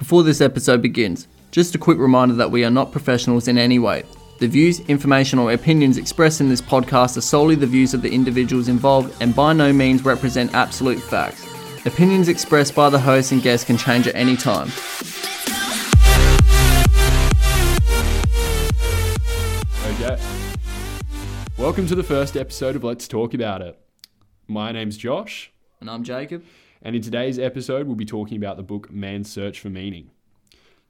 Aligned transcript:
Before 0.00 0.22
this 0.22 0.40
episode 0.40 0.80
begins, 0.80 1.28
just 1.50 1.74
a 1.74 1.78
quick 1.78 1.98
reminder 1.98 2.34
that 2.36 2.50
we 2.50 2.64
are 2.64 2.70
not 2.70 2.90
professionals 2.90 3.48
in 3.48 3.58
any 3.58 3.78
way. 3.78 4.02
The 4.38 4.48
views, 4.48 4.80
information, 4.88 5.38
or 5.38 5.52
opinions 5.52 5.98
expressed 5.98 6.40
in 6.40 6.48
this 6.48 6.62
podcast 6.62 7.18
are 7.18 7.20
solely 7.20 7.54
the 7.54 7.66
views 7.66 7.92
of 7.92 8.00
the 8.00 8.10
individuals 8.10 8.68
involved 8.68 9.14
and 9.20 9.36
by 9.36 9.52
no 9.52 9.74
means 9.74 10.02
represent 10.02 10.54
absolute 10.54 11.00
facts. 11.00 11.44
Opinions 11.84 12.28
expressed 12.28 12.74
by 12.74 12.88
the 12.88 12.98
host 12.98 13.32
and 13.32 13.42
guests 13.42 13.66
can 13.66 13.76
change 13.76 14.08
at 14.08 14.14
any 14.14 14.38
time. 14.38 14.68
Okay. 19.84 20.18
Welcome 21.58 21.86
to 21.88 21.94
the 21.94 22.02
first 22.02 22.38
episode 22.38 22.74
of 22.74 22.84
Let's 22.84 23.06
Talk 23.06 23.34
About 23.34 23.60
It. 23.60 23.78
My 24.48 24.72
name's 24.72 24.96
Josh, 24.96 25.52
And 25.78 25.90
I'm 25.90 26.04
Jacob. 26.04 26.42
And 26.82 26.96
in 26.96 27.02
today's 27.02 27.38
episode, 27.38 27.86
we'll 27.86 27.96
be 27.96 28.04
talking 28.04 28.36
about 28.36 28.56
the 28.56 28.62
book 28.62 28.90
Man's 28.90 29.30
Search 29.30 29.60
for 29.60 29.68
Meaning. 29.68 30.10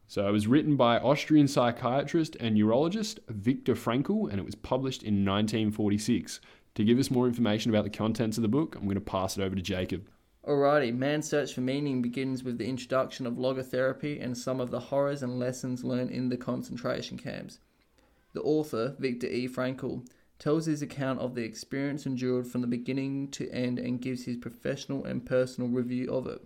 So, 0.07 0.27
it 0.27 0.33
was 0.33 0.47
written 0.47 0.77
by 0.77 0.99
Austrian 0.99 1.47
psychiatrist 1.47 2.37
and 2.41 2.55
neurologist 2.55 3.21
Viktor 3.29 3.75
Frankl, 3.75 4.29
and 4.29 4.39
it 4.39 4.45
was 4.45 4.55
published 4.55 5.03
in 5.03 5.25
1946. 5.25 6.41
To 6.75 6.85
give 6.85 6.99
us 6.99 7.11
more 7.11 7.27
information 7.27 7.71
about 7.71 7.85
the 7.85 7.91
contents 7.91 8.39
of 8.39 8.43
the 8.43 8.49
book, 8.49 8.77
I'm 8.77 8.85
going 8.85 8.95
to 8.95 9.01
pass 9.01 9.37
it 9.37 9.43
over 9.43 9.55
to 9.55 9.63
Jacob. 9.63 10.09
Alrighty, 10.47 10.97
Man's 10.97 11.29
Search 11.29 11.53
for 11.53 11.61
Meaning 11.61 12.01
begins 12.01 12.43
with 12.43 12.57
the 12.57 12.67
introduction 12.67 13.27
of 13.27 13.35
logotherapy 13.35 14.25
and 14.25 14.37
some 14.37 14.59
of 14.59 14.71
the 14.71 14.81
horrors 14.81 15.23
and 15.23 15.39
lessons 15.39 15.85
learned 15.85 16.11
in 16.11 16.29
the 16.29 16.37
concentration 16.37 17.19
camps. 17.19 17.59
The 18.33 18.41
author, 18.43 18.97
Viktor 18.99 19.27
E. 19.27 19.49
Frankl, 19.49 20.07
tells 20.41 20.65
his 20.65 20.81
account 20.81 21.21
of 21.21 21.35
the 21.35 21.45
experience 21.45 22.07
endured 22.07 22.47
from 22.47 22.63
the 22.63 22.67
beginning 22.67 23.29
to 23.29 23.49
end 23.51 23.79
and 23.79 24.01
gives 24.01 24.25
his 24.25 24.39
professional 24.39 25.05
and 25.05 25.27
personal 25.27 25.71
review 25.71 26.11
of 26.11 26.27
it. 26.27 26.43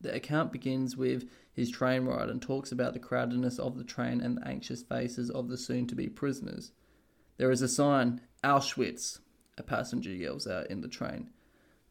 The 0.00 0.14
account 0.14 0.52
begins 0.52 0.96
with 0.96 1.24
his 1.52 1.70
train 1.70 2.04
ride 2.04 2.28
and 2.28 2.42
talks 2.42 2.72
about 2.72 2.94
the 2.94 3.00
crowdedness 3.00 3.58
of 3.58 3.78
the 3.78 3.84
train 3.84 4.20
and 4.20 4.36
the 4.36 4.46
anxious 4.46 4.82
faces 4.82 5.30
of 5.30 5.48
the 5.48 5.56
soon 5.56 5.86
to 5.86 5.94
be 5.94 6.08
prisoners. 6.08 6.72
There 7.36 7.52
is 7.52 7.62
a 7.62 7.68
sign, 7.68 8.20
Auschwitz, 8.42 9.20
a 9.56 9.62
passenger 9.62 10.10
yells 10.10 10.48
out 10.48 10.66
in 10.66 10.80
the 10.80 10.88
train. 10.88 11.30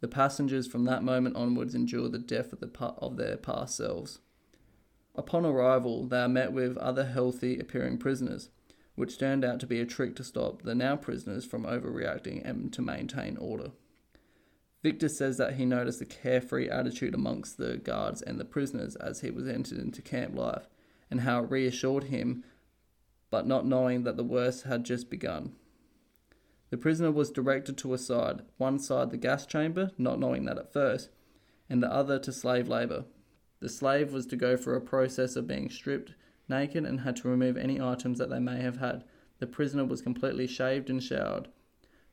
The 0.02 0.08
passengers 0.10 0.68
from 0.68 0.84
that 0.86 1.04
moment 1.04 1.38
onwards 1.38 1.74
endure 1.74 2.10
the 2.10 2.20
death 2.20 2.52
of, 2.52 2.60
the 2.60 2.68
pa- 2.68 2.96
of 2.98 3.16
their 3.16 3.38
past 3.38 3.78
selves. 3.78 4.20
Upon 5.16 5.46
arrival, 5.46 6.06
they 6.06 6.20
are 6.20 6.30
met 6.30 6.52
with 6.52 6.78
other 6.78 7.06
healthy 7.06 7.58
appearing 7.60 7.98
prisoners, 7.98 8.50
which 8.98 9.20
turned 9.20 9.46
out 9.46 9.60
to 9.60 9.68
be 9.68 9.80
a 9.80 9.86
trick 9.86 10.16
to 10.16 10.24
stop 10.24 10.64
the 10.64 10.74
now 10.74 10.96
prisoners 10.96 11.46
from 11.46 11.66
overreacting 11.66 12.44
and 12.44 12.74
to 12.74 12.82
maintain 12.82 13.38
order. 13.38 13.70
Viktor 14.82 15.08
says 15.08 15.38
that 15.38 15.54
he 15.54 15.66
noticed 15.66 16.02
a 16.02 16.06
carefree 16.06 16.68
attitude 16.68 17.14
amongst 17.14 17.58
the 17.58 17.78
guards 17.78 18.24
and 18.24 18.40
the 18.40 18.46
prisoners 18.46 18.96
as 18.96 19.22
he 19.22 19.30
was 19.30 19.48
entered 19.48 19.78
into 19.78 20.02
camp 20.02 20.36
life, 20.36 20.68
and 21.12 21.22
how 21.22 21.44
it 21.44 21.52
reassured 21.52 22.06
him, 22.06 22.44
but 23.30 23.46
not 23.46 23.68
knowing 23.68 24.02
that 24.02 24.18
the 24.18 24.24
worst 24.24 24.64
had 24.64 24.84
just 24.84 25.12
begun. 25.12 25.54
The 26.72 26.78
prisoner 26.78 27.12
was 27.12 27.30
directed 27.30 27.78
to 27.78 27.94
a 27.94 28.00
side, 28.00 28.42
one 28.58 28.80
side 28.80 29.12
the 29.12 29.18
gas 29.18 29.46
chamber, 29.46 29.92
not 30.00 30.20
knowing 30.20 30.46
that 30.46 30.58
at 30.58 30.74
first, 30.74 31.10
and 31.70 31.84
the 31.84 31.94
other 31.94 32.18
to 32.18 32.34
slave 32.34 32.68
labour. 32.68 33.06
The 33.60 33.70
slave 33.70 34.12
was 34.12 34.26
to 34.26 34.36
go 34.36 34.58
through 34.58 34.78
a 34.78 34.82
process 34.82 35.36
of 35.36 35.46
being 35.46 35.70
stripped 35.70 36.16
naked 36.50 36.86
and 36.86 37.02
had 37.02 37.16
to 37.18 37.28
remove 37.28 37.58
any 37.58 37.82
items 37.82 38.18
that 38.20 38.30
they 38.30 38.40
may 38.40 38.62
have 38.62 38.78
had. 38.78 39.04
The 39.40 39.48
prisoner 39.48 39.86
was 39.86 40.02
completely 40.02 40.48
shaved 40.48 40.90
and 40.90 41.02
showered. 41.02 41.48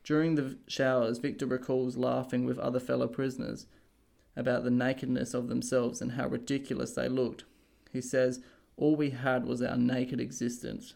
During 0.02 0.34
the 0.34 0.58
showers, 0.66 1.18
Viktor 1.18 1.46
recalls 1.46 1.96
laughing 1.96 2.44
with 2.44 2.58
other 2.58 2.80
fellow 2.80 3.08
prisoners 3.08 3.66
about 4.36 4.64
the 4.64 4.70
nakedness 4.70 5.32
of 5.32 5.48
themselves 5.48 6.02
and 6.02 6.12
how 6.12 6.28
ridiculous 6.28 6.92
they 6.92 7.08
looked. 7.08 7.44
He 7.90 8.00
says, 8.00 8.40
All 8.76 8.96
we 8.96 9.10
had 9.10 9.46
was 9.46 9.62
our 9.62 9.76
naked 9.76 10.20
existence. 10.20 10.94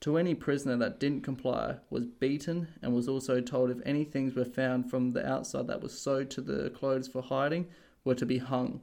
To 0.00 0.16
any 0.16 0.34
prisoner 0.34 0.76
that 0.78 0.98
didn't 0.98 1.22
comply 1.22 1.76
was 1.88 2.06
beaten 2.06 2.66
and 2.82 2.92
was 2.92 3.06
also 3.06 3.40
told 3.40 3.70
if 3.70 3.78
any 3.86 4.02
things 4.02 4.34
were 4.34 4.44
found 4.44 4.90
from 4.90 5.12
the 5.12 5.24
outside 5.24 5.68
that 5.68 5.80
was 5.80 5.96
sewed 5.96 6.28
to 6.30 6.40
the 6.40 6.70
clothes 6.70 7.06
for 7.06 7.22
hiding 7.22 7.68
were 8.04 8.16
to 8.16 8.26
be 8.26 8.38
hung. 8.38 8.80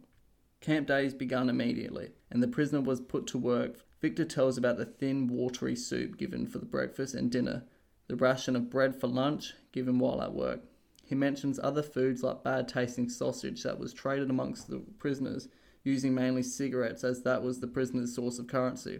Camp 0.61 0.87
days 0.87 1.13
began 1.13 1.49
immediately, 1.49 2.11
and 2.29 2.43
the 2.43 2.47
prisoner 2.47 2.81
was 2.81 2.99
put 2.99 3.25
to 3.27 3.37
work. 3.37 3.79
Viktor 4.01 4.25
tells 4.25 4.57
about 4.57 4.77
the 4.77 4.85
thin, 4.85 5.27
watery 5.27 5.75
soup 5.75 6.17
given 6.17 6.45
for 6.45 6.59
the 6.59 6.65
breakfast 6.65 7.13
and 7.15 7.31
dinner, 7.31 7.63
the 8.07 8.15
ration 8.15 8.55
of 8.55 8.69
bread 8.69 8.95
for 8.99 9.07
lunch 9.07 9.53
given 9.71 9.99
while 9.99 10.21
at 10.21 10.33
work. 10.33 10.61
He 11.05 11.15
mentions 11.15 11.59
other 11.59 11.81
foods 11.81 12.23
like 12.23 12.43
bad 12.43 12.67
tasting 12.67 13.09
sausage 13.09 13.63
that 13.63 13.79
was 13.79 13.93
traded 13.93 14.29
amongst 14.29 14.67
the 14.67 14.79
prisoners, 14.99 15.47
using 15.83 16.13
mainly 16.13 16.43
cigarettes 16.43 17.03
as 17.03 17.23
that 17.23 17.41
was 17.41 17.59
the 17.59 17.67
prisoner's 17.67 18.13
source 18.13 18.37
of 18.37 18.47
currency. 18.47 18.99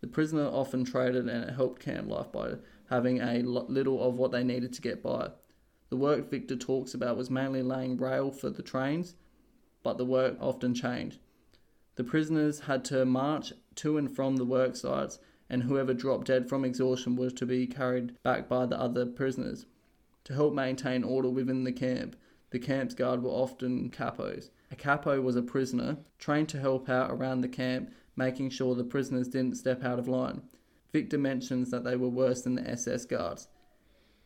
The 0.00 0.06
prisoner 0.06 0.46
often 0.46 0.84
traded 0.84 1.28
and 1.28 1.44
it 1.44 1.54
helped 1.54 1.82
camp 1.82 2.08
life 2.08 2.30
by 2.30 2.54
having 2.88 3.20
a 3.20 3.42
little 3.42 4.02
of 4.02 4.14
what 4.14 4.30
they 4.30 4.44
needed 4.44 4.72
to 4.74 4.82
get 4.82 5.02
by. 5.02 5.30
The 5.90 5.96
work 5.96 6.30
Viktor 6.30 6.56
talks 6.56 6.94
about 6.94 7.16
was 7.16 7.30
mainly 7.30 7.62
laying 7.62 7.96
rail 7.96 8.30
for 8.30 8.48
the 8.50 8.62
trains, 8.62 9.16
but 9.84 9.98
the 9.98 10.04
work 10.04 10.36
often 10.40 10.74
changed. 10.74 11.20
The 11.94 12.02
prisoners 12.02 12.60
had 12.60 12.84
to 12.86 13.04
march 13.04 13.52
to 13.76 13.96
and 13.96 14.10
from 14.10 14.34
the 14.34 14.44
work 14.44 14.74
sites, 14.74 15.20
and 15.48 15.62
whoever 15.62 15.94
dropped 15.94 16.26
dead 16.26 16.48
from 16.48 16.64
exhaustion 16.64 17.14
was 17.14 17.32
to 17.34 17.46
be 17.46 17.68
carried 17.68 18.20
back 18.24 18.48
by 18.48 18.66
the 18.66 18.80
other 18.80 19.06
prisoners. 19.06 19.66
To 20.24 20.34
help 20.34 20.54
maintain 20.54 21.04
order 21.04 21.28
within 21.30 21.62
the 21.62 21.72
camp, 21.72 22.16
the 22.50 22.58
camp's 22.58 22.94
guard 22.94 23.22
were 23.22 23.30
often 23.30 23.90
capos. 23.90 24.50
A 24.70 24.76
capo 24.76 25.20
was 25.20 25.36
a 25.36 25.42
prisoner 25.42 25.98
trained 26.18 26.48
to 26.48 26.60
help 26.60 26.88
out 26.88 27.10
around 27.10 27.42
the 27.42 27.48
camp, 27.48 27.92
making 28.16 28.50
sure 28.50 28.74
the 28.74 28.84
prisoners 28.84 29.28
didn't 29.28 29.56
step 29.56 29.84
out 29.84 29.98
of 29.98 30.08
line. 30.08 30.42
Viktor 30.92 31.18
mentions 31.18 31.70
that 31.70 31.84
they 31.84 31.96
were 31.96 32.08
worse 32.08 32.42
than 32.42 32.54
the 32.54 32.68
SS 32.68 33.04
guards. 33.04 33.48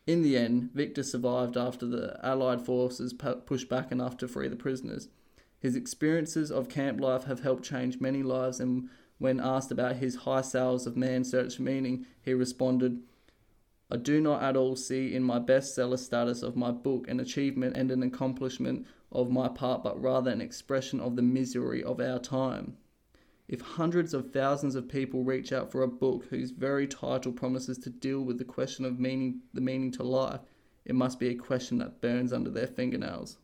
In 0.07 0.21
the 0.21 0.37
end, 0.37 0.71
Viktor 0.73 1.03
survived 1.03 1.57
after 1.57 1.85
the 1.85 2.19
Allied 2.23 2.61
forces 2.61 3.13
pushed 3.13 3.69
back 3.69 3.91
enough 3.91 4.17
to 4.17 4.27
free 4.27 4.47
the 4.47 4.55
prisoners. 4.55 5.09
His 5.59 5.75
experiences 5.75 6.51
of 6.51 6.69
camp 6.69 7.01
life 7.01 7.25
have 7.25 7.41
helped 7.41 7.63
change 7.63 7.99
many 7.99 8.23
lives, 8.23 8.59
and 8.59 8.89
when 9.17 9.39
asked 9.39 9.71
about 9.71 9.97
his 9.97 10.15
high 10.15 10.41
sales 10.41 10.87
of 10.87 10.95
Man 10.95 11.25
Search 11.25 11.57
for 11.57 11.63
Meaning, 11.63 12.05
he 12.21 12.33
responded, 12.33 13.01
I 13.91 13.97
do 13.97 14.21
not 14.21 14.41
at 14.41 14.55
all 14.55 14.75
see 14.75 15.13
in 15.13 15.23
my 15.23 15.39
bestseller 15.39 15.97
status 15.97 16.43
of 16.43 16.55
my 16.55 16.71
book 16.71 17.09
an 17.09 17.19
achievement 17.19 17.75
and 17.75 17.91
an 17.91 18.03
accomplishment 18.03 18.85
of 19.11 19.31
my 19.31 19.49
part, 19.49 19.83
but 19.83 20.01
rather 20.01 20.31
an 20.31 20.41
expression 20.41 20.99
of 20.99 21.15
the 21.15 21.21
misery 21.21 21.83
of 21.83 21.99
our 21.99 22.19
time. 22.19 22.77
If 23.49 23.61
hundreds 23.61 24.13
of 24.13 24.31
thousands 24.31 24.75
of 24.75 24.87
people 24.87 25.23
reach 25.23 25.51
out 25.51 25.71
for 25.71 25.81
a 25.81 25.87
book 25.87 26.25
whose 26.29 26.51
very 26.51 26.87
title 26.87 27.31
promises 27.31 27.79
to 27.79 27.89
deal 27.89 28.21
with 28.21 28.37
the 28.37 28.45
question 28.45 28.85
of 28.85 28.99
meaning, 28.99 29.41
the 29.55 29.61
meaning 29.61 29.91
to 29.93 30.03
life, 30.03 30.41
it 30.85 30.93
must 30.93 31.19
be 31.19 31.29
a 31.29 31.35
question 31.35 31.79
that 31.79 31.99
burns 31.99 32.31
under 32.31 32.51
their 32.51 32.67
fingernails. 32.67 33.39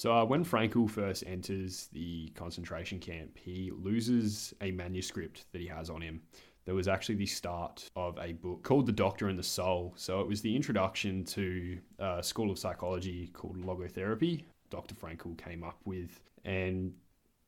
So, 0.00 0.14
uh, 0.14 0.24
when 0.24 0.46
Frankl 0.46 0.88
first 0.88 1.24
enters 1.26 1.90
the 1.92 2.28
concentration 2.34 2.98
camp, 3.00 3.36
he 3.36 3.70
loses 3.70 4.54
a 4.62 4.70
manuscript 4.70 5.44
that 5.52 5.60
he 5.60 5.66
has 5.66 5.90
on 5.90 6.00
him. 6.00 6.22
There 6.64 6.74
was 6.74 6.88
actually 6.88 7.16
the 7.16 7.26
start 7.26 7.90
of 7.94 8.18
a 8.18 8.32
book 8.32 8.62
called 8.62 8.86
The 8.86 8.92
Doctor 8.92 9.28
and 9.28 9.38
the 9.38 9.42
Soul. 9.42 9.92
So, 9.96 10.22
it 10.22 10.26
was 10.26 10.40
the 10.40 10.56
introduction 10.56 11.22
to 11.26 11.78
a 11.98 12.22
school 12.22 12.50
of 12.50 12.58
psychology 12.58 13.26
called 13.34 13.62
logotherapy. 13.62 14.44
Dr. 14.70 14.94
Frankl 14.94 15.36
came 15.36 15.62
up 15.62 15.78
with, 15.84 16.22
and 16.46 16.94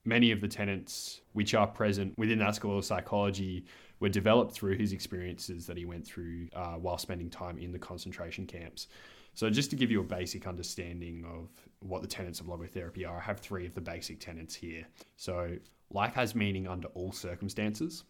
many 0.05 0.31
of 0.31 0.43
the 0.43 0.49
tenets 0.49 1.23
which 1.33 1.55
are 1.55 1.67
present 1.67 2.13
within 2.19 2.39
that 2.41 2.55
school 2.55 2.77
of 2.77 2.85
psychology 2.85 3.65
were 3.99 4.11
developed 4.11 4.53
through 4.53 4.77
his 4.77 4.93
experiences 4.93 5.65
that 5.65 5.79
he 5.79 5.87
went 5.87 6.07
through 6.07 6.49
uh, 6.55 6.75
while 6.75 6.99
spending 6.99 7.31
time 7.31 7.57
in 7.57 7.73
the 7.73 7.79
concentration 7.79 8.47
camps. 8.47 8.89
So, 9.35 9.49
just 9.49 9.71
to 9.71 9.77
give 9.77 9.91
you 9.91 10.01
a 10.01 10.05
basic 10.05 10.47
understanding 10.47 11.25
of 11.25 11.49
what 11.81 12.03
the 12.03 12.09
tenets 12.09 12.41
of 12.41 12.47
logotherapy 12.47 13.09
are, 13.09 13.17
I 13.17 13.23
have 13.23 13.41
three 13.41 13.67
of 13.67 13.75
the 13.75 13.81
basic 13.81 14.21
tenets 14.21 14.55
here. 14.55 14.87
So, 15.17 15.57
life 15.91 16.15
has 16.15 16.35
meaning 16.35 16.69
under 16.69 16.89
all 16.89 17.13
circumstances. 17.13 18.05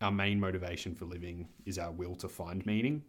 Our 0.00 0.10
main 0.10 0.40
motivation 0.40 0.94
for 0.94 1.04
living 1.04 1.48
is 1.66 1.78
our 1.78 1.92
will 1.92 2.14
to 2.16 2.28
find 2.28 2.64
meaning. 2.64 3.02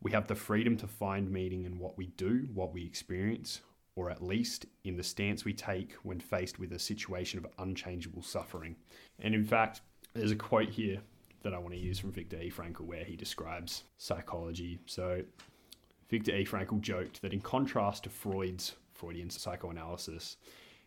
We 0.00 0.12
have 0.12 0.28
the 0.28 0.34
freedom 0.34 0.76
to 0.78 0.86
find 0.86 1.30
meaning 1.30 1.64
in 1.64 1.78
what 1.78 1.96
we 1.96 2.06
do, 2.06 2.46
what 2.54 2.72
we 2.72 2.84
experience, 2.84 3.62
or 3.96 4.10
at 4.10 4.22
least 4.22 4.66
in 4.84 4.96
the 4.96 5.02
stance 5.02 5.44
we 5.44 5.52
take 5.52 5.94
when 6.04 6.20
faced 6.20 6.58
with 6.58 6.72
a 6.72 6.78
situation 6.78 7.38
of 7.38 7.46
unchangeable 7.58 8.22
suffering. 8.22 8.76
And 9.18 9.34
in 9.34 9.44
fact, 9.44 9.80
there's 10.14 10.30
a 10.30 10.36
quote 10.36 10.68
here 10.68 11.00
that 11.42 11.52
I 11.52 11.58
want 11.58 11.74
to 11.74 11.80
use 11.80 11.98
from 11.98 12.12
Viktor 12.12 12.40
E. 12.40 12.50
Frankl 12.50 12.82
where 12.82 13.04
he 13.04 13.16
describes 13.16 13.84
psychology. 13.96 14.78
So, 14.86 15.22
Viktor 16.08 16.34
E. 16.34 16.44
Frankl 16.44 16.80
joked 16.80 17.22
that 17.22 17.32
in 17.32 17.40
contrast 17.40 18.04
to 18.04 18.10
Freud's 18.10 18.74
Freudian 18.94 19.30
psychoanalysis, 19.30 20.36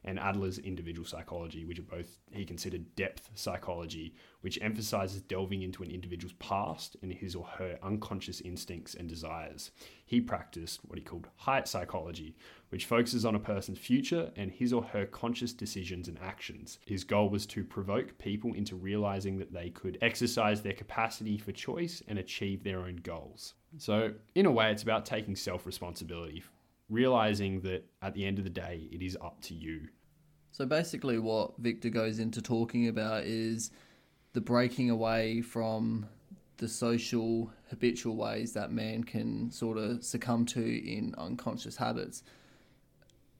and 0.04 0.20
Adler's 0.20 0.58
individual 0.58 1.08
psychology, 1.08 1.64
which 1.64 1.80
are 1.80 1.84
both 1.84 2.18
he 2.32 2.44
considered 2.44 2.96
depth 2.96 3.30
psychology, 3.36 4.16
which 4.42 4.60
emphasizes 4.62 5.22
delving 5.22 5.62
into 5.62 5.84
an 5.84 5.92
individual's 5.92 6.34
past 6.40 6.98
and 7.02 7.14
his 7.14 7.36
or 7.36 7.46
her 7.46 7.78
unconscious 7.84 8.42
instincts 8.42 8.96
and 8.96 9.08
desires. 9.08 9.72
He 10.06 10.20
practiced 10.20 10.80
what 10.86 10.98
he 10.98 11.06
called 11.06 11.28
height 11.36 11.68
psychology, 11.68 12.36
which 12.72 12.86
focuses 12.86 13.24
on 13.24 13.36
a 13.36 13.40
person's 13.40 13.78
future 13.78 14.32
and 14.36 14.52
his 14.52 14.74
or 14.74 14.84
her 14.84 15.06
conscious 15.06 15.54
decisions 15.54 16.08
and 16.08 16.20
actions. 16.20 16.80
His 16.86 17.06
goal 17.06 17.30
was 17.30 17.46
to 17.48 17.64
provoke 17.64 18.18
people 18.18 18.54
into 18.54 18.76
realizing 18.76 19.38
that 19.38 19.54
they 19.54 19.70
could 19.70 19.98
exercise 20.02 20.62
their 20.62 20.74
capacity 20.74 21.38
for 21.38 21.52
choice 21.52 22.04
and 22.08 22.20
achieve 22.20 22.64
their 22.64 22.80
own 22.80 22.98
goals. 22.98 23.54
So, 23.78 24.14
in 24.36 24.46
a 24.46 24.52
way, 24.52 24.72
it's 24.72 24.84
about 24.84 25.06
taking 25.06 25.36
self 25.36 25.66
responsibility 25.66 26.44
realizing 26.92 27.62
that 27.62 27.86
at 28.02 28.14
the 28.14 28.26
end 28.26 28.38
of 28.38 28.44
the 28.44 28.50
day, 28.50 28.88
it 28.92 29.02
is 29.02 29.18
up 29.22 29.42
to 29.42 29.56
you. 29.56 29.88
So 30.52 30.66
basically, 30.66 31.18
what 31.18 31.58
Viktor 31.58 31.90
goes 31.90 32.20
into 32.20 32.42
talking 32.42 32.90
about 32.90 33.24
is 33.24 33.72
the 34.34 34.42
breaking 34.42 34.90
away 34.90 35.42
from 35.42 36.06
the 36.58 36.68
social, 36.68 37.52
habitual 37.70 38.18
ways 38.18 38.54
that 38.54 38.72
man 38.72 39.04
can 39.04 39.50
sort 39.50 39.78
of 39.78 40.04
succumb 40.04 40.46
to 40.48 40.62
in 40.62 41.16
unconscious 41.18 41.78
habits. 41.78 42.24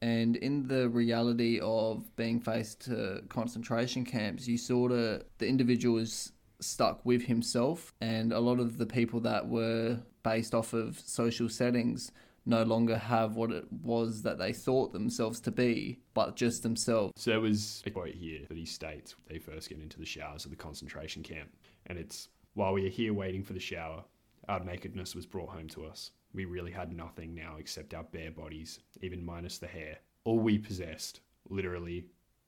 And 0.02 0.36
in 0.36 0.68
the 0.68 0.90
reality 0.90 1.60
of 1.62 2.16
being 2.16 2.40
faced 2.40 2.82
to 2.86 3.22
concentration 3.30 4.04
camps, 4.04 4.48
you 4.48 4.58
sort 4.58 4.92
of, 4.92 5.24
the 5.38 5.48
individual 5.48 6.00
is 6.00 6.32
stuck 6.60 7.06
with 7.06 7.24
himself, 7.24 7.94
and 8.02 8.34
a 8.34 8.40
lot 8.40 8.60
of 8.60 8.78
the 8.78 8.86
people 8.86 9.20
that 9.22 9.48
were 9.48 10.00
based 10.24 10.54
off 10.54 10.74
of 10.74 11.00
social 11.00 11.50
settings 11.50 12.12
no 12.46 12.64
longer 12.64 12.98
have 12.98 13.36
what 13.36 13.52
it 13.52 13.66
was 13.84 14.24
that 14.24 14.40
they 14.40 14.52
thought 14.52 14.94
themselves 14.94 15.40
to 15.40 15.52
be, 15.52 16.00
but 16.14 16.36
just 16.36 16.64
themselves. 16.64 17.14
So 17.16 17.32
there 17.32 17.40
was 17.40 17.84
a 17.86 17.92
quote 17.92 18.16
here 18.16 18.42
that 18.48 18.58
he 18.58 18.66
states 18.66 19.16
they 19.28 19.38
first 19.38 19.70
get 19.70 19.80
into 19.80 20.00
the 20.00 20.06
showers 20.06 20.46
of 20.46 20.52
the 20.52 20.58
concentration 20.58 21.22
camp. 21.22 21.50
And 21.86 22.00
it's 22.00 22.30
while 22.56 22.74
we 22.74 22.86
are 22.88 22.90
here 22.90 23.14
waiting 23.14 23.44
for 23.44 23.54
the 23.54 23.60
shower, 23.60 24.04
our 24.50 24.60
nakedness 24.60 25.14
was 25.14 25.26
brought 25.26 25.50
home 25.50 25.68
to 25.70 25.86
us. 25.86 26.12
We 26.34 26.46
really 26.46 26.72
had 26.72 26.94
nothing 26.94 27.36
now 27.36 27.56
except 27.60 27.94
our 27.94 28.04
bare 28.04 28.32
bodies, 28.32 28.80
even 29.02 29.24
minus 29.24 29.58
the 29.58 29.68
hair. 29.68 29.98
All 30.24 30.40
we 30.40 30.58
possessed, 30.58 31.22
literally, 31.50 32.06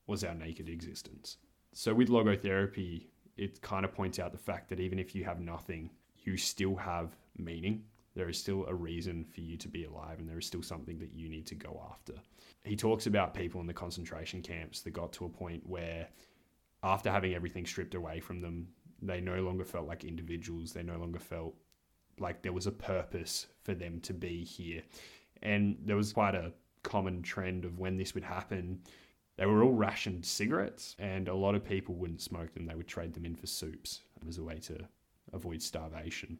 was 0.07 0.23
our 0.23 0.35
naked 0.35 0.69
existence. 0.69 1.37
So 1.73 1.93
with 1.93 2.09
logotherapy, 2.09 3.07
it 3.35 3.61
kind 3.61 3.83
of 3.83 3.93
points 3.93 4.19
out 4.19 4.31
the 4.31 4.37
fact 4.37 4.69
that 4.69 4.79
even 4.79 4.99
if 4.99 5.15
you 5.15 5.23
have 5.25 5.39
nothing, 5.39 5.89
you 6.23 6.37
still 6.37 6.75
have 6.75 7.15
meaning 7.37 7.83
there 8.15 8.29
is 8.29 8.37
still 8.37 8.65
a 8.67 8.75
reason 8.75 9.25
for 9.33 9.41
you 9.41 9.57
to 9.57 9.67
be 9.67 9.85
alive 9.85 10.19
and 10.19 10.29
there 10.29 10.37
is 10.37 10.45
still 10.45 10.61
something 10.61 10.99
that 10.99 11.13
you 11.13 11.29
need 11.29 11.47
to 11.47 11.55
go 11.55 11.81
after. 11.91 12.13
He 12.63 12.75
talks 12.75 13.07
about 13.07 13.33
people 13.33 13.59
in 13.59 13.67
the 13.67 13.73
concentration 13.73 14.41
camps 14.41 14.81
that 14.81 14.91
got 14.91 15.11
to 15.13 15.25
a 15.25 15.29
point 15.29 15.67
where, 15.67 16.07
after 16.83 17.09
having 17.09 17.33
everything 17.33 17.65
stripped 17.65 17.95
away 17.95 18.19
from 18.19 18.39
them, 18.39 18.67
they 19.01 19.19
no 19.19 19.41
longer 19.41 19.65
felt 19.65 19.87
like 19.87 20.03
individuals. 20.03 20.71
They 20.71 20.83
no 20.83 20.97
longer 20.97 21.19
felt 21.19 21.55
like 22.19 22.41
there 22.41 22.53
was 22.53 22.67
a 22.67 22.71
purpose 22.71 23.47
for 23.63 23.73
them 23.73 23.99
to 24.01 24.13
be 24.13 24.43
here. 24.43 24.83
And 25.41 25.77
there 25.85 25.95
was 25.95 26.13
quite 26.13 26.35
a 26.35 26.53
common 26.83 27.21
trend 27.21 27.65
of 27.65 27.79
when 27.79 27.97
this 27.97 28.13
would 28.13 28.23
happen. 28.23 28.81
They 29.37 29.45
were 29.45 29.63
all 29.63 29.73
rationed 29.73 30.25
cigarettes, 30.25 30.95
and 30.99 31.27
a 31.27 31.33
lot 31.33 31.55
of 31.55 31.65
people 31.65 31.95
wouldn't 31.95 32.21
smoke 32.21 32.53
them. 32.53 32.65
They 32.65 32.75
would 32.75 32.87
trade 32.87 33.13
them 33.13 33.25
in 33.25 33.35
for 33.35 33.47
soups 33.47 34.01
as 34.27 34.37
a 34.37 34.43
way 34.43 34.59
to 34.59 34.77
avoid 35.33 35.61
starvation. 35.61 36.37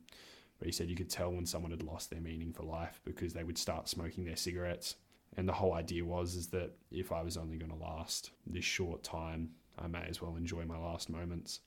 But 0.60 0.68
he 0.68 0.72
said 0.72 0.90
you 0.90 0.96
could 0.96 1.10
tell 1.10 1.32
when 1.32 1.46
someone 1.46 1.72
had 1.72 1.84
lost 1.84 2.10
their 2.10 2.22
meaning 2.22 2.54
for 2.54 2.64
life 2.64 3.02
because 3.04 3.34
they 3.34 3.44
would 3.44 3.58
start 3.58 3.90
smoking 3.90 4.24
their 4.24 4.36
cigarettes. 4.36 4.96
And 5.36 5.50
the 5.50 5.54
whole 5.54 5.74
idea 5.74 6.06
was 6.06 6.36
is 6.36 6.48
that 6.50 6.72
if 6.92 7.12
I 7.12 7.24
was 7.24 7.38
only 7.38 7.58
going 7.58 7.72
to 7.72 7.78
last 7.78 8.32
this 8.46 8.64
short 8.64 9.04
time, 9.04 9.50
I 9.80 9.88
may 9.88 10.06
as 10.08 10.22
well 10.22 10.36
enjoy 10.36 10.66
my 10.66 10.78
last 10.78 11.10
moments. 11.10 11.62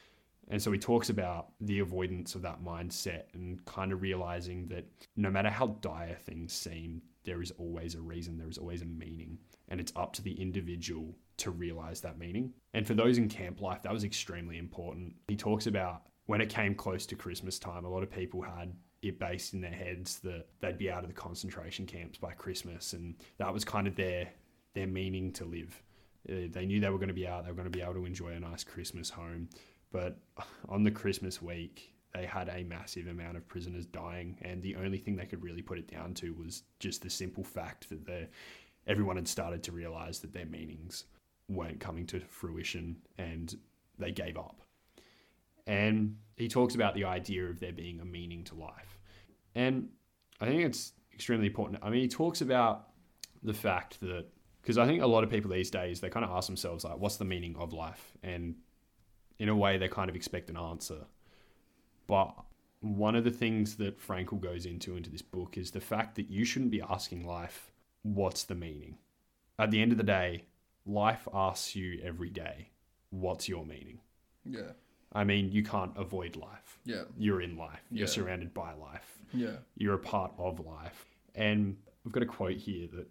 And 0.48 0.62
so 0.62 0.70
he 0.70 0.78
talks 0.78 1.10
about 1.10 1.48
the 1.60 1.80
avoidance 1.80 2.34
of 2.34 2.42
that 2.42 2.62
mindset 2.62 3.24
and 3.34 3.64
kind 3.64 3.92
of 3.92 4.02
realizing 4.02 4.68
that 4.68 4.84
no 5.16 5.30
matter 5.30 5.50
how 5.50 5.78
dire 5.80 6.16
things 6.24 6.52
seem, 6.52 7.02
there 7.24 7.42
is 7.42 7.52
always 7.58 7.96
a 7.96 8.00
reason, 8.00 8.38
there 8.38 8.48
is 8.48 8.58
always 8.58 8.82
a 8.82 8.86
meaning. 8.86 9.38
And 9.68 9.80
it's 9.80 9.92
up 9.96 10.12
to 10.14 10.22
the 10.22 10.40
individual 10.40 11.16
to 11.38 11.50
realize 11.50 12.00
that 12.00 12.18
meaning. 12.18 12.52
And 12.74 12.86
for 12.86 12.94
those 12.94 13.18
in 13.18 13.28
camp 13.28 13.60
life, 13.60 13.82
that 13.82 13.92
was 13.92 14.04
extremely 14.04 14.58
important. 14.58 15.14
He 15.26 15.36
talks 15.36 15.66
about 15.66 16.02
when 16.26 16.40
it 16.40 16.48
came 16.48 16.74
close 16.74 17.06
to 17.06 17.16
Christmas 17.16 17.58
time, 17.58 17.84
a 17.84 17.88
lot 17.88 18.02
of 18.02 18.10
people 18.10 18.42
had 18.42 18.72
it 19.02 19.18
based 19.18 19.54
in 19.54 19.60
their 19.60 19.70
heads 19.70 20.18
that 20.20 20.46
they'd 20.60 20.78
be 20.78 20.90
out 20.90 21.02
of 21.02 21.08
the 21.08 21.14
concentration 21.14 21.86
camps 21.86 22.18
by 22.18 22.32
Christmas, 22.32 22.92
and 22.92 23.14
that 23.38 23.52
was 23.52 23.64
kind 23.64 23.86
of 23.86 23.94
their 23.96 24.28
their 24.74 24.86
meaning 24.86 25.32
to 25.32 25.44
live. 25.44 25.82
Uh, 26.28 26.48
they 26.50 26.66
knew 26.66 26.80
they 26.80 26.90
were 26.90 26.98
going 26.98 27.08
to 27.08 27.14
be 27.14 27.26
out; 27.26 27.44
they 27.44 27.50
were 27.50 27.56
going 27.56 27.70
to 27.70 27.76
be 27.76 27.82
able 27.82 27.94
to 27.94 28.04
enjoy 28.04 28.30
a 28.30 28.40
nice 28.40 28.64
Christmas 28.64 29.10
home. 29.10 29.48
But 29.92 30.18
on 30.68 30.82
the 30.82 30.90
Christmas 30.90 31.40
week, 31.40 31.92
they 32.14 32.26
had 32.26 32.48
a 32.48 32.64
massive 32.64 33.08
amount 33.08 33.36
of 33.36 33.46
prisoners 33.46 33.86
dying, 33.86 34.38
and 34.42 34.62
the 34.62 34.76
only 34.76 34.98
thing 34.98 35.16
they 35.16 35.26
could 35.26 35.42
really 35.42 35.62
put 35.62 35.78
it 35.78 35.90
down 35.90 36.14
to 36.14 36.32
was 36.32 36.62
just 36.78 37.02
the 37.02 37.10
simple 37.10 37.44
fact 37.44 37.88
that 37.90 38.30
everyone 38.86 39.16
had 39.16 39.28
started 39.28 39.62
to 39.64 39.72
realize 39.72 40.20
that 40.20 40.32
their 40.32 40.46
meanings 40.46 41.04
weren't 41.48 41.80
coming 41.80 42.06
to 42.06 42.20
fruition, 42.20 42.96
and 43.18 43.56
they 43.98 44.12
gave 44.12 44.36
up. 44.36 44.62
And 45.66 46.16
he 46.36 46.48
talks 46.48 46.74
about 46.74 46.94
the 46.94 47.04
idea 47.04 47.44
of 47.44 47.60
there 47.60 47.72
being 47.72 48.00
a 48.00 48.04
meaning 48.04 48.44
to 48.44 48.54
life. 48.54 48.98
And 49.54 49.88
I 50.40 50.46
think 50.46 50.62
it's 50.62 50.92
extremely 51.12 51.46
important. 51.46 51.80
I 51.82 51.90
mean, 51.90 52.02
he 52.02 52.08
talks 52.08 52.40
about 52.40 52.88
the 53.42 53.54
fact 53.54 54.00
that, 54.00 54.26
because 54.62 54.78
I 54.78 54.86
think 54.86 55.02
a 55.02 55.06
lot 55.06 55.24
of 55.24 55.30
people 55.30 55.50
these 55.50 55.70
days, 55.70 56.00
they 56.00 56.08
kind 56.08 56.24
of 56.24 56.30
ask 56.30 56.46
themselves, 56.46 56.84
like, 56.84 56.98
what's 56.98 57.16
the 57.16 57.24
meaning 57.24 57.56
of 57.56 57.72
life? 57.72 58.12
And 58.22 58.56
in 59.38 59.48
a 59.48 59.56
way, 59.56 59.78
they 59.78 59.88
kind 59.88 60.08
of 60.08 60.16
expect 60.16 60.50
an 60.50 60.56
answer. 60.56 61.06
But 62.06 62.34
one 62.80 63.16
of 63.16 63.24
the 63.24 63.30
things 63.30 63.76
that 63.76 64.00
Frankl 64.00 64.40
goes 64.40 64.66
into 64.66 64.96
into 64.96 65.10
this 65.10 65.22
book 65.22 65.56
is 65.56 65.70
the 65.70 65.80
fact 65.80 66.14
that 66.16 66.30
you 66.30 66.44
shouldn't 66.44 66.70
be 66.70 66.82
asking 66.82 67.26
life, 67.26 67.70
what's 68.02 68.44
the 68.44 68.54
meaning? 68.54 68.98
At 69.58 69.70
the 69.70 69.80
end 69.80 69.92
of 69.92 69.98
the 69.98 70.04
day, 70.04 70.44
life 70.84 71.26
asks 71.32 71.74
you 71.74 72.00
every 72.02 72.30
day, 72.30 72.70
what's 73.10 73.48
your 73.48 73.64
meaning? 73.64 74.00
Yeah. 74.44 74.72
I 75.12 75.24
mean, 75.24 75.50
you 75.50 75.62
can't 75.62 75.92
avoid 75.96 76.36
life. 76.36 76.78
Yeah. 76.84 77.04
You're 77.16 77.40
in 77.40 77.56
life. 77.56 77.82
You're 77.90 78.06
surrounded 78.06 78.52
by 78.52 78.74
life. 78.74 79.18
Yeah. 79.32 79.56
You're 79.76 79.94
a 79.94 79.98
part 79.98 80.32
of 80.38 80.60
life. 80.60 81.06
And 81.34 81.76
we've 82.04 82.12
got 82.12 82.22
a 82.22 82.26
quote 82.26 82.56
here 82.56 82.86
that 82.94 83.08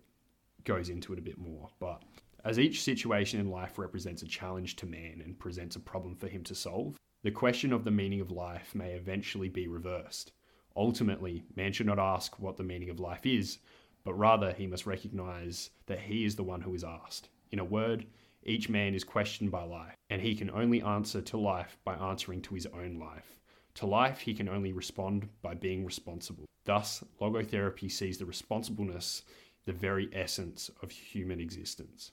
goes 0.63 0.89
into 0.89 1.13
it 1.13 1.19
a 1.19 1.21
bit 1.21 1.37
more. 1.37 1.69
But 1.79 2.01
as 2.45 2.59
each 2.59 2.83
situation 2.83 3.39
in 3.39 3.49
life 3.49 3.79
represents 3.79 4.21
a 4.21 4.27
challenge 4.27 4.75
to 4.75 4.85
man 4.85 5.21
and 5.25 5.39
presents 5.39 5.75
a 5.75 5.79
problem 5.79 6.15
for 6.15 6.27
him 6.27 6.43
to 6.43 6.53
solve, 6.53 6.95
the 7.23 7.31
question 7.31 7.73
of 7.73 7.83
the 7.83 7.91
meaning 7.91 8.21
of 8.21 8.29
life 8.29 8.75
may 8.75 8.91
eventually 8.91 9.49
be 9.49 9.67
reversed. 9.67 10.31
Ultimately, 10.77 11.43
man 11.55 11.73
should 11.73 11.87
not 11.87 11.97
ask 11.97 12.39
what 12.39 12.55
the 12.55 12.63
meaning 12.63 12.91
of 12.91 12.99
life 12.99 13.25
is, 13.25 13.57
but 14.03 14.13
rather 14.13 14.53
he 14.53 14.67
must 14.67 14.85
recognize 14.85 15.71
that 15.87 16.01
he 16.01 16.23
is 16.23 16.35
the 16.35 16.43
one 16.43 16.61
who 16.61 16.75
is 16.75 16.83
asked. 16.83 17.29
In 17.51 17.57
a 17.57 17.65
word, 17.65 18.05
each 18.43 18.69
man 18.69 18.93
is 18.93 19.03
questioned 19.03 19.49
by 19.49 19.63
life, 19.63 19.95
and 20.11 20.21
he 20.21 20.35
can 20.35 20.51
only 20.51 20.83
answer 20.83 21.21
to 21.21 21.37
life 21.37 21.79
by 21.83 21.95
answering 21.95 22.43
to 22.43 22.53
his 22.53 22.67
own 22.67 22.99
life. 22.99 23.39
To 23.75 23.87
life, 23.87 24.19
he 24.19 24.35
can 24.35 24.47
only 24.47 24.71
respond 24.71 25.27
by 25.41 25.55
being 25.55 25.83
responsible. 25.83 26.45
Thus, 26.65 27.03
logotherapy 27.19 27.91
sees 27.91 28.19
the 28.19 28.25
responsibleness, 28.25 29.23
the 29.65 29.73
very 29.73 30.09
essence 30.13 30.69
of 30.83 30.91
human 30.91 31.39
existence. 31.39 32.11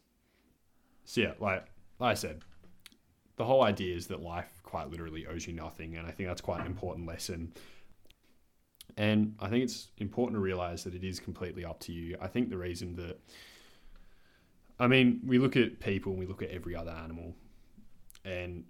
So, 1.04 1.21
yeah, 1.21 1.32
like, 1.38 1.66
like 1.99 2.12
I 2.12 2.14
said, 2.14 2.42
the 3.37 3.44
whole 3.44 3.62
idea 3.62 3.94
is 3.97 4.06
that 4.09 4.23
life 4.23 4.61
quite 4.62 4.90
literally 4.90 5.26
owes 5.26 5.47
you 5.47 5.52
nothing, 5.52 5.97
and 5.97 6.06
I 6.06 6.11
think 6.11 6.28
that's 6.28 6.40
quite 6.40 6.61
an 6.61 6.66
important 6.66 7.06
lesson. 7.06 7.52
And 8.97 9.35
I 9.40 9.49
think 9.49 9.64
it's 9.64 9.88
important 9.99 10.37
to 10.37 10.40
realize 10.40 10.85
that 10.85 10.94
it 10.94 11.02
is 11.02 11.18
completely 11.18 11.64
up 11.64 11.80
to 11.80 11.92
you. 11.92 12.16
I 12.21 12.26
think 12.26 12.50
the 12.50 12.59
reason 12.59 12.94
that 12.97 13.18
I 14.78 14.88
mean, 14.88 15.21
we 15.25 15.38
look 15.38 15.56
at 15.56 15.78
people 15.78 16.11
and 16.11 16.18
we 16.18 16.26
look 16.26 16.42
at 16.42 16.50
every 16.50 16.75
other 16.75 16.90
animal, 16.90 17.35
and 18.25 18.64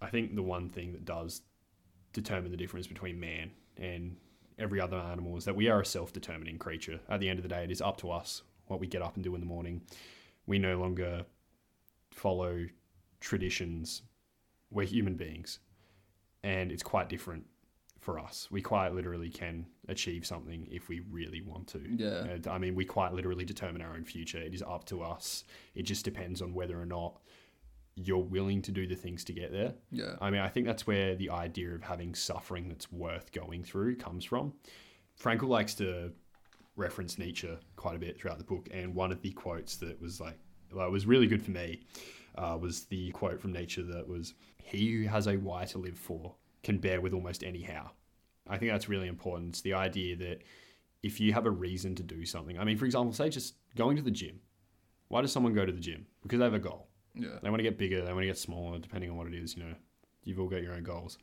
I 0.00 0.06
think 0.06 0.36
the 0.36 0.42
one 0.42 0.68
thing 0.68 0.92
that 0.92 1.04
does 1.04 1.42
determine 2.12 2.50
the 2.50 2.56
difference 2.56 2.86
between 2.86 3.18
man 3.18 3.50
and 3.76 4.16
every 4.58 4.80
other 4.80 4.96
animal 4.96 5.36
is 5.36 5.44
that 5.46 5.56
we 5.56 5.68
are 5.68 5.80
a 5.80 5.84
self 5.84 6.12
determining 6.12 6.58
creature. 6.58 7.00
At 7.08 7.20
the 7.20 7.28
end 7.28 7.38
of 7.38 7.42
the 7.42 7.48
day, 7.48 7.64
it 7.64 7.70
is 7.70 7.80
up 7.80 7.96
to 7.98 8.10
us 8.10 8.42
what 8.66 8.78
we 8.78 8.86
get 8.86 9.02
up 9.02 9.16
and 9.16 9.24
do 9.24 9.34
in 9.34 9.40
the 9.40 9.46
morning. 9.46 9.82
We 10.46 10.58
no 10.58 10.78
longer 10.78 11.24
follow 12.10 12.66
traditions. 13.20 14.02
We're 14.70 14.86
human 14.86 15.16
beings, 15.16 15.58
and 16.42 16.70
it's 16.70 16.82
quite 16.82 17.08
different 17.08 17.44
for 18.00 18.18
us. 18.18 18.48
We 18.50 18.62
quite 18.62 18.94
literally 18.94 19.28
can 19.28 19.66
achieve 19.88 20.26
something 20.26 20.66
if 20.70 20.88
we 20.88 21.00
really 21.10 21.42
want 21.42 21.68
to. 21.68 21.82
Yeah. 21.96 22.38
Uh, 22.46 22.50
I 22.50 22.58
mean, 22.58 22.74
we 22.74 22.84
quite 22.84 23.12
literally 23.12 23.44
determine 23.44 23.82
our 23.82 23.94
own 23.94 24.04
future. 24.04 24.38
It 24.38 24.54
is 24.54 24.62
up 24.62 24.84
to 24.86 25.02
us. 25.02 25.44
It 25.74 25.82
just 25.82 26.04
depends 26.04 26.40
on 26.40 26.54
whether 26.54 26.80
or 26.80 26.86
not 26.86 27.20
you're 27.96 28.18
willing 28.18 28.62
to 28.62 28.72
do 28.72 28.86
the 28.86 28.94
things 28.94 29.24
to 29.24 29.32
get 29.32 29.52
there. 29.52 29.74
Yeah. 29.90 30.14
I 30.20 30.30
mean, 30.30 30.40
I 30.40 30.48
think 30.48 30.66
that's 30.66 30.86
where 30.86 31.14
the 31.14 31.30
idea 31.30 31.74
of 31.74 31.82
having 31.82 32.14
suffering 32.14 32.68
that's 32.68 32.90
worth 32.90 33.32
going 33.32 33.64
through 33.64 33.96
comes 33.96 34.24
from. 34.24 34.54
Frankl 35.20 35.48
likes 35.48 35.74
to 35.74 36.12
reference 36.76 37.18
Nietzsche 37.18 37.50
quite 37.76 37.96
a 37.96 37.98
bit 37.98 38.18
throughout 38.18 38.38
the 38.38 38.44
book, 38.44 38.68
and 38.72 38.94
one 38.94 39.12
of 39.12 39.20
the 39.20 39.32
quotes 39.32 39.76
that 39.76 40.00
was 40.00 40.20
like 40.20 40.38
like, 40.72 40.90
was 40.90 41.06
really 41.06 41.26
good 41.26 41.42
for 41.42 41.50
me 41.50 41.80
uh, 42.36 42.56
was 42.60 42.84
the 42.84 43.10
quote 43.12 43.40
from 43.40 43.52
Nietzsche 43.52 43.82
that 43.82 44.08
was, 44.08 44.34
"He 44.62 44.92
who 44.92 45.08
has 45.08 45.26
a 45.26 45.36
why 45.36 45.64
to 45.66 45.78
live 45.78 45.98
for 45.98 46.34
can 46.62 46.78
bear 46.78 47.00
with 47.00 47.12
almost 47.12 47.42
any 47.42 47.62
how." 47.62 47.92
I 48.48 48.58
think 48.58 48.70
that's 48.72 48.88
really 48.88 49.08
important. 49.08 49.50
It's 49.50 49.60
the 49.60 49.74
idea 49.74 50.16
that 50.16 50.42
if 51.02 51.20
you 51.20 51.32
have 51.32 51.46
a 51.46 51.50
reason 51.50 51.94
to 51.96 52.02
do 52.02 52.24
something, 52.24 52.58
I 52.58 52.64
mean, 52.64 52.76
for 52.76 52.84
example, 52.84 53.12
say 53.12 53.28
just 53.28 53.54
going 53.76 53.96
to 53.96 54.02
the 54.02 54.10
gym. 54.10 54.40
Why 55.08 55.20
does 55.20 55.32
someone 55.32 55.54
go 55.54 55.66
to 55.66 55.72
the 55.72 55.80
gym? 55.80 56.06
Because 56.22 56.38
they 56.38 56.44
have 56.44 56.54
a 56.54 56.58
goal. 56.58 56.88
Yeah. 57.14 57.38
They 57.42 57.50
want 57.50 57.58
to 57.58 57.64
get 57.64 57.78
bigger, 57.78 58.04
they 58.04 58.12
want 58.12 58.22
to 58.22 58.26
get 58.26 58.38
smaller, 58.38 58.78
depending 58.78 59.10
on 59.10 59.16
what 59.16 59.26
it 59.26 59.34
is. 59.34 59.56
You 59.56 59.64
know, 59.64 59.74
you've 60.24 60.38
all 60.38 60.48
got 60.48 60.62
your 60.62 60.74
own 60.74 60.82
goals. 60.82 61.18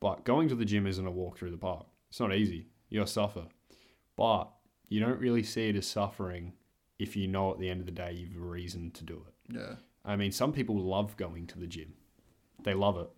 But 0.00 0.24
going 0.24 0.48
to 0.48 0.54
the 0.54 0.64
gym 0.64 0.86
isn't 0.86 1.06
a 1.06 1.10
walk 1.10 1.38
through 1.38 1.50
the 1.50 1.56
park. 1.56 1.86
It's 2.08 2.20
not 2.20 2.34
easy. 2.34 2.68
You'll 2.88 3.06
suffer. 3.06 3.46
But 4.16 4.50
you 4.88 5.00
don't 5.00 5.18
really 5.18 5.42
see 5.42 5.68
it 5.68 5.76
as 5.76 5.86
suffering 5.86 6.52
if 6.98 7.16
you 7.16 7.28
know 7.28 7.52
at 7.52 7.58
the 7.58 7.68
end 7.68 7.80
of 7.80 7.86
the 7.86 7.92
day 7.92 8.12
you've 8.12 8.36
a 8.36 8.44
reason 8.44 8.90
to 8.92 9.04
do 9.04 9.22
it. 9.26 9.54
Yeah. 9.56 9.74
I 10.04 10.16
mean, 10.16 10.32
some 10.32 10.52
people 10.52 10.76
love 10.76 11.16
going 11.16 11.46
to 11.48 11.58
the 11.58 11.66
gym. 11.66 11.94
They 12.62 12.74
love 12.74 12.96
it. 12.98 13.08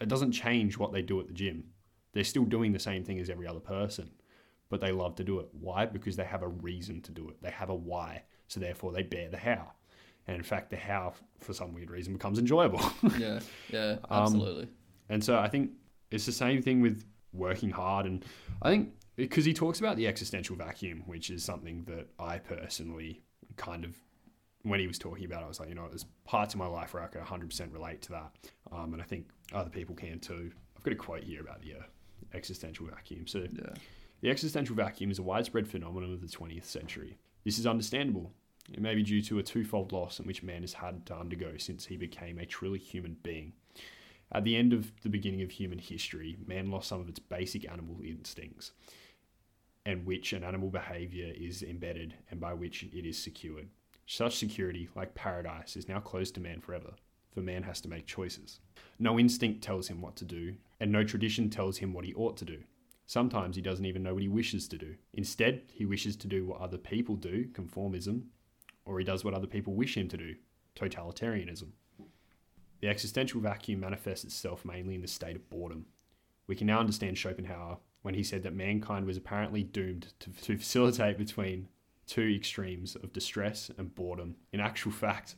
It 0.00 0.08
doesn't 0.08 0.32
change 0.32 0.78
what 0.78 0.92
they 0.92 1.02
do 1.02 1.18
at 1.20 1.26
the 1.26 1.32
gym. 1.32 1.64
They're 2.12 2.24
still 2.24 2.44
doing 2.44 2.72
the 2.72 2.78
same 2.78 3.04
thing 3.04 3.18
as 3.18 3.30
every 3.30 3.46
other 3.46 3.60
person, 3.60 4.10
but 4.68 4.80
they 4.80 4.92
love 4.92 5.16
to 5.16 5.24
do 5.24 5.40
it. 5.40 5.48
Why? 5.52 5.86
Because 5.86 6.16
they 6.16 6.24
have 6.24 6.42
a 6.42 6.48
reason 6.48 7.00
to 7.02 7.12
do 7.12 7.28
it. 7.28 7.42
They 7.42 7.50
have 7.50 7.70
a 7.70 7.74
why. 7.74 8.22
So 8.46 8.60
therefore, 8.60 8.92
they 8.92 9.02
bear 9.02 9.28
the 9.28 9.36
how. 9.36 9.72
And 10.26 10.36
in 10.36 10.42
fact, 10.42 10.70
the 10.70 10.76
how, 10.76 11.14
for 11.40 11.54
some 11.54 11.72
weird 11.72 11.90
reason, 11.90 12.12
becomes 12.12 12.38
enjoyable. 12.38 12.80
Yeah. 13.18 13.40
Yeah. 13.70 13.96
Um, 14.10 14.22
Absolutely. 14.24 14.68
and 15.08 15.24
so 15.24 15.38
I 15.38 15.48
think 15.48 15.70
it's 16.10 16.26
the 16.26 16.32
same 16.32 16.62
thing 16.62 16.80
with 16.80 17.04
working 17.32 17.70
hard. 17.70 18.06
And 18.06 18.24
I 18.62 18.70
think 18.70 18.92
because 19.18 19.44
he 19.44 19.52
talks 19.52 19.80
about 19.80 19.96
the 19.96 20.06
existential 20.06 20.54
vacuum, 20.54 21.02
which 21.06 21.28
is 21.28 21.42
something 21.42 21.82
that 21.86 22.06
I 22.20 22.38
personally 22.38 23.20
kind 23.56 23.84
of, 23.84 23.96
when 24.62 24.78
he 24.78 24.86
was 24.86 24.96
talking 24.96 25.24
about 25.24 25.42
it, 25.42 25.46
I 25.46 25.48
was 25.48 25.58
like, 25.58 25.68
you 25.68 25.74
know, 25.74 25.88
there's 25.88 26.04
parts 26.24 26.54
of 26.54 26.60
my 26.60 26.68
life 26.68 26.94
where 26.94 27.02
I 27.02 27.08
can 27.08 27.20
100% 27.22 27.72
relate 27.72 28.00
to 28.02 28.10
that. 28.10 28.30
Um, 28.70 28.92
and 28.92 29.02
I 29.02 29.04
think 29.04 29.26
other 29.52 29.70
people 29.70 29.96
can 29.96 30.20
too. 30.20 30.52
I've 30.76 30.84
got 30.84 30.92
a 30.92 30.96
quote 30.96 31.24
here 31.24 31.40
about 31.40 31.62
the 31.62 31.74
uh, 31.74 31.82
existential 32.32 32.86
vacuum. 32.86 33.26
So 33.26 33.40
yeah. 33.40 33.70
the 34.20 34.30
existential 34.30 34.76
vacuum 34.76 35.10
is 35.10 35.18
a 35.18 35.24
widespread 35.24 35.66
phenomenon 35.66 36.12
of 36.12 36.20
the 36.20 36.28
20th 36.28 36.66
century. 36.66 37.18
This 37.44 37.58
is 37.58 37.66
understandable. 37.66 38.30
It 38.72 38.80
may 38.80 38.94
be 38.94 39.02
due 39.02 39.22
to 39.22 39.40
a 39.40 39.42
twofold 39.42 39.90
loss 39.90 40.20
in 40.20 40.26
which 40.26 40.44
man 40.44 40.60
has 40.60 40.74
had 40.74 41.06
to 41.06 41.16
undergo 41.16 41.56
since 41.56 41.86
he 41.86 41.96
became 41.96 42.38
a 42.38 42.46
truly 42.46 42.78
human 42.78 43.16
being. 43.24 43.54
At 44.30 44.44
the 44.44 44.54
end 44.54 44.72
of 44.72 44.92
the 45.02 45.08
beginning 45.08 45.42
of 45.42 45.50
human 45.50 45.78
history, 45.78 46.36
man 46.46 46.70
lost 46.70 46.88
some 46.88 47.00
of 47.00 47.08
its 47.08 47.18
basic 47.18 47.68
animal 47.68 47.96
instincts, 48.04 48.72
and 49.88 50.04
which 50.04 50.34
an 50.34 50.44
animal 50.44 50.68
behavior 50.68 51.32
is 51.34 51.62
embedded 51.62 52.12
and 52.30 52.38
by 52.38 52.52
which 52.52 52.82
it 52.82 53.06
is 53.06 53.16
secured. 53.16 53.66
Such 54.04 54.36
security, 54.36 54.86
like 54.94 55.14
paradise, 55.14 55.76
is 55.76 55.88
now 55.88 55.98
closed 55.98 56.34
to 56.34 56.42
man 56.42 56.60
forever, 56.60 56.92
for 57.32 57.40
man 57.40 57.62
has 57.62 57.80
to 57.80 57.88
make 57.88 58.06
choices. 58.06 58.60
No 58.98 59.18
instinct 59.18 59.62
tells 59.62 59.88
him 59.88 60.02
what 60.02 60.14
to 60.16 60.26
do, 60.26 60.56
and 60.78 60.92
no 60.92 61.04
tradition 61.04 61.48
tells 61.48 61.78
him 61.78 61.94
what 61.94 62.04
he 62.04 62.12
ought 62.12 62.36
to 62.36 62.44
do. 62.44 62.58
Sometimes 63.06 63.56
he 63.56 63.62
doesn't 63.62 63.86
even 63.86 64.02
know 64.02 64.12
what 64.12 64.22
he 64.22 64.28
wishes 64.28 64.68
to 64.68 64.76
do. 64.76 64.94
Instead, 65.14 65.62
he 65.72 65.86
wishes 65.86 66.16
to 66.16 66.26
do 66.26 66.44
what 66.44 66.60
other 66.60 66.76
people 66.76 67.16
do, 67.16 67.46
conformism, 67.46 68.24
or 68.84 68.98
he 68.98 69.06
does 69.06 69.24
what 69.24 69.32
other 69.32 69.46
people 69.46 69.72
wish 69.72 69.96
him 69.96 70.08
to 70.08 70.18
do, 70.18 70.34
totalitarianism. 70.76 71.68
The 72.82 72.88
existential 72.88 73.40
vacuum 73.40 73.80
manifests 73.80 74.24
itself 74.24 74.66
mainly 74.66 74.96
in 74.96 75.00
the 75.00 75.08
state 75.08 75.36
of 75.36 75.48
boredom. 75.48 75.86
We 76.46 76.56
can 76.56 76.66
now 76.66 76.78
understand 76.78 77.16
Schopenhauer 77.16 77.78
when 78.08 78.14
he 78.14 78.22
said 78.22 78.42
that 78.42 78.54
mankind 78.54 79.04
was 79.04 79.18
apparently 79.18 79.62
doomed 79.62 80.14
to, 80.18 80.30
to 80.30 80.56
facilitate 80.56 81.18
between 81.18 81.68
two 82.06 82.26
extremes 82.34 82.96
of 82.96 83.12
distress 83.12 83.70
and 83.76 83.94
boredom. 83.94 84.34
In 84.50 84.60
actual 84.60 84.92
fact, 84.92 85.34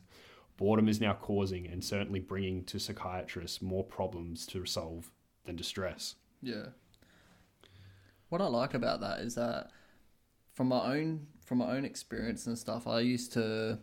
boredom 0.55 0.87
is 0.87 1.01
now 1.01 1.11
causing 1.11 1.67
and 1.67 1.83
certainly 1.83 2.21
bringing 2.21 2.63
to 2.63 2.79
psychiatrists 2.79 3.61
more 3.61 3.83
problems 3.83 4.47
to 4.47 4.65
solve 4.65 5.11
than 5.43 5.57
distress. 5.57 6.15
Yeah. 6.41 6.67
What 8.29 8.39
I 8.39 8.45
like 8.45 8.73
about 8.73 9.01
that 9.01 9.19
is 9.19 9.35
that 9.35 9.71
from 10.53 10.69
my 10.69 10.95
own 10.95 11.27
from 11.45 11.57
my 11.57 11.75
own 11.75 11.83
experience 11.83 12.47
and 12.47 12.57
stuff, 12.57 12.87
I 12.87 13.01
used 13.01 13.33
to 13.33 13.79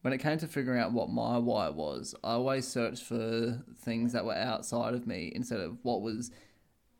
when 0.00 0.14
it 0.14 0.18
came 0.22 0.38
to 0.38 0.46
figuring 0.46 0.80
out 0.80 0.92
what 0.92 1.10
my 1.10 1.36
why 1.36 1.68
was, 1.68 2.14
I 2.24 2.32
always 2.32 2.66
searched 2.66 3.02
for 3.02 3.62
things 3.82 4.14
that 4.14 4.24
were 4.24 4.34
outside 4.34 4.94
of 4.94 5.06
me 5.06 5.30
instead 5.34 5.60
of 5.60 5.76
what 5.82 6.00
was 6.00 6.30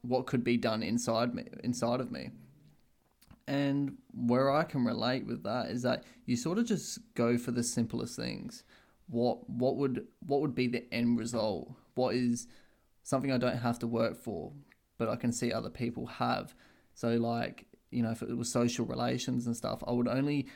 what 0.02 0.26
could 0.26 0.44
be 0.44 0.56
done 0.56 0.82
inside 0.82 1.34
me 1.34 1.44
inside 1.64 2.00
of 2.00 2.10
me. 2.10 2.30
And 3.46 3.96
where 4.12 4.50
I 4.50 4.62
can 4.64 4.84
relate 4.84 5.26
with 5.26 5.42
that 5.44 5.70
is 5.70 5.82
that 5.82 6.04
you 6.26 6.36
sort 6.36 6.58
of 6.58 6.66
just 6.66 6.98
go 7.14 7.38
for 7.38 7.50
the 7.50 7.62
simplest 7.62 8.14
things. 8.16 8.62
What 9.08 9.48
what 9.48 9.76
would 9.76 10.06
what 10.26 10.40
would 10.40 10.54
be 10.54 10.66
the 10.66 10.92
end 10.92 11.18
result? 11.18 11.72
What 11.94 12.14
is 12.14 12.46
something 13.02 13.32
I 13.32 13.38
don't 13.38 13.56
have 13.56 13.78
to 13.78 13.86
work 13.86 14.16
for, 14.22 14.52
but 14.98 15.08
I 15.08 15.16
can 15.16 15.32
see 15.32 15.52
other 15.52 15.70
people 15.70 16.06
have. 16.06 16.54
So 16.94 17.14
like, 17.16 17.66
you 17.90 18.02
know, 18.02 18.10
if 18.10 18.22
it 18.22 18.36
was 18.36 18.50
social 18.50 18.84
relations 18.84 19.46
and 19.46 19.56
stuff, 19.56 19.82
I 19.86 19.92
would 19.92 20.08
only 20.08 20.46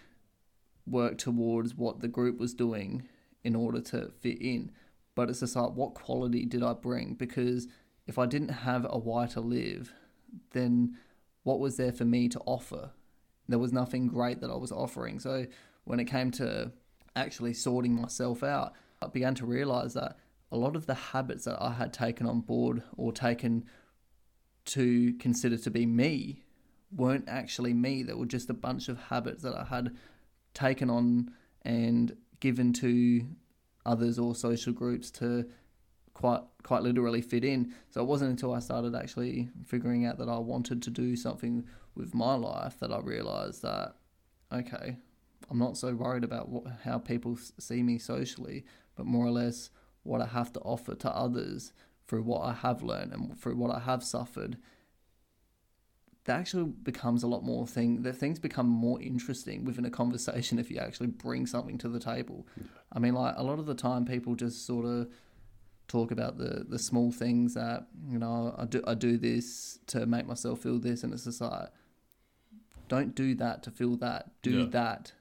work 0.87 1.17
towards 1.17 1.75
what 1.75 2.01
the 2.01 2.09
group 2.09 2.39
was 2.39 2.53
doing 2.53 3.09
in 3.43 3.57
order 3.57 3.81
to 3.81 4.11
fit 4.21 4.41
in. 4.43 4.71
But 5.15 5.31
it's 5.31 5.41
just 5.41 5.57
like, 5.57 5.73
what 5.73 5.95
quality 5.95 6.45
did 6.45 6.63
I 6.63 6.73
bring? 6.73 7.15
Because 7.15 7.69
if 8.07 8.19
I 8.19 8.27
didn't 8.27 8.49
have 8.49 8.87
a 8.89 8.99
why 8.99 9.27
to 9.29 9.41
live, 9.41 9.93
then 10.53 10.97
what 11.43 11.61
was 11.61 11.77
there 11.77 11.93
for 11.93 12.05
me 12.05 12.29
to 12.29 12.41
offer? 12.41 12.91
There 13.49 13.59
was 13.59 13.73
nothing 13.73 14.07
great 14.07 14.41
that 14.41 14.51
I 14.51 14.57
was 14.57 14.73
offering. 14.73 15.19
So 15.19 15.47
when 15.85 16.01
it 16.01 16.07
came 16.07 16.31
to 16.33 16.73
actually 17.17 17.55
sorting 17.55 18.01
myself 18.01 18.43
out, 18.43 18.73
I 19.01 19.09
began 19.09 19.35
to 19.37 19.47
realize 19.47 19.95
that 19.95 20.17
a 20.51 20.57
lot 20.57 20.77
of 20.77 20.87
the 20.87 20.95
habits 20.95 21.45
that 21.45 21.61
I 21.61 21.73
had 21.73 21.93
taken 21.93 22.27
on 22.27 22.41
board 22.41 22.83
or 22.97 23.13
taken 23.13 23.65
to 24.67 25.15
consider 25.15 25.57
to 25.59 25.71
be 25.71 25.87
me 25.87 26.45
weren't 26.95 27.29
actually 27.29 27.73
me. 27.73 28.03
They 28.03 28.13
were 28.13 28.27
just 28.27 28.51
a 28.51 28.55
bunch 28.55 28.89
of 28.89 28.99
habits 28.99 29.43
that 29.43 29.55
I 29.55 29.65
had 29.65 29.97
taken 30.55 30.91
on 30.91 31.33
and 31.63 32.17
given 32.41 32.73
to 32.75 33.27
others 33.85 34.19
or 34.19 34.35
social 34.35 34.73
groups 34.73 35.11
to 35.11 35.47
quite 36.15 36.43
quite 36.63 36.83
literally 36.83 37.21
fit 37.21 37.45
in. 37.45 37.75
So 37.91 38.01
it 38.01 38.07
wasn't 38.07 38.31
until 38.31 38.55
I 38.55 38.61
started 38.61 38.95
actually 38.95 39.49
figuring 39.67 40.07
out 40.07 40.19
that 40.19 40.29
I 40.29 40.39
wanted 40.39 40.83
to 40.83 40.91
do 40.91 41.17
something 41.17 41.67
with 41.95 42.15
my 42.15 42.35
life 42.35 42.79
that 42.81 42.93
I 42.93 43.01
realized 43.01 43.63
that 43.63 43.97
okay, 44.53 44.97
I'm 45.51 45.59
not 45.59 45.79
so 45.79 45.95
worried 45.95 46.25
about 46.25 46.49
what, 46.49 46.65
how 46.85 46.99
people 46.99 47.39
see 47.59 47.83
me 47.83 47.99
socially, 47.99 48.65
but 48.97 49.07
more 49.07 49.27
or 49.27 49.31
less 49.31 49.71
what 50.03 50.21
I 50.21 50.27
have 50.27 50.53
to 50.55 50.61
offer 50.61 50.95
to 50.95 51.11
others 51.11 51.73
through 52.07 52.23
what 52.23 52.43
I 52.43 52.53
have 52.53 52.83
learned 52.83 53.13
and 53.13 53.39
through 53.39 53.57
what 53.57 53.75
I 53.75 53.81
have 53.81 54.05
suffered 54.05 54.59
that 56.25 56.39
actually 56.39 56.65
becomes 56.65 57.23
a 57.23 57.27
lot 57.27 57.43
more 57.43 57.67
thing 57.67 58.03
that 58.03 58.17
things 58.17 58.39
become 58.39 58.69
more 58.69 59.01
interesting 59.01 59.65
within 59.65 59.85
a 59.85 59.91
conversation 59.91 60.59
if 60.59 60.71
you 60.71 60.79
actually 60.79 61.09
bring 61.09 61.47
something 61.47 61.79
to 61.79 61.89
the 61.89 61.99
table 61.99 62.47
i 62.93 62.99
mean 62.99 63.15
like 63.15 63.35
a 63.37 63.43
lot 63.43 63.59
of 63.59 63.67
the 63.67 63.75
time 63.75 64.05
people 64.05 64.35
just 64.35 64.67
sort 64.67 64.85
of 64.85 65.09
talk 65.89 66.11
about 66.11 66.39
the 66.39 66.65
the 66.69 66.79
small 66.79 67.11
things 67.13 67.55
that 67.55 67.87
you 68.09 68.19
know 68.19 68.55
i 68.59 68.65
do 68.65 68.83
i 68.87 68.95
do 68.95 69.19
this 69.19 69.79
to 69.87 70.07
make 70.07 70.27
myself 70.27 70.61
feel 70.61 70.79
this 70.79 71.03
and 71.05 71.13
it's 71.13 71.25
just 71.25 71.41
like 71.41 71.69
don't 72.89 73.15
do 73.15 73.35
that 73.35 73.63
to 73.63 73.71
feel 73.71 73.97
that 73.97 74.31
do 74.43 74.61
Yeah. 74.61 74.67
that 74.71 75.13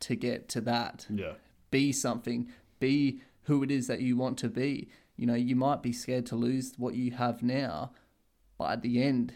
to 0.00 0.14
get 0.16 0.48
to 0.50 0.60
that 0.62 1.06
Yeah. 1.10 1.34
be 1.70 1.92
something 1.92 2.48
be 2.80 3.20
who 3.44 3.62
it 3.62 3.70
is 3.70 3.86
that 3.86 4.00
you 4.00 4.16
want 4.16 4.38
to 4.38 4.48
be 4.48 4.88
you 5.16 5.26
know 5.26 5.34
you 5.34 5.56
might 5.56 5.82
be 5.82 5.92
scared 5.92 6.26
to 6.26 6.36
lose 6.36 6.74
what 6.76 6.94
you 6.94 7.12
have 7.12 7.42
now 7.42 7.92
but 8.58 8.70
at 8.72 8.82
the 8.82 9.02
end 9.02 9.34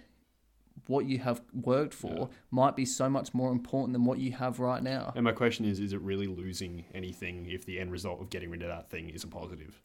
what 0.87 1.05
you 1.07 1.19
have 1.19 1.43
worked 1.53 1.93
for 1.95 2.15
Yeah. 2.31 2.37
might 2.51 2.77
be 2.77 2.85
so 2.85 3.09
much 3.11 3.35
more 3.35 3.51
important 3.53 3.93
than 3.93 4.05
what 4.05 4.19
you 4.19 4.33
have 4.33 4.59
right 4.61 4.83
now 4.83 5.13
And 5.15 5.25
my 5.25 5.33
question 5.33 5.65
is 5.65 5.81
is 5.81 5.93
it 5.93 6.01
really 6.01 6.27
losing 6.27 6.85
anything 6.95 7.47
if 7.47 7.65
the 7.65 7.79
end 7.81 7.91
result 7.91 8.21
of 8.21 8.31
getting 8.31 8.51
rid 8.51 8.63
of 8.63 8.69
that 8.69 8.91
thing 8.91 9.09
is 9.11 9.25
a 9.25 9.29
positive? 9.29 9.83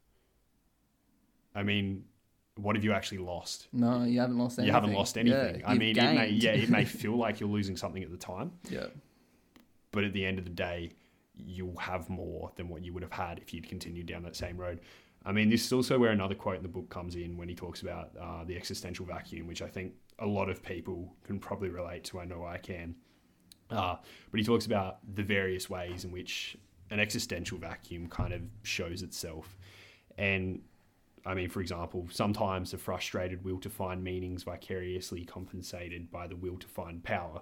I 1.56 1.64
mean, 1.64 2.06
what 2.58 2.76
have 2.76 2.84
you 2.84 2.94
actually 2.94 3.20
lost? 3.20 3.68
no 3.72 4.04
you 4.04 4.20
haven't 4.20 4.38
lost 4.38 4.60
anything 4.60 4.68
You 4.68 4.74
haven't 4.74 4.94
lost 4.94 5.18
anything. 5.18 5.60
Yeah, 5.62 5.68
I 5.68 5.76
mean, 5.76 5.98
it 5.98 6.16
may, 6.16 6.30
yeah, 6.30 6.52
it 6.52 6.70
may 6.70 6.86
feel 6.86 7.18
like 7.18 7.40
you're 7.40 7.50
losing 7.50 7.78
something 7.78 8.04
at 8.04 8.12
the 8.12 8.18
time, 8.18 8.52
yeah 8.70 8.88
but 9.94 10.04
at 10.04 10.12
the 10.12 10.26
end 10.26 10.40
of 10.40 10.44
the 10.44 10.52
day, 10.52 10.92
you'll 11.36 11.78
have 11.78 12.10
more 12.10 12.52
than 12.58 12.68
what 12.68 12.84
you 12.84 12.92
would 12.92 13.04
have 13.04 13.12
had 13.14 13.40
if 13.40 13.54
you'd 13.54 13.70
continued 13.70 14.08
down 14.08 14.24
that 14.24 14.36
same 14.36 14.58
road. 14.58 14.82
I 15.26 15.32
mean, 15.32 15.50
this 15.50 15.66
is 15.66 15.72
also 15.72 15.98
where 15.98 16.12
another 16.12 16.36
quote 16.36 16.58
in 16.58 16.64
the 16.64 16.68
book 16.68 16.90
comes 16.90 17.16
in 17.16 17.38
when 17.38 17.48
he 17.48 17.56
talks 17.56 17.82
about 17.82 18.10
uh, 18.20 18.44
the 18.44 18.58
existential 18.58 19.06
vacuum, 19.06 19.48
which 19.48 19.62
I 19.62 19.68
think 19.68 19.94
a 20.20 20.26
lot 20.26 20.50
of 20.50 20.62
people 20.62 21.14
can 21.24 21.40
probably 21.40 21.70
relate 21.70 22.04
to. 22.06 22.20
I 22.20 22.26
know 22.26 22.46
I 22.46 22.58
can. 22.58 22.96
Uh, 23.70 23.96
but 24.32 24.40
he 24.40 24.44
talks 24.44 24.66
about 24.66 24.98
the 25.16 25.24
various 25.24 25.70
ways 25.70 26.04
in 26.04 26.12
which 26.12 26.58
an 26.92 27.00
existential 27.00 27.58
vacuum 27.58 28.08
kind 28.08 28.34
of 28.34 28.42
shows 28.64 29.02
itself. 29.02 29.58
And 30.18 30.62
I 31.26 31.34
mean, 31.34 31.50
for 31.50 31.62
example, 31.62 32.08
sometimes 32.12 32.72
the 32.72 32.78
frustrated 32.78 33.44
will 33.44 33.60
to 33.60 33.70
find 33.70 34.04
meanings 34.04 34.44
vicariously 34.44 35.24
compensated 35.24 36.12
by 36.12 36.28
the 36.28 36.36
will 36.36 36.58
to 36.58 36.68
find 36.68 37.04
power. 37.04 37.42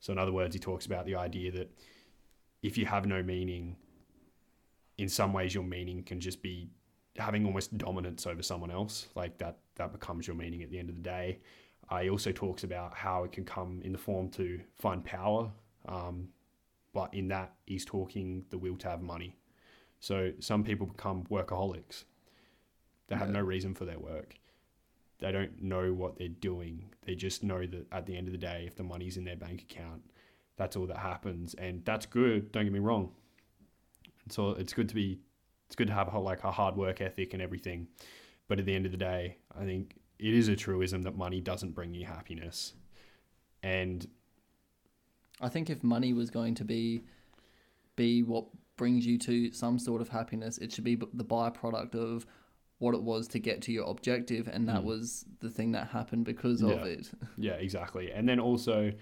So, 0.00 0.12
in 0.12 0.18
other 0.18 0.32
words, 0.32 0.54
he 0.54 0.58
talks 0.58 0.86
about 0.86 1.06
the 1.06 1.14
idea 1.14 1.52
that 1.52 1.70
if 2.62 2.76
you 2.76 2.86
have 2.86 3.06
no 3.06 3.22
meaning, 3.22 3.76
in 4.98 5.08
some 5.08 5.32
ways 5.32 5.54
your 5.54 5.64
meaning 5.64 6.02
can 6.02 6.20
just 6.20 6.42
be 6.42 6.68
having 7.16 7.46
almost 7.46 7.76
dominance 7.78 8.26
over 8.26 8.42
someone 8.42 8.70
else. 8.70 9.08
Like 9.14 9.38
that 9.38 9.58
that 9.76 9.92
becomes 9.92 10.26
your 10.26 10.36
meaning 10.36 10.62
at 10.62 10.70
the 10.70 10.78
end 10.78 10.88
of 10.88 10.96
the 10.96 11.02
day. 11.02 11.38
Uh, 11.90 11.98
he 11.98 12.10
also 12.10 12.32
talks 12.32 12.64
about 12.64 12.94
how 12.94 13.24
it 13.24 13.32
can 13.32 13.44
come 13.44 13.80
in 13.84 13.92
the 13.92 13.98
form 13.98 14.30
to 14.30 14.60
find 14.74 15.04
power, 15.04 15.50
um, 15.86 16.28
but 16.92 17.12
in 17.12 17.28
that 17.28 17.52
he's 17.66 17.84
talking 17.84 18.44
the 18.50 18.58
will 18.58 18.76
to 18.78 18.88
have 18.88 19.02
money. 19.02 19.36
So 20.00 20.32
some 20.40 20.64
people 20.64 20.86
become 20.86 21.24
workaholics. 21.30 22.04
They 23.08 23.16
have 23.16 23.28
Yeah. 23.28 23.34
no 23.34 23.40
reason 23.42 23.74
for 23.74 23.84
their 23.84 23.98
work. 23.98 24.36
They 25.18 25.30
don't 25.32 25.62
know 25.62 25.92
what 25.92 26.16
they're 26.16 26.28
doing. 26.28 26.90
They 27.02 27.14
just 27.14 27.42
know 27.42 27.66
that 27.66 27.86
at 27.92 28.06
the 28.06 28.16
end 28.16 28.26
of 28.28 28.32
the 28.32 28.38
day, 28.38 28.64
if 28.66 28.74
the 28.76 28.82
money's 28.82 29.16
in 29.16 29.24
their 29.24 29.36
bank 29.36 29.62
account, 29.62 30.02
that's 30.56 30.76
all 30.76 30.86
that 30.86 30.98
happens, 30.98 31.54
and 31.54 31.84
that's 31.84 32.06
good. 32.06 32.52
Don't 32.52 32.64
get 32.64 32.72
me 32.72 32.78
wrong. 32.78 33.12
So 34.28 34.50
it's 34.50 34.72
good 34.72 34.88
to 34.88 34.94
be, 34.94 35.20
it's 35.66 35.76
good 35.76 35.88
to 35.88 35.94
have 35.94 36.12
a, 36.12 36.18
like 36.18 36.44
a 36.44 36.50
hard 36.50 36.76
work 36.76 37.00
ethic 37.00 37.32
and 37.32 37.42
everything, 37.42 37.88
but 38.48 38.58
at 38.58 38.64
the 38.66 38.74
end 38.74 38.86
of 38.86 38.92
the 38.92 38.98
day, 38.98 39.38
I 39.56 39.64
think 39.64 39.96
it 40.18 40.32
is 40.34 40.48
a 40.48 40.56
truism 40.56 41.02
that 41.02 41.16
money 41.16 41.40
doesn't 41.40 41.72
bring 41.72 41.92
you 41.94 42.06
happiness, 42.06 42.74
and 43.62 44.06
I 45.40 45.48
think 45.48 45.68
if 45.70 45.82
money 45.82 46.12
was 46.12 46.30
going 46.30 46.54
to 46.56 46.64
be 46.64 47.02
be 47.96 48.22
what 48.22 48.46
brings 48.76 49.06
you 49.06 49.18
to 49.18 49.52
some 49.52 49.78
sort 49.78 50.00
of 50.00 50.08
happiness, 50.08 50.58
it 50.58 50.72
should 50.72 50.84
be 50.84 50.94
the 50.96 51.24
byproduct 51.24 51.94
of 51.94 52.26
what 52.78 52.94
it 52.94 53.02
was 53.02 53.28
to 53.28 53.38
get 53.38 53.62
to 53.62 53.72
your 53.72 53.88
objective, 53.88 54.48
and 54.48 54.68
that 54.68 54.82
Mm. 54.82 54.84
was 54.84 55.24
the 55.40 55.50
thing 55.50 55.72
that 55.72 55.88
happened 55.88 56.24
because 56.24 56.60
Yeah. 56.62 56.72
of 56.72 56.86
it. 56.86 57.10
Yeah, 57.38 57.52
exactly. 57.54 58.10
And 58.12 58.28
then 58.28 58.40
also 58.40 58.92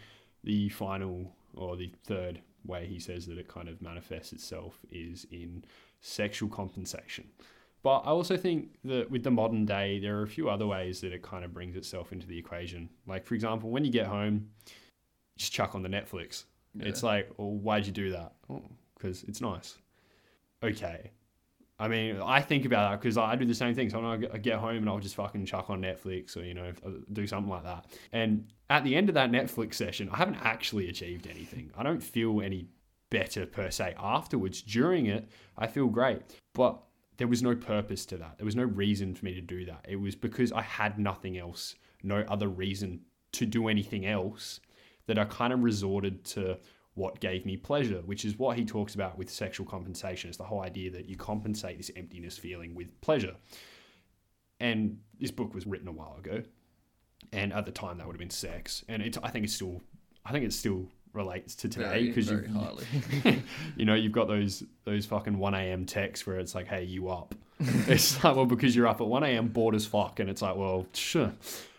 the 0.45 0.69
final 0.69 1.35
or 1.55 1.77
the 1.77 1.91
third 2.05 2.41
way 2.65 2.87
he 2.87 2.99
says 2.99 3.27
that 3.27 3.39
it 3.39 3.49
kind 3.49 3.69
of 3.69 3.81
manifests 3.83 4.33
itself 4.33 4.81
is 4.91 5.27
in 5.31 5.65
sexual 6.01 6.49
compensation. 6.49 7.31
But 7.83 8.01
I 8.01 8.11
also 8.11 8.37
think 8.37 8.79
that 8.85 9.11
with 9.11 9.25
the 9.25 9.31
modern 9.33 9.65
day, 9.67 9.99
there 9.99 10.17
are 10.19 10.23
a 10.23 10.29
few 10.29 10.49
other 10.49 10.67
ways 10.69 11.01
that 11.01 11.13
it 11.13 11.23
kind 11.23 11.45
of 11.45 11.53
brings 11.53 11.75
itself 11.75 12.13
into 12.13 12.27
the 12.29 12.39
equation. 12.39 12.89
Like, 13.07 13.25
for 13.25 13.35
example, 13.35 13.71
when 13.71 13.85
you 13.85 13.91
get 13.91 14.07
home, 14.07 14.51
just 15.37 15.53
chuck 15.53 15.75
on 15.75 15.83
the 15.83 15.89
Netflix. 15.89 16.45
It's 16.79 17.03
like, 17.03 17.31
well, 17.37 17.51
why'd 17.51 17.87
you 17.87 17.93
do 17.93 18.11
that? 18.13 18.35
Because 18.95 19.25
it's 19.25 19.41
nice. 19.41 19.79
Okay. 20.63 21.11
I 21.83 21.89
mean, 21.89 22.21
I 22.25 22.41
think 22.41 22.65
about 22.65 22.91
that 22.91 23.01
because 23.01 23.19
I 23.19 23.35
do 23.35 23.45
the 23.45 23.57
same 23.57 23.75
thing. 23.75 23.91
So 23.91 24.01
I 24.07 24.39
get- 24.39 24.59
home 24.61 24.77
and 24.77 24.89
I'll 24.89 25.01
just 25.01 25.17
fucking 25.17 25.47
chuck 25.47 25.69
on 25.69 25.83
Netflix 25.83 26.37
or, 26.37 26.45
you 26.45 26.55
know, 26.55 26.73
uh, 26.87 26.91
do 27.13 27.27
something 27.27 27.51
like 27.51 27.65
that. 27.65 27.87
And 28.13 28.47
at 28.71 28.85
the 28.85 28.95
end 28.95 29.09
of 29.09 29.17
that 29.17 29.33
Netflix 29.33 29.75
session, 29.75 30.09
I 30.13 30.19
haven't 30.19 30.37
actually 30.37 30.89
achieved 30.89 31.27
anything. 31.27 31.73
I 31.77 31.83
don't 31.83 32.01
feel 32.01 32.41
any 32.41 32.69
better 33.11 33.47
per 33.47 33.69
se 33.73 33.95
afterwards. 33.99 34.63
During 34.63 35.07
it, 35.07 35.29
I 35.59 35.67
feel 35.67 35.89
great. 35.89 36.23
But 36.55 36.81
there 37.17 37.27
was 37.27 37.43
no 37.43 37.57
purpose 37.57 38.07
to 38.07 38.17
that. 38.19 38.39
There 38.39 38.47
was 38.47 38.55
no 38.55 38.63
reason 38.63 39.17
for 39.17 39.25
me 39.25 39.35
to 39.35 39.41
do 39.41 39.65
that. 39.65 39.85
It 39.89 39.97
was 39.97 40.15
because 40.15 40.53
I 40.53 40.63
had 40.63 41.01
nothing 41.01 41.37
else, 41.37 41.75
no 42.05 42.21
other 42.29 42.49
reason 42.49 43.01
to 43.33 43.45
do 43.45 43.67
anything 43.67 44.07
else 44.07 44.61
that 45.07 45.19
I 45.19 45.25
kind 45.25 45.53
of 45.53 45.65
resorted 45.65 46.25
to 46.27 46.59
what 46.95 47.21
gave 47.21 47.47
me 47.47 47.57
pleasure, 47.57 48.03
which 48.05 48.25
is 48.25 48.39
what 48.39 48.59
he 48.59 48.65
talks 48.65 48.95
about 48.95 49.17
with 49.17 49.31
sexual 49.31 49.67
compensation. 49.67 50.29
It's 50.29 50.37
the 50.37 50.45
whole 50.45 50.61
idea 50.61 50.91
that 50.91 51.09
you 51.09 51.17
compensate 51.17 51.79
this 51.79 51.91
emptiness 51.97 52.37
feeling 52.37 52.75
with 52.75 53.01
pleasure. 53.01 53.35
And 54.61 54.99
this 55.19 55.31
book 55.31 55.55
was 55.55 55.67
written 55.67 55.89
a 55.89 55.93
while 55.93 56.17
ago, 56.19 56.43
and 57.33 57.53
at 57.53 57.67
the 57.67 57.73
time 57.73 57.99
that 57.99 58.07
would 58.07 58.15
have 58.15 58.21
been 58.21 58.31
sex. 58.31 58.85
And 58.89 59.03
I 59.23 59.31
think 59.31 59.45
it's 59.45 59.55
still 59.55 59.81
I 60.25 60.33
think 60.33 60.45
it's 60.45 60.57
still 60.57 60.89
relates 61.13 61.55
to 61.57 61.69
today 61.69 62.07
because 62.07 62.31
you 62.31 62.43
you 63.77 63.85
know 63.85 63.95
you've 63.95 64.13
got 64.13 64.29
those 64.29 64.63
those 64.85 65.07
fucking 65.07 65.39
one 65.39 65.55
a.m. 65.55 65.85
texts 65.85 66.27
where 66.27 66.39
it's 66.39 66.55
like, 66.55 66.67
hey, 66.67 66.85
you 66.85 67.09
up? 67.09 67.35
it's 67.61 68.23
like 68.25 68.37
well 68.37 68.47
because 68.47 68.75
you're 68.75 68.87
up 68.87 69.01
at 69.01 69.07
one 69.07 69.23
a.m. 69.23 69.49
bored 69.49 69.75
as 69.75 69.87
fuck, 69.87 70.21
and 70.21 70.31
it's 70.31 70.43
like 70.43 70.57
well 70.57 70.87
sure. 70.93 71.33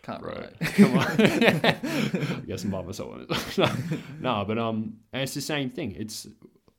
Can't 0.03 0.21
relate. 0.21 0.59
Come 0.59 0.97
on. 0.97 1.07
I 1.21 2.41
guess 2.45 2.65
I'm 2.65 2.71
by 2.71 2.81
myself 2.81 3.13
on 3.13 3.25
it. 3.29 3.99
no, 4.19 4.43
but 4.45 4.57
um, 4.57 4.97
and 5.13 5.23
it's 5.23 5.33
the 5.33 5.39
same 5.39 5.69
thing. 5.69 5.95
It's 5.97 6.27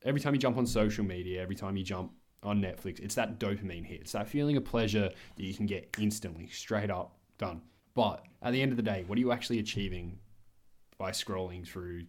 every 0.04 0.20
time 0.20 0.34
you 0.34 0.40
jump 0.40 0.58
on 0.58 0.66
social 0.66 1.04
media, 1.04 1.40
every 1.40 1.56
time 1.56 1.76
you 1.76 1.84
jump 1.84 2.12
on 2.42 2.60
Netflix, 2.60 3.00
it's 3.00 3.14
that 3.14 3.40
dopamine 3.40 3.86
hit. 3.86 4.02
It's 4.02 4.12
that 4.12 4.28
feeling 4.28 4.58
of 4.58 4.66
pleasure 4.66 5.08
that 5.36 5.42
you 5.42 5.54
can 5.54 5.64
get 5.64 5.88
instantly, 5.98 6.48
straight 6.48 6.90
up, 6.90 7.16
done. 7.38 7.62
But 7.94 8.22
at 8.42 8.52
the 8.52 8.60
end 8.60 8.72
of 8.72 8.76
the 8.76 8.82
day, 8.82 9.04
what 9.06 9.16
are 9.16 9.20
you 9.20 9.32
actually 9.32 9.58
achieving 9.58 10.18
by 10.98 11.10
scrolling 11.10 11.66
through 11.66 12.04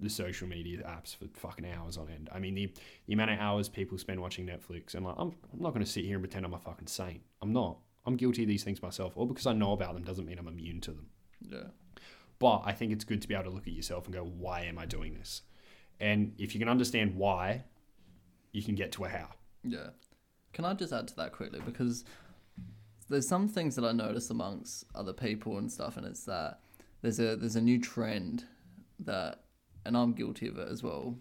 the 0.00 0.08
social 0.08 0.46
media 0.46 0.82
apps 0.82 1.16
for 1.16 1.26
fucking 1.34 1.66
hours 1.66 1.96
on 1.96 2.08
end? 2.08 2.28
I 2.32 2.38
mean, 2.38 2.54
the, 2.54 2.72
the 3.06 3.14
amount 3.14 3.32
of 3.32 3.38
hours 3.38 3.68
people 3.68 3.98
spend 3.98 4.20
watching 4.20 4.46
Netflix, 4.46 4.94
and 4.94 5.04
like, 5.04 5.16
I'm, 5.18 5.34
I'm 5.52 5.60
not 5.60 5.70
going 5.70 5.84
to 5.84 5.90
sit 5.90 6.04
here 6.04 6.14
and 6.14 6.22
pretend 6.22 6.44
I'm 6.44 6.54
a 6.54 6.58
fucking 6.58 6.86
saint. 6.86 7.22
I'm 7.42 7.52
not. 7.52 7.78
I'm 8.06 8.16
guilty 8.16 8.42
of 8.42 8.48
these 8.48 8.64
things 8.64 8.82
myself. 8.82 9.12
All 9.16 9.26
because 9.26 9.46
I 9.46 9.52
know 9.52 9.72
about 9.72 9.94
them 9.94 10.04
doesn't 10.04 10.24
mean 10.24 10.38
I'm 10.38 10.48
immune 10.48 10.80
to 10.82 10.92
them. 10.92 11.06
Yeah. 11.40 11.68
But 12.38 12.62
I 12.64 12.72
think 12.72 12.92
it's 12.92 13.04
good 13.04 13.20
to 13.22 13.28
be 13.28 13.34
able 13.34 13.44
to 13.44 13.50
look 13.50 13.66
at 13.66 13.72
yourself 13.72 14.06
and 14.06 14.14
go, 14.14 14.24
why 14.24 14.62
am 14.62 14.78
I 14.78 14.86
doing 14.86 15.14
this? 15.14 15.42
And 16.00 16.32
if 16.38 16.54
you 16.54 16.60
can 16.60 16.68
understand 16.68 17.16
why, 17.16 17.64
you 18.52 18.62
can 18.62 18.76
get 18.76 18.92
to 18.92 19.04
a 19.04 19.08
how. 19.08 19.30
Yeah. 19.64 19.88
Can 20.52 20.64
I 20.64 20.74
just 20.74 20.92
add 20.92 21.08
to 21.08 21.16
that 21.16 21.32
quickly? 21.32 21.60
Because 21.64 22.04
there's 23.08 23.28
some 23.28 23.48
things 23.48 23.74
that 23.76 23.84
I 23.84 23.92
notice 23.92 24.30
amongst 24.30 24.84
other 24.94 25.12
people 25.12 25.58
and 25.58 25.70
stuff, 25.70 25.96
and 25.96 26.06
it's 26.06 26.24
that 26.24 26.60
there's 27.02 27.18
a 27.18 27.36
there's 27.36 27.56
a 27.56 27.60
new 27.60 27.80
trend 27.80 28.44
that, 29.00 29.44
and 29.88 29.96
I'm 29.96 30.12
guilty 30.12 30.46
of 30.46 30.56
it 30.58 30.68
as 30.70 30.82
well, 30.84 31.16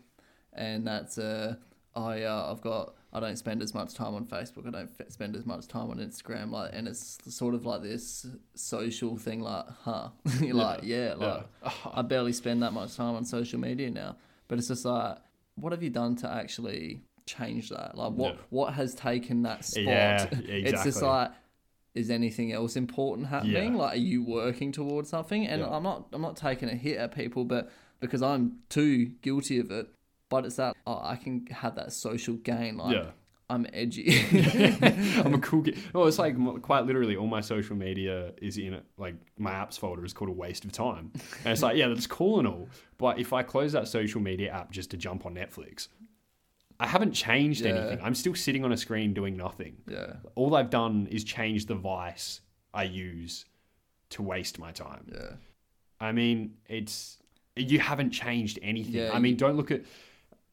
and 0.54 0.86
that's 0.86 1.18
uh, 1.18 1.56
I 1.96 2.22
uh, 2.24 2.52
I've 2.52 2.62
got 2.62 2.94
I 3.14 3.20
don't 3.20 3.38
spend 3.38 3.64
as 3.64 3.74
much 3.74 3.94
time 3.96 4.14
on 4.14 4.26
Facebook. 4.26 4.68
I 4.68 4.72
don't 4.72 4.92
f- 5.00 5.10
spend 5.10 5.36
as 5.36 5.46
much 5.46 5.68
time 5.68 5.90
on 5.90 5.98
Instagram. 5.98 6.52
Like, 6.52 6.72
and 6.74 6.88
it's 6.88 7.18
sort 7.34 7.56
of 7.56 7.66
like 7.66 7.82
this 7.82 8.28
social 8.54 9.18
thing. 9.18 9.42
Like, 9.42 9.66
huh? 9.84 10.10
You're 10.42 10.54
like, 10.56 10.82
yeah, 10.84 11.16
like 11.18 11.46
I 11.94 12.02
barely 12.04 12.34
spend 12.34 12.62
that 12.62 12.74
much 12.74 12.96
time 12.96 13.16
on 13.16 13.26
social 13.26 13.60
media 13.60 13.90
now. 13.90 14.18
But 14.48 14.60
it's 14.60 14.68
just 14.68 14.86
like, 14.86 15.18
what 15.56 15.72
have 15.72 15.82
you 15.82 15.90
done 15.90 16.16
to 16.18 16.30
actually 16.30 17.02
change 17.26 17.70
that? 17.70 17.98
Like, 17.98 18.12
what 18.12 18.36
Yeah. 18.36 18.42
what 18.50 18.74
has 18.74 18.94
taken 18.94 19.42
that 19.44 19.66
spot? 19.66 19.84
Yeah, 19.84 20.24
exactly. 20.24 20.64
It's 20.64 20.84
just 20.84 21.02
like, 21.02 21.32
is 21.96 22.10
anything 22.12 22.52
else 22.52 22.76
important 22.76 23.28
happening? 23.28 23.74
Yeah. 23.74 23.80
Like, 23.80 23.94
are 23.94 23.98
you 24.14 24.24
working 24.24 24.72
towards 24.72 25.10
something? 25.10 25.48
And 25.48 25.62
Yeah. 25.62 25.70
I'm 25.70 25.84
not 25.84 26.08
I'm 26.14 26.22
not 26.22 26.36
taking 26.38 26.70
a 26.70 26.76
hit 26.76 26.98
at 26.98 27.16
people, 27.16 27.44
but 27.46 27.72
because 28.00 28.22
I'm 28.22 28.60
too 28.70 29.08
guilty 29.22 29.60
of 29.60 29.72
it. 29.72 29.88
But 30.30 30.46
it's 30.46 30.58
that 30.58 30.76
oh, 30.86 31.00
I 31.02 31.16
can 31.16 31.46
have 31.48 31.76
that 31.76 31.94
social 31.94 32.36
gain. 32.36 32.78
Like, 32.78 32.96
Yeah. 32.96 33.12
I'm 33.50 33.66
edgy. 33.72 34.08
I'm 35.24 35.34
a 35.36 35.40
cool 35.40 35.62
kid. 35.62 35.78
Well, 35.94 36.06
it's 36.06 36.20
like 36.20 36.36
quite 36.62 36.86
literally 36.86 37.16
all 37.16 37.28
my 37.28 37.40
social 37.40 37.78
media 37.78 38.34
is 38.42 38.58
in 38.58 38.74
it. 38.74 38.84
Like 38.98 39.16
my 39.38 39.52
apps 39.52 39.80
folder 39.80 40.04
is 40.04 40.12
called 40.12 40.30
a 40.30 40.34
waste 40.34 40.66
of 40.66 40.74
time. 40.74 41.12
And 41.46 41.54
it's 41.54 41.62
like, 41.62 41.78
yeah, 41.78 41.88
that's 41.88 42.08
cool 42.08 42.40
and 42.40 42.48
all. 42.48 42.68
But 42.98 43.20
if 43.20 43.32
I 43.32 43.44
close 43.44 43.72
that 43.72 43.88
social 43.88 44.20
media 44.20 44.52
app 44.52 44.70
just 44.72 44.92
to 44.92 44.98
jump 44.98 45.26
on 45.26 45.34
Netflix, 45.34 45.88
I 46.78 46.88
haven't 46.88 47.14
changed 47.14 47.62
Yeah. 47.62 47.70
anything. 47.76 48.00
I'm 48.04 48.16
still 48.16 48.36
sitting 48.36 48.66
on 48.66 48.74
a 48.74 48.78
screen 48.78 49.14
doing 49.14 49.38
nothing. 49.38 49.78
yeah, 49.90 50.16
All 50.36 50.54
I've 50.54 50.70
done 50.70 51.08
is 51.10 51.24
change 51.24 51.68
the 51.68 51.76
vice 51.76 52.42
I 52.74 52.84
use 52.84 53.46
to 54.10 54.22
waste 54.24 54.60
my 54.60 54.74
time. 54.74 55.08
yeah, 55.10 55.36
I 56.02 56.12
mean, 56.12 56.56
it's 56.68 57.18
you 57.58 57.80
haven't 57.80 58.12
changed 58.12 58.60
anything. 58.62 58.94
Yeah, 58.94 59.12
I 59.14 59.20
mean, 59.20 59.36
don't 59.36 59.58
look 59.58 59.72
at. 59.72 59.82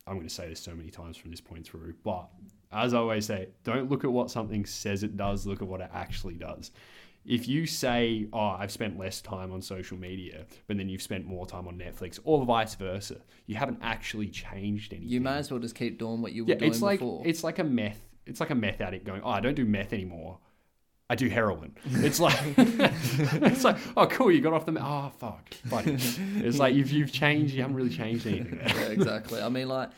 I'm 0.06 0.14
going 0.16 0.28
to 0.28 0.34
say 0.34 0.48
this 0.48 0.60
so 0.60 0.74
many 0.74 0.90
times 0.90 1.16
from 1.16 1.30
this 1.30 1.40
point 1.40 1.66
through, 1.66 1.94
but 2.04 2.28
as 2.72 2.92
I 2.92 2.98
always 2.98 3.26
say, 3.26 3.48
don't 3.62 3.90
look 3.90 4.04
at 4.04 4.12
what 4.12 4.30
something 4.30 4.66
says 4.66 5.02
it 5.02 5.16
does. 5.16 5.46
Look 5.46 5.62
at 5.62 5.68
what 5.68 5.80
it 5.80 5.90
actually 5.94 6.34
does. 6.34 6.72
If 7.24 7.48
you 7.48 7.66
say, 7.66 8.26
"Oh, 8.34 8.38
I've 8.58 8.70
spent 8.70 8.98
less 8.98 9.22
time 9.22 9.50
on 9.50 9.62
social 9.62 9.96
media," 9.96 10.44
but 10.66 10.76
then 10.76 10.90
you've 10.90 11.00
spent 11.00 11.24
more 11.24 11.46
time 11.46 11.66
on 11.66 11.78
Netflix, 11.78 12.18
or 12.24 12.44
vice 12.44 12.74
versa, 12.74 13.16
you 13.46 13.54
haven't 13.54 13.78
actually 13.80 14.28
changed 14.28 14.92
anything. 14.92 15.08
you 15.08 15.20
may 15.22 15.38
as 15.38 15.50
well 15.50 15.60
just 15.60 15.74
keep 15.74 15.98
doing 15.98 16.20
what 16.20 16.32
you 16.32 16.44
were 16.44 16.50
yeah, 16.50 16.56
doing 16.56 16.70
it's 16.70 16.82
like 16.82 16.98
before. 17.00 17.22
it's 17.24 17.42
like 17.42 17.58
a 17.58 17.64
meth. 17.64 18.00
It's 18.26 18.40
like 18.40 18.50
a 18.50 18.54
meth 18.54 18.82
addict 18.82 19.06
going, 19.06 19.22
"Oh, 19.24 19.30
I 19.30 19.40
don't 19.40 19.54
do 19.54 19.64
meth 19.64 19.94
anymore. 19.94 20.38
I 21.10 21.14
do 21.14 21.28
heroin." 21.28 21.74
It's 21.86 22.20
like 22.20 22.38
it's 22.56 23.64
like, 23.64 23.76
"Oh, 23.96 24.06
cool, 24.06 24.30
you 24.32 24.40
got 24.40 24.52
off 24.52 24.66
the 24.66 24.72
meth. 24.72 24.84
Oh, 24.86 25.12
fuck, 25.18 25.54
buddy." 25.68 25.96
It's 26.36 26.58
like 26.58 26.74
you've 26.74 26.90
you've 26.90 27.12
changed. 27.12 27.54
You 27.54 27.62
haven't 27.62 27.76
really 27.76 27.90
changed 27.94 28.26
anything. 28.26 28.58
Yeah, 28.64 28.86
exactly. 28.88 29.40
I 29.40 29.48
mean, 29.48 29.68
like, 29.68 29.90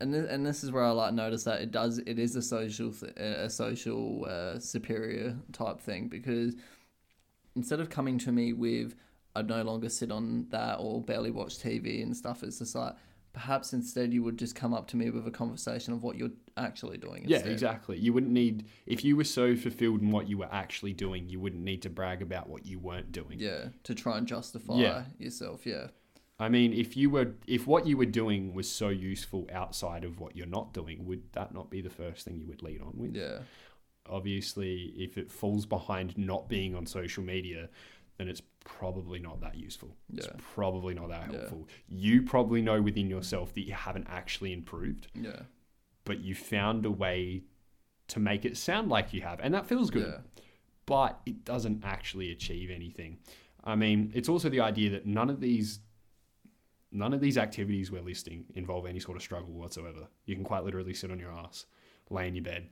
and 0.00 0.12
th- 0.12 0.26
and 0.28 0.44
this 0.46 0.62
is 0.64 0.70
where 0.72 0.84
I 0.84 0.90
like 0.90 1.14
notice 1.14 1.44
that 1.44 1.60
it 1.60 1.70
does 1.70 1.98
it 1.98 2.18
is 2.18 2.36
a 2.36 2.42
social 2.42 2.92
th- 2.92 3.12
a 3.16 3.50
social 3.50 4.26
uh, 4.28 4.58
superior 4.58 5.36
type 5.52 5.80
thing 5.80 6.08
because 6.08 6.54
instead 7.56 7.80
of 7.80 7.90
coming 7.90 8.18
to 8.18 8.32
me 8.32 8.52
with 8.52 8.94
I 9.36 9.42
no 9.42 9.62
longer 9.62 9.88
sit 9.88 10.10
on 10.12 10.46
that 10.50 10.76
or 10.78 11.02
barely 11.02 11.30
watch 11.32 11.58
TV 11.58 12.02
and 12.02 12.16
stuff, 12.16 12.42
it's 12.42 12.58
just 12.60 12.74
like 12.74 12.94
perhaps 13.34 13.72
instead 13.74 14.14
you 14.14 14.22
would 14.22 14.38
just 14.38 14.54
come 14.54 14.72
up 14.72 14.86
to 14.88 14.96
me 14.96 15.10
with 15.10 15.26
a 15.26 15.30
conversation 15.30 15.92
of 15.92 16.02
what 16.02 16.16
you're 16.16 16.30
actually 16.56 16.96
doing. 16.96 17.24
Yeah, 17.26 17.38
exactly. 17.40 17.98
You 17.98 18.12
wouldn't 18.14 18.32
need 18.32 18.64
if 18.86 19.04
you 19.04 19.16
were 19.16 19.24
so 19.24 19.54
fulfilled 19.56 20.00
in 20.00 20.10
what 20.10 20.28
you 20.28 20.38
were 20.38 20.48
actually 20.50 20.94
doing. 20.94 21.28
You 21.28 21.40
wouldn't 21.40 21.62
need 21.62 21.82
to 21.82 21.90
brag 21.90 22.22
about 22.22 22.48
what 22.48 22.64
you 22.64 22.78
weren't 22.78 23.12
doing. 23.12 23.38
Yeah, 23.38 23.66
to 23.82 23.94
try 23.94 24.16
and 24.16 24.26
justify 24.26 24.76
Yeah. 24.78 25.04
yourself. 25.18 25.66
Yeah, 25.66 25.88
I 26.38 26.48
mean, 26.48 26.72
if 26.72 26.96
you 26.96 27.10
were, 27.10 27.34
if 27.46 27.66
what 27.66 27.86
you 27.86 27.96
were 27.96 28.06
doing 28.06 28.54
was 28.54 28.68
so 28.70 28.88
useful 28.88 29.46
outside 29.52 30.04
of 30.04 30.18
what 30.18 30.36
you're 30.36 30.46
not 30.46 30.72
doing, 30.72 31.04
would 31.04 31.32
that 31.32 31.52
not 31.52 31.70
be 31.70 31.80
the 31.80 31.90
first 31.90 32.24
thing 32.24 32.38
you 32.38 32.46
would 32.46 32.62
lead 32.62 32.80
on 32.80 32.92
with? 32.96 33.14
Yeah. 33.14 33.40
Obviously, 34.08 34.92
if 34.96 35.16
it 35.16 35.30
falls 35.30 35.66
behind 35.66 36.16
not 36.18 36.48
being 36.48 36.74
on 36.74 36.86
social 36.86 37.24
media, 37.24 37.68
then 38.18 38.28
it's 38.28 38.42
probably 38.64 39.18
not 39.18 39.40
that 39.42 39.56
useful. 39.56 39.96
It's 40.12 40.28
probably 40.54 40.94
not 40.94 41.08
that 41.10 41.30
Yeah. 41.30 41.38
helpful. 41.38 41.68
You 41.88 42.22
probably 42.22 42.62
know 42.62 42.80
within 42.82 43.08
yourself 43.08 43.54
that 43.54 43.62
you 43.62 43.74
haven't 43.74 44.06
actually 44.08 44.52
improved, 44.52 45.08
Yeah. 45.14 45.42
but 46.04 46.20
you 46.20 46.34
found 46.34 46.84
a 46.86 46.90
way 46.90 47.44
to 48.08 48.20
make 48.20 48.44
it 48.44 48.56
sound 48.56 48.88
like 48.88 49.12
you 49.14 49.20
have, 49.22 49.40
and 49.40 49.52
that 49.54 49.66
feels 49.66 49.90
good. 49.90 50.06
Yeah. 50.06 50.20
But 50.86 51.20
it 51.24 51.44
doesn't 51.44 51.84
actually 51.84 52.30
achieve 52.30 52.70
anything. 52.70 53.18
I 53.62 53.76
mean, 53.76 54.12
it's 54.14 54.28
also 54.28 54.48
the 54.50 54.60
idea 54.60 54.90
that 54.90 55.06
none 55.06 55.30
of 55.30 55.40
these 55.40 55.80
none 56.90 57.12
of 57.12 57.20
these 57.20 57.36
activities 57.36 57.90
we're 57.90 58.00
listing 58.00 58.44
involve 58.54 58.86
any 58.86 59.00
sort 59.00 59.16
of 59.16 59.22
struggle 59.22 59.52
whatsoever. 59.52 60.06
You 60.26 60.36
can 60.36 60.44
quite 60.44 60.62
literally 60.62 60.94
sit 60.94 61.10
on 61.10 61.18
your 61.18 61.32
ass, 61.32 61.66
lay 62.08 62.28
in 62.28 62.36
your 62.36 62.44
bed, 62.44 62.70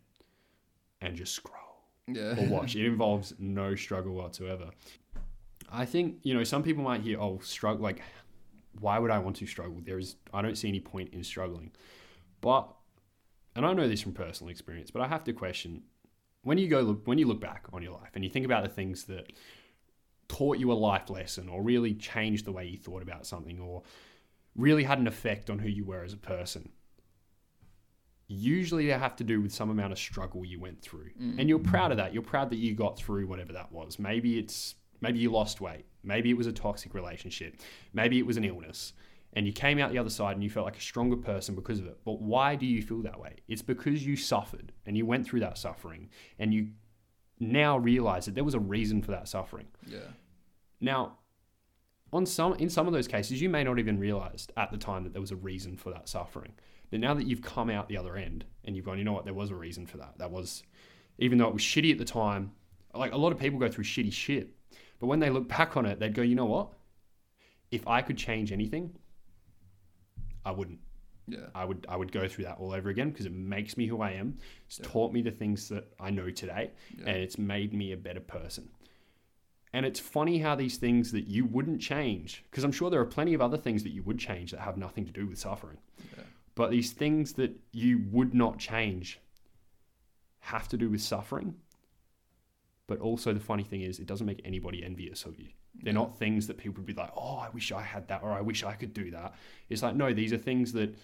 and 1.00 1.16
just 1.16 1.34
scroll 1.34 1.82
Yeah. 2.06 2.38
or 2.38 2.48
watch. 2.48 2.76
it 2.76 2.86
involves 2.86 3.34
no 3.40 3.74
struggle 3.74 4.14
whatsoever. 4.14 4.70
I 5.72 5.86
think 5.86 6.18
you 6.22 6.34
know 6.34 6.44
some 6.44 6.62
people 6.62 6.84
might 6.84 7.00
hear, 7.00 7.20
"Oh, 7.20 7.40
struggle." 7.42 7.82
Like, 7.82 8.02
why 8.78 8.98
would 8.98 9.10
I 9.10 9.18
want 9.18 9.36
to 9.36 9.46
struggle? 9.46 9.80
There 9.84 9.98
is, 9.98 10.16
I 10.32 10.42
don't 10.42 10.56
see 10.56 10.68
any 10.68 10.80
point 10.80 11.12
in 11.12 11.24
struggling. 11.24 11.72
But, 12.40 12.68
and 13.54 13.64
I 13.64 13.72
know 13.72 13.88
this 13.88 14.00
from 14.00 14.12
personal 14.12 14.50
experience, 14.50 14.90
but 14.90 15.02
I 15.02 15.08
have 15.08 15.24
to 15.24 15.32
question 15.32 15.82
when 16.42 16.58
you 16.58 16.68
go 16.68 16.80
look 16.80 17.06
when 17.06 17.18
you 17.18 17.26
look 17.26 17.40
back 17.40 17.66
on 17.72 17.82
your 17.82 17.92
life 17.92 18.10
and 18.14 18.24
you 18.24 18.30
think 18.30 18.44
about 18.44 18.64
the 18.64 18.68
things 18.68 19.04
that 19.04 19.32
taught 20.28 20.58
you 20.58 20.72
a 20.72 20.74
life 20.74 21.10
lesson 21.10 21.48
or 21.48 21.62
really 21.62 21.94
changed 21.94 22.44
the 22.44 22.52
way 22.52 22.66
you 22.66 22.78
thought 22.78 23.02
about 23.02 23.26
something 23.26 23.60
or 23.60 23.82
really 24.56 24.84
had 24.84 24.98
an 24.98 25.06
effect 25.06 25.50
on 25.50 25.58
who 25.58 25.68
you 25.68 25.84
were 25.84 26.02
as 26.02 26.12
a 26.12 26.16
person 26.16 26.70
usually 28.28 28.86
they 28.86 28.92
have 28.92 29.14
to 29.14 29.24
do 29.24 29.40
with 29.40 29.52
some 29.52 29.68
amount 29.68 29.92
of 29.92 29.98
struggle 29.98 30.44
you 30.44 30.58
went 30.58 30.80
through 30.80 31.10
mm. 31.20 31.38
and 31.38 31.48
you're 31.48 31.58
proud 31.58 31.90
of 31.90 31.98
that 31.98 32.14
you're 32.14 32.22
proud 32.22 32.48
that 32.50 32.56
you 32.56 32.74
got 32.74 32.96
through 32.96 33.26
whatever 33.26 33.52
that 33.52 33.70
was 33.70 33.98
maybe 33.98 34.38
it's 34.38 34.74
maybe 35.02 35.18
you 35.18 35.30
lost 35.30 35.60
weight 35.60 35.84
maybe 36.02 36.30
it 36.30 36.36
was 36.36 36.46
a 36.46 36.52
toxic 36.52 36.94
relationship 36.94 37.56
maybe 37.92 38.18
it 38.18 38.26
was 38.26 38.36
an 38.38 38.44
illness 38.44 38.94
and 39.34 39.46
you 39.46 39.52
came 39.52 39.78
out 39.78 39.90
the 39.90 39.98
other 39.98 40.10
side 40.10 40.34
and 40.36 40.42
you 40.44 40.50
felt 40.50 40.64
like 40.66 40.76
a 40.76 40.80
stronger 40.80 41.16
person 41.16 41.54
because 41.54 41.78
of 41.78 41.86
it 41.86 41.98
but 42.04 42.20
why 42.20 42.54
do 42.54 42.64
you 42.66 42.80
feel 42.82 43.02
that 43.02 43.20
way 43.20 43.34
it's 43.48 43.62
because 43.62 44.06
you 44.06 44.16
suffered 44.16 44.72
and 44.86 44.96
you 44.96 45.04
went 45.04 45.26
through 45.26 45.40
that 45.40 45.58
suffering 45.58 46.08
and 46.38 46.54
you 46.54 46.68
now 47.38 47.76
realize 47.76 48.24
that 48.26 48.34
there 48.34 48.44
was 48.44 48.54
a 48.54 48.60
reason 48.60 49.02
for 49.02 49.10
that 49.10 49.28
suffering 49.28 49.66
Yeah. 49.86 49.98
now, 50.80 51.18
on 52.12 52.26
some 52.26 52.52
in 52.54 52.68
some 52.68 52.86
of 52.86 52.92
those 52.92 53.08
cases, 53.08 53.40
you 53.40 53.48
may 53.48 53.64
not 53.64 53.78
even 53.78 53.98
realized 53.98 54.52
at 54.58 54.70
the 54.70 54.76
time 54.76 55.02
that 55.04 55.12
there 55.14 55.20
was 55.22 55.30
a 55.30 55.36
reason 55.36 55.78
for 55.78 55.88
that 55.90 56.10
suffering. 56.10 56.52
But 56.90 57.00
now 57.00 57.14
that 57.14 57.26
you've 57.26 57.40
come 57.40 57.70
out 57.70 57.88
the 57.88 57.96
other 57.96 58.16
end 58.18 58.44
and 58.64 58.76
you've 58.76 58.84
gone, 58.84 58.98
you 58.98 59.04
know 59.04 59.14
what, 59.14 59.24
there 59.24 59.32
was 59.32 59.50
a 59.50 59.54
reason 59.54 59.86
for 59.86 59.96
that. 59.96 60.18
That 60.18 60.30
was, 60.30 60.62
even 61.18 61.38
though 61.38 61.48
it 61.48 61.54
was 61.54 61.62
shitty 61.62 61.90
at 61.90 61.96
the 61.96 62.04
time, 62.04 62.52
like 62.94 63.12
a 63.12 63.16
lot 63.16 63.32
of 63.32 63.38
people 63.38 63.58
go 63.58 63.66
through 63.68 63.84
shitty 63.84 64.12
shit. 64.12 64.50
But 65.02 65.08
when 65.08 65.18
they 65.18 65.30
look 65.30 65.48
back 65.48 65.76
on 65.76 65.84
it, 65.84 65.98
they'd 65.98 66.14
go, 66.14 66.22
you 66.22 66.36
know 66.36 66.44
what? 66.44 66.68
If 67.72 67.88
I 67.88 68.02
could 68.02 68.16
change 68.16 68.52
anything, 68.52 68.94
I 70.44 70.52
wouldn't. 70.52 70.78
Yeah. 71.26 71.38
I 71.56 71.64
would 71.64 71.84
I 71.88 71.96
would 71.96 72.12
go 72.12 72.28
through 72.28 72.44
that 72.44 72.58
all 72.58 72.72
over 72.72 72.88
again 72.88 73.10
because 73.10 73.26
it 73.26 73.32
makes 73.32 73.76
me 73.76 73.88
who 73.88 74.00
I 74.00 74.12
am. 74.12 74.38
It's 74.66 74.78
taught 74.78 75.12
me 75.12 75.20
the 75.20 75.32
things 75.32 75.68
that 75.70 75.92
I 75.98 76.10
know 76.10 76.30
today, 76.30 76.70
Yeah. 76.96 77.06
and 77.08 77.16
it's 77.16 77.36
made 77.36 77.74
me 77.74 77.90
a 77.90 77.96
better 77.96 78.20
person. 78.20 78.68
And 79.72 79.84
it's 79.84 79.98
funny 79.98 80.38
how 80.38 80.54
these 80.54 80.76
things 80.76 81.10
that 81.10 81.26
you 81.26 81.46
wouldn't 81.46 81.80
change, 81.80 82.44
because 82.48 82.62
I'm 82.62 82.70
sure 82.70 82.88
there 82.88 83.00
are 83.00 83.04
plenty 83.04 83.34
of 83.34 83.40
other 83.40 83.56
things 83.58 83.82
that 83.82 83.90
you 83.90 84.04
would 84.04 84.20
change 84.20 84.52
that 84.52 84.60
have 84.60 84.76
nothing 84.76 85.04
to 85.06 85.12
do 85.12 85.26
with 85.26 85.38
suffering. 85.38 85.78
Yeah. 86.16 86.22
But 86.54 86.70
these 86.70 86.92
things 86.92 87.32
that 87.32 87.58
you 87.72 88.04
would 88.12 88.34
not 88.34 88.58
change 88.60 89.18
have 90.38 90.68
to 90.68 90.76
do 90.76 90.88
with 90.90 91.00
suffering. 91.02 91.56
But 92.92 93.00
also, 93.00 93.32
the 93.32 93.40
funny 93.40 93.62
thing 93.62 93.80
is, 93.80 94.00
it 94.00 94.06
doesn't 94.06 94.26
make 94.26 94.42
anybody 94.44 94.84
envious 94.84 95.24
of 95.24 95.40
you. 95.40 95.48
They're 95.82 95.94
not 95.94 96.18
things 96.18 96.46
that 96.46 96.58
people 96.58 96.82
would 96.82 96.84
be 96.84 96.92
like, 96.92 97.10
oh, 97.16 97.38
I 97.38 97.48
wish 97.48 97.72
I 97.72 97.80
had 97.80 98.06
that, 98.08 98.22
or 98.22 98.32
I 98.32 98.42
wish 98.42 98.64
I 98.64 98.74
could 98.74 98.92
do 98.92 99.10
that. 99.12 99.34
It's 99.70 99.82
like, 99.82 99.96
no, 99.96 100.12
these 100.12 100.30
are 100.34 100.36
things 100.36 100.74
that 100.74 100.94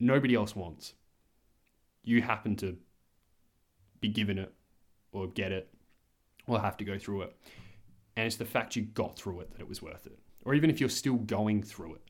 nobody 0.00 0.34
else 0.34 0.56
wants. 0.56 0.94
You 2.04 2.22
happen 2.22 2.56
to 2.56 2.78
be 4.00 4.08
given 4.08 4.38
it, 4.38 4.50
or 5.12 5.26
get 5.26 5.52
it, 5.52 5.68
or 6.46 6.58
have 6.58 6.78
to 6.78 6.84
go 6.86 6.96
through 6.98 7.24
it. 7.24 7.36
And 8.16 8.26
it's 8.26 8.36
the 8.36 8.46
fact 8.46 8.74
you 8.74 8.80
got 8.80 9.14
through 9.14 9.40
it 9.40 9.50
that 9.50 9.60
it 9.60 9.68
was 9.68 9.82
worth 9.82 10.06
it. 10.06 10.18
Or 10.46 10.54
even 10.54 10.70
if 10.70 10.80
you're 10.80 10.88
still 10.88 11.16
going 11.16 11.62
through 11.62 11.96
it, 11.96 12.02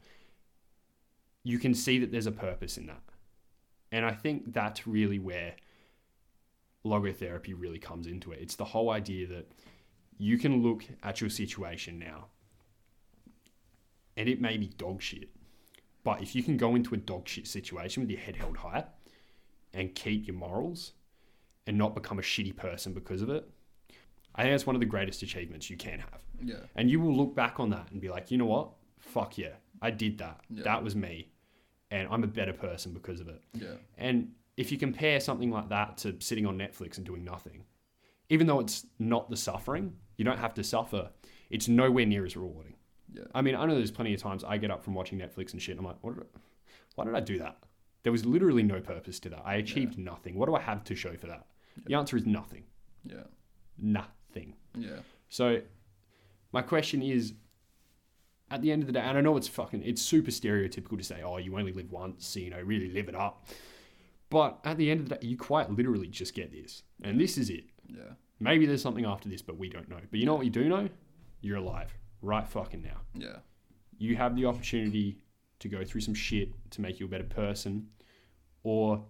you 1.43 1.59
can 1.59 1.75
see 1.75 1.99
that 1.99 2.13
there's 2.13 2.29
a 2.29 2.31
purpose 2.31 2.79
in 2.79 2.87
that. 2.87 3.03
And 3.91 4.07
I 4.07 4.13
think 4.13 4.53
that's 4.53 4.87
really 4.87 5.19
where 5.19 5.57
logotherapy 6.85 7.55
really 7.57 7.79
comes 7.79 8.07
into 8.07 8.33
it. 8.33 8.41
It's 8.41 8.57
the 8.57 8.65
whole 8.65 8.91
idea 8.91 9.27
that 9.29 9.51
you 10.19 10.39
can 10.39 10.63
look 10.63 10.85
at 11.03 11.21
your 11.21 11.31
situation 11.31 11.99
now 11.99 12.27
and 14.17 14.29
it 14.29 14.41
may 14.41 14.57
be 14.57 14.67
dog 14.67 15.01
shit. 15.03 15.31
But 16.05 16.23
if 16.23 16.35
you 16.35 16.43
can 16.43 16.57
go 16.57 16.75
into 16.75 16.95
a 16.95 16.99
dog 16.99 17.29
shit 17.29 17.47
situation 17.47 18.03
with 18.03 18.11
your 18.11 18.21
head 18.21 18.37
held 18.37 18.57
high 18.57 18.85
and 19.73 19.95
keep 19.95 20.27
your 20.27 20.37
morals 20.37 20.93
and 21.67 21.79
not 21.79 21.95
become 21.95 22.19
a 22.19 22.23
shitty 22.23 22.57
person 22.57 22.93
because 22.93 23.23
of 23.23 23.31
it, 23.31 23.49
I 24.35 24.43
think 24.43 24.55
that's 24.55 24.67
one 24.67 24.75
of 24.75 24.81
the 24.81 24.87
greatest 24.87 25.23
achievements 25.23 25.71
you 25.71 25.77
can 25.77 26.01
have. 26.01 26.23
Yeah. 26.43 26.57
And 26.75 26.91
you 26.91 27.01
will 27.01 27.15
look 27.15 27.35
back 27.35 27.61
on 27.61 27.71
that 27.71 27.91
and 27.91 28.01
be 28.01 28.09
like, 28.09 28.31
you 28.31 28.39
know 28.39 28.47
what? 28.47 28.71
Fuck 28.99 29.39
yeah, 29.39 29.55
I 29.81 29.91
did 29.91 30.19
that. 30.19 30.41
Yeah. 30.51 30.65
That 30.65 30.83
was 30.83 30.97
me. 30.97 31.29
And 31.91 32.09
I'm 32.11 32.25
a 32.25 32.29
better 32.29 32.55
person 32.55 32.93
because 32.93 33.21
of 33.21 33.29
it. 33.29 33.43
Yeah. 33.53 33.75
And 33.99 34.33
if 34.63 34.73
you 34.73 34.79
compare 34.79 35.19
something 35.19 35.51
like 35.51 35.69
that 35.71 35.99
to 35.99 36.17
sitting 36.21 36.47
on 36.47 36.57
Netflix 36.57 36.97
and 36.97 37.05
doing 37.05 37.25
nothing, 37.25 37.65
even 38.31 38.47
though 38.47 38.61
it's 38.61 38.87
not 38.99 39.29
the 39.29 39.37
suffering, 39.37 39.95
you 40.17 40.25
don't 40.25 40.39
have 40.39 40.55
to 40.55 40.63
suffer, 40.63 41.11
it's 41.51 41.67
nowhere 41.67 42.07
near 42.07 42.25
as 42.25 42.37
rewarding. 42.37 42.77
Yeah. 43.13 43.25
I 43.35 43.43
mean, 43.43 43.57
I 43.57 43.67
know 43.67 43.75
there's 43.75 43.91
plenty 43.91 44.15
of 44.15 44.23
times 44.23 44.45
I 44.45 44.57
get 44.57 44.71
up 44.71 44.85
from 44.85 44.95
watching 44.95 45.19
Netflix 45.19 45.53
and 45.53 45.61
shit, 45.61 45.77
and 45.77 45.81
I'm 45.81 45.87
like, 45.87 45.99
what 46.01 46.15
did 46.15 46.23
I, 46.23 46.39
why 46.95 47.05
did 47.05 47.15
I 47.17 47.21
do 47.21 47.39
that? 47.41 47.59
There 48.05 48.13
was 48.13 48.25
literally 48.25 48.63
no 48.63 48.81
purpose 48.81 49.19
to 49.21 49.31
that. 49.31 49.43
I 49.45 49.57
achieved 49.57 49.99
nothing. 49.99 50.37
What 50.37 50.47
do 50.47 50.55
I 50.55 50.61
have 50.61 50.85
to 50.85 50.95
show 50.95 51.17
for 51.17 51.27
that? 51.27 51.47
The 51.87 51.95
answer 51.95 52.17
is 52.17 52.25
nothing. 52.25 52.63
Yeah. 53.05 53.25
Nothing. 53.79 54.55
Yeah. 54.79 55.01
So, 55.29 55.61
my 56.53 56.63
question 56.63 57.03
is, 57.03 57.35
at 58.51 58.63
the 58.63 58.71
end 58.71 58.83
of 58.83 58.87
the 58.87 58.93
day, 58.93 59.01
and 59.01 59.19
I 59.19 59.21
know 59.21 59.37
it's 59.37 59.49
fucking, 59.49 59.83
it's 59.83 60.03
super 60.03 60.31
stereotypical 60.31 60.97
to 60.99 61.05
say, 61.05 61.23
oh, 61.23 61.39
you 61.39 61.59
only 61.59 61.73
live 61.73 61.91
once, 61.91 62.27
so, 62.27 62.39
you 62.39 62.51
know, 62.51 62.61
really 62.61 62.91
live 62.91 63.09
it 63.09 63.15
up. 63.15 63.47
But 64.33 64.61
at 64.65 64.79
the 64.79 64.91
end 64.91 65.01
of 65.01 65.11
the 65.11 65.17
day, 65.17 65.27
you 65.27 65.37
quite 65.37 65.71
literally 65.71 66.09
just 66.09 66.33
get 66.33 66.51
this, 66.51 66.85
and 67.03 67.21
this 67.21 67.37
is 67.37 67.51
it. 67.51 67.65
Yeah. 67.87 68.15
Maybe 68.41 68.65
there's 68.65 68.81
something 68.81 69.05
after 69.05 69.29
this, 69.29 69.43
but 69.43 69.59
we 69.59 69.69
don't 69.69 69.91
know. 69.91 69.99
But 70.11 70.21
you 70.21 70.25
know 70.25 70.37
what 70.37 70.47
you 70.47 70.51
do 70.51 70.71
know? 70.71 70.89
You're 71.43 71.59
alive 71.59 71.95
right 72.23 72.49
fucking 72.49 72.81
now. 72.81 73.03
Yeah. 73.15 73.41
You 73.99 74.17
have 74.17 74.35
the 74.35 74.47
opportunity 74.47 75.19
to 75.59 75.69
go 75.69 75.85
through 75.85 76.01
some 76.01 76.15
shit 76.15 76.49
to 76.71 76.81
make 76.81 76.99
you 76.99 77.05
a 77.05 77.11
better 77.11 77.25
person, 77.25 77.89
or 78.63 79.05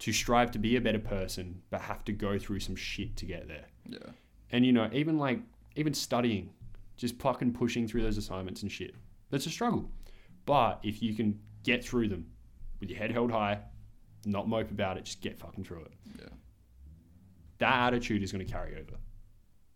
to 0.00 0.12
strive 0.12 0.50
to 0.50 0.58
be 0.58 0.74
a 0.74 0.80
better 0.80 0.98
person, 0.98 1.62
but 1.70 1.80
have 1.82 2.04
to 2.06 2.12
go 2.12 2.36
through 2.36 2.58
some 2.58 2.74
shit 2.74 3.16
to 3.18 3.24
get 3.24 3.46
there. 3.46 3.66
Yeah. 3.88 4.10
And 4.50 4.66
you 4.66 4.72
know, 4.72 4.90
even 4.92 5.16
like 5.16 5.38
even 5.76 5.94
studying, 5.94 6.50
just 6.96 7.16
fucking 7.20 7.52
pushing 7.52 7.86
through 7.86 8.02
those 8.02 8.18
assignments 8.18 8.62
and 8.62 8.72
shit. 8.72 8.96
That's 9.30 9.46
a 9.46 9.50
struggle. 9.50 9.88
But 10.44 10.80
if 10.82 11.02
you 11.02 11.14
can 11.14 11.38
get 11.62 11.84
through 11.84 12.08
them 12.08 12.26
with 12.80 12.90
your 12.90 12.98
head 12.98 13.12
held 13.12 13.30
high, 13.30 13.60
not 14.24 14.48
mope 14.48 14.70
about 14.70 14.96
it, 14.96 15.04
just 15.04 15.20
get 15.20 15.38
fucking 15.38 15.64
through 15.64 15.82
it. 15.82 15.92
Yeah. 16.18 16.28
That 17.58 17.86
attitude 17.88 18.22
is 18.22 18.32
going 18.32 18.44
to 18.44 18.50
carry 18.50 18.74
over. 18.74 18.98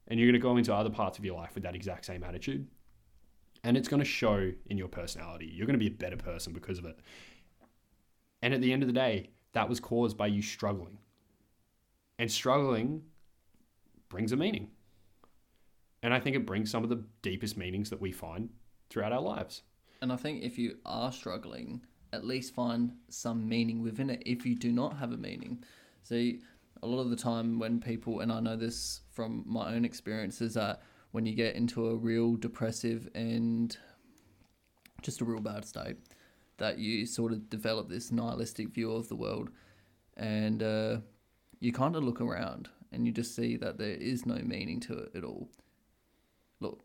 And 0.09 0.19
you're 0.19 0.27
going 0.27 0.41
to 0.41 0.43
go 0.43 0.57
into 0.57 0.75
other 0.75 0.91
parts 0.91 1.19
of 1.19 1.25
your 1.25 1.37
life 1.37 1.55
with 1.55 1.63
that 1.63 1.75
exact 1.75 2.05
same 2.05 2.25
attitude. 2.25 2.67
And 3.63 3.77
it's 3.77 3.89
going 3.89 4.01
to 4.01 4.09
show 4.09 4.51
in 4.67 4.79
your 4.79 4.89
personality. 4.89 5.51
You're 5.53 5.67
going 5.67 5.79
to 5.79 5.85
be 5.85 5.87
a 5.87 5.97
better 5.97 6.17
person 6.17 6.53
because 6.53 6.79
of 6.79 6.85
it. 6.85 6.99
And 8.43 8.55
at 8.55 8.61
the 8.61 8.73
end 8.73 8.83
of 8.83 8.87
the 8.87 8.93
day, 8.93 9.31
that 9.53 9.69
was 9.69 9.81
caused 9.81 10.17
by 10.17 10.27
you 10.29 10.43
struggling. 10.43 10.99
And 12.19 12.31
struggling 12.31 13.03
brings 14.09 14.33
a 14.33 14.37
meaning. 14.37 14.71
And 16.03 16.15
I 16.15 16.21
think 16.21 16.37
it 16.37 16.47
brings 16.47 16.71
some 16.71 16.83
of 16.83 16.89
the 16.91 17.05
deepest 17.23 17.57
meanings 17.57 17.91
that 17.91 18.01
we 18.01 18.13
find 18.13 18.49
throughout 18.89 19.13
our 19.13 19.21
lives. 19.21 19.63
And 20.03 20.13
I 20.13 20.17
think 20.17 20.43
if 20.43 20.59
you 20.59 20.79
are 20.87 21.13
struggling, 21.13 21.83
at 22.13 22.25
least 22.25 22.55
find 22.55 22.93
some 23.09 23.49
meaning 23.49 23.83
within 23.83 24.11
it 24.11 24.23
if 24.27 24.45
you 24.45 24.55
do 24.55 24.73
not 24.73 24.97
have 24.99 25.13
a 25.13 25.17
meaning. 25.17 25.63
See, 26.03 26.41
a 26.83 26.87
lot 26.87 27.01
of 27.01 27.11
the 27.11 27.17
time 27.17 27.59
when 27.59 27.81
people, 27.81 28.21
and 28.21 28.33
I 28.33 28.41
know 28.41 28.57
this 28.57 29.01
from 29.13 29.45
my 29.47 29.75
own 29.75 29.85
experiences, 29.85 30.55
that 30.55 30.83
when 31.13 31.27
you 31.27 31.35
get 31.35 31.55
into 31.55 31.89
a 31.89 31.97
real 31.97 32.37
depressive 32.37 33.09
and 33.15 33.77
just 35.03 35.21
a 35.21 35.25
real 35.25 35.41
bad 35.41 35.65
state, 35.65 35.97
that 36.59 36.79
you 36.79 37.07
sort 37.07 37.33
of 37.33 37.49
develop 37.51 37.89
this 37.89 38.11
nihilistic 38.13 38.69
view 38.69 38.93
of 38.93 39.09
the 39.09 39.17
world. 39.17 39.51
And 40.17 40.63
uh, 40.63 40.99
you 41.59 41.73
kind 41.73 41.97
of 41.97 42.05
look 42.05 42.21
around 42.21 42.69
and 42.93 43.07
you 43.07 43.13
just 43.13 43.35
see 43.35 43.57
that 43.57 43.79
there 43.79 43.95
is 43.95 44.27
no 44.27 44.37
meaning 44.37 44.81
to 44.81 44.95
it 44.95 45.13
at 45.15 45.25
all. 45.25 45.49
Look, 46.61 46.83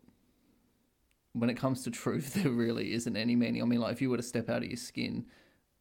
when 1.36 1.50
it 1.50 1.54
comes 1.54 1.82
to 1.84 1.90
truth, 1.90 2.34
there 2.42 2.50
really 2.50 2.92
isn't 2.92 3.16
any 3.16 3.36
meaning. 3.36 3.62
I 3.62 3.66
mean, 3.66 3.80
like 3.80 3.92
if 3.92 4.02
you 4.02 4.10
were 4.10 4.16
to 4.16 4.22
step 4.22 4.48
out 4.48 4.62
of 4.62 4.68
your 4.68 4.76
skin, 4.76 5.26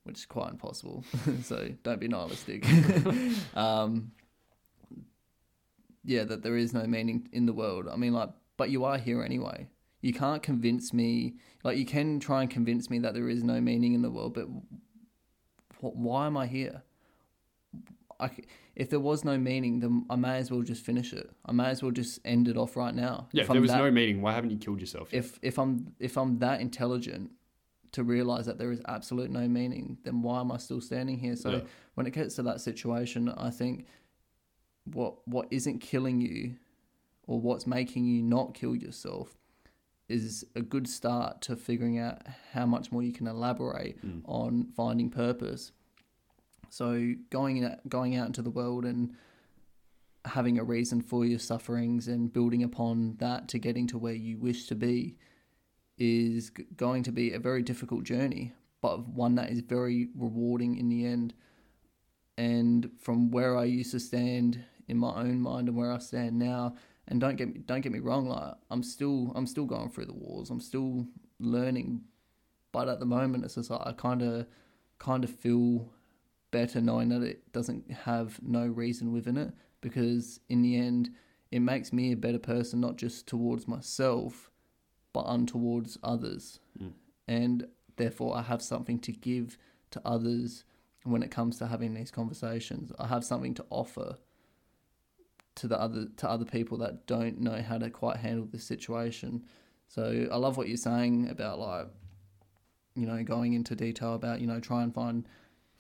which 0.04 0.20
is 0.20 0.26
quite 0.26 0.52
impossible, 0.52 1.04
so 1.44 1.70
don't 1.84 2.00
be 2.00 2.08
nihilistic. 2.08 2.66
um, 3.56 4.12
yeah, 6.04 6.24
that 6.26 6.44
there 6.44 6.58
is 6.58 6.74
no 6.74 6.86
meaning 6.86 7.28
in 7.32 7.46
the 7.46 7.54
world. 7.54 7.88
I 7.92 7.96
mean, 7.96 8.14
like, 8.14 8.30
but 8.58 8.70
you 8.70 8.84
are 8.84 8.98
here 8.98 9.24
anyway. 9.24 9.68
You 10.02 10.14
can't 10.14 10.44
convince 10.44 10.94
me, 10.94 11.36
like, 11.64 11.78
you 11.78 11.86
can 11.86 12.20
try 12.20 12.42
and 12.42 12.50
convince 12.50 12.92
me 12.92 13.00
that 13.00 13.16
there 13.16 13.28
is 13.28 13.44
no 13.44 13.60
meaning 13.60 13.94
in 13.94 14.04
the 14.04 14.12
world, 14.12 14.36
but 14.36 14.46
wh- 15.80 15.96
why 15.96 16.28
am 16.28 16.38
I 16.38 16.46
here? 16.46 16.84
I, 18.20 18.30
if 18.76 18.90
there 18.90 19.00
was 19.00 19.24
no 19.24 19.38
meaning, 19.38 19.80
then 19.80 20.06
I 20.10 20.16
may 20.18 20.38
as 20.38 20.52
well 20.52 20.62
just 20.62 20.84
finish 20.84 21.14
it. 21.14 21.30
I 21.46 21.52
may 21.54 21.68
as 21.68 21.82
well 21.82 21.92
just 21.92 22.20
end 22.26 22.48
it 22.48 22.58
off 22.58 22.76
right 22.76 22.94
now. 22.94 23.28
Yeah, 23.32 23.44
if 23.44 23.48
if 23.50 23.54
there 23.54 23.62
was 23.62 23.72
that, 23.72 23.78
no 23.78 23.90
meaning, 23.92 24.22
why 24.22 24.34
haven't 24.34 24.52
you 24.52 24.58
killed 24.58 24.80
yourself? 24.82 25.14
yet? 25.14 25.20
if 25.20 25.40
if 25.42 25.58
I'm 25.60 25.94
if 26.00 26.18
I'm 26.18 26.40
that 26.40 26.60
intelligent 26.62 27.32
to 27.94 28.04
realize 28.04 28.46
that 28.48 28.58
there 28.58 28.72
is 28.74 28.82
absolute 28.88 29.32
no 29.32 29.48
meaning, 29.48 29.98
then 30.04 30.22
why 30.22 30.42
am 30.42 30.52
I 30.52 30.58
still 30.58 30.82
standing 30.82 31.18
here? 31.18 31.36
So 31.38 31.50
Yeah. 31.52 31.62
when 31.94 32.06
it 32.06 32.12
gets 32.12 32.36
to 32.36 32.44
that 32.44 32.60
situation, 32.60 33.30
I 33.30 33.50
think 33.50 33.86
what 34.86 35.26
what 35.28 35.48
isn't 35.52 35.80
killing 35.80 36.20
you 36.22 36.56
or 37.28 37.40
what's 37.40 37.66
making 37.66 38.06
you 38.06 38.22
not 38.22 38.54
kill 38.54 38.76
yourself 38.76 39.38
is 40.08 40.46
a 40.56 40.62
good 40.62 40.88
start 40.88 41.42
to 41.42 41.56
figuring 41.56 41.98
out 41.98 42.22
how 42.52 42.66
much 42.66 42.92
more 42.92 43.02
you 43.02 43.12
can 43.12 43.26
elaborate 43.26 44.00
Mm. 44.06 44.22
on 44.26 44.64
finding 44.76 45.10
purpose. 45.10 45.72
So 46.70 47.14
going 47.30 47.70
going 47.88 48.16
out 48.16 48.28
into 48.28 48.42
the 48.42 48.50
world 48.50 48.86
and 48.86 49.16
having 50.26 50.58
a 50.58 50.64
reason 50.64 51.02
for 51.02 51.26
your 51.26 51.40
sufferings 51.40 52.08
and 52.08 52.34
building 52.34 52.64
upon 52.64 53.16
that 53.18 53.48
to 53.50 53.60
getting 53.60 53.88
to 53.88 53.98
where 53.98 54.14
you 54.14 54.38
wish 54.38 54.66
to 54.68 54.76
be 54.76 55.16
is 55.98 56.50
going 56.76 57.04
to 57.04 57.12
be 57.12 57.32
a 57.34 57.40
very 57.40 57.62
difficult 57.62 58.04
journey, 58.04 58.54
but 58.82 59.08
one 59.08 59.36
that 59.36 59.50
is 59.50 59.62
very 59.62 60.10
rewarding 60.16 60.78
in 60.78 60.90
the 60.90 61.06
end. 61.06 61.34
And 62.38 62.90
from 63.00 63.32
where 63.32 63.58
I 63.58 63.64
used 63.64 63.92
to 63.92 64.00
stand 64.00 64.64
in 64.88 64.98
my 64.98 65.16
own 65.16 65.40
mind 65.40 65.70
and 65.70 65.78
where 65.78 65.92
I 65.92 66.00
stand 66.00 66.38
now, 66.38 66.76
and 67.08 67.22
don't 67.22 67.36
get 67.36 67.54
me 67.54 67.62
don't 67.66 67.82
get 67.82 67.92
me 67.92 68.00
wrong, 68.00 68.28
like 68.28 68.56
I'm 68.70 68.84
still 68.84 69.32
I'm 69.36 69.48
still 69.48 69.66
going 69.66 69.90
through 69.90 70.06
the 70.06 70.14
wars. 70.14 70.50
I'm 70.50 70.60
still 70.60 71.08
learning, 71.40 72.02
but 72.72 72.90
at 72.90 73.00
the 73.00 73.06
moment 73.06 73.46
it's 73.46 73.56
just 73.56 73.70
like 73.70 73.82
I 73.86 73.94
kind 73.94 74.22
of 74.22 74.48
kind 74.98 75.24
of 75.24 75.30
feel 75.30 75.92
better 76.56 76.80
knowing 76.80 77.10
that 77.10 77.22
it 77.22 77.52
doesn't 77.52 77.92
have 77.92 78.40
no 78.42 78.66
reason 78.66 79.12
within 79.12 79.36
it 79.36 79.52
because 79.82 80.40
in 80.48 80.62
the 80.62 80.78
end 80.78 81.10
it 81.52 81.60
makes 81.60 81.92
me 81.92 82.14
a 82.14 82.16
better 82.16 82.40
person 82.40 82.80
not 82.80 82.96
just 82.96 83.28
towards 83.28 83.68
myself 83.68 84.50
but 85.12 85.26
untowards 85.26 85.98
others. 86.02 86.62
Mm. 86.82 86.94
and 87.28 87.68
therefore 87.98 88.38
I 88.38 88.42
have 88.44 88.62
something 88.62 89.00
to 89.00 89.12
give 89.12 89.58
to 89.92 90.02
others 90.06 90.64
when 91.04 91.24
it 91.24 91.30
comes 91.30 91.58
to 91.60 91.68
having 91.68 91.94
these 91.94 92.10
conversations. 92.10 92.94
I 92.98 93.08
have 93.08 93.26
something 93.26 93.54
to 93.56 93.66
offer 93.70 94.18
to 95.56 95.68
the 95.68 95.78
other 95.78 96.08
to 96.16 96.30
other 96.30 96.46
people 96.46 96.78
that 96.78 97.06
don't 97.06 97.42
know 97.42 97.62
how 97.62 97.78
to 97.80 97.90
quite 97.90 98.18
handle 98.18 98.48
this 98.50 98.64
situation. 98.64 99.44
So 99.90 100.30
I 100.32 100.38
love 100.38 100.56
what 100.56 100.70
you're 100.70 100.78
saying 100.78 101.28
about 101.30 101.60
like 101.60 101.88
you 102.96 103.06
know 103.06 103.22
going 103.24 103.52
into 103.54 103.76
detail 103.76 104.14
about 104.14 104.40
you 104.40 104.48
know 104.48 104.62
try 104.62 104.84
and 104.84 104.94
find 104.94 105.28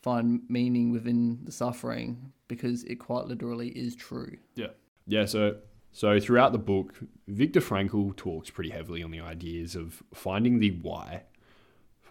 find 0.06 0.42
meaning 0.50 0.92
within 0.92 1.40
the 1.46 1.52
suffering 1.52 2.32
because 2.48 2.84
it 2.84 2.98
quite 2.98 3.26
literally 3.26 3.70
is 3.70 3.96
true. 3.96 4.38
Yeah, 4.54 4.74
Yeah. 5.08 5.26
so 5.26 5.58
so 5.92 6.20
throughout 6.20 6.52
the 6.52 6.60
book, 6.60 6.94
Viktor 7.28 7.60
Frankl 7.62 8.16
talks 8.16 8.52
pretty 8.52 8.70
heavily 8.70 9.02
on 9.02 9.10
the 9.10 9.22
ideas 9.22 9.76
of 9.76 10.04
finding 10.14 10.60
the 10.60 10.72
why, 10.88 11.24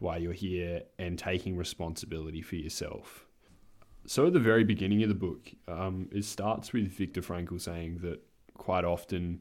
why 0.01 0.17
you're 0.17 0.33
here, 0.33 0.83
and 0.99 1.17
taking 1.19 1.57
responsibility 1.57 2.43
for 2.43 2.57
yourself. 2.57 3.27
So 4.07 4.27
at 4.27 4.33
the 4.33 4.41
very 4.41 4.65
beginning 4.65 5.03
of 5.05 5.09
the 5.09 5.15
book, 5.15 5.53
um, 5.69 6.09
it 6.11 6.25
starts 6.25 6.73
with 6.73 6.89
Viktor 6.89 7.21
Frankl 7.23 7.61
saying 7.61 7.99
that 7.99 8.19
quite 8.55 8.85
often, 8.85 9.41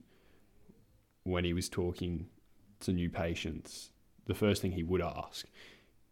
when 1.24 1.44
he 1.44 1.54
was 1.54 1.70
talking 1.70 2.28
to 2.82 2.94
new 2.94 3.10
patients, 3.10 3.90
the 4.26 4.36
first 4.36 4.62
thing 4.62 4.74
he 4.74 4.84
would 4.84 5.02
ask 5.02 5.48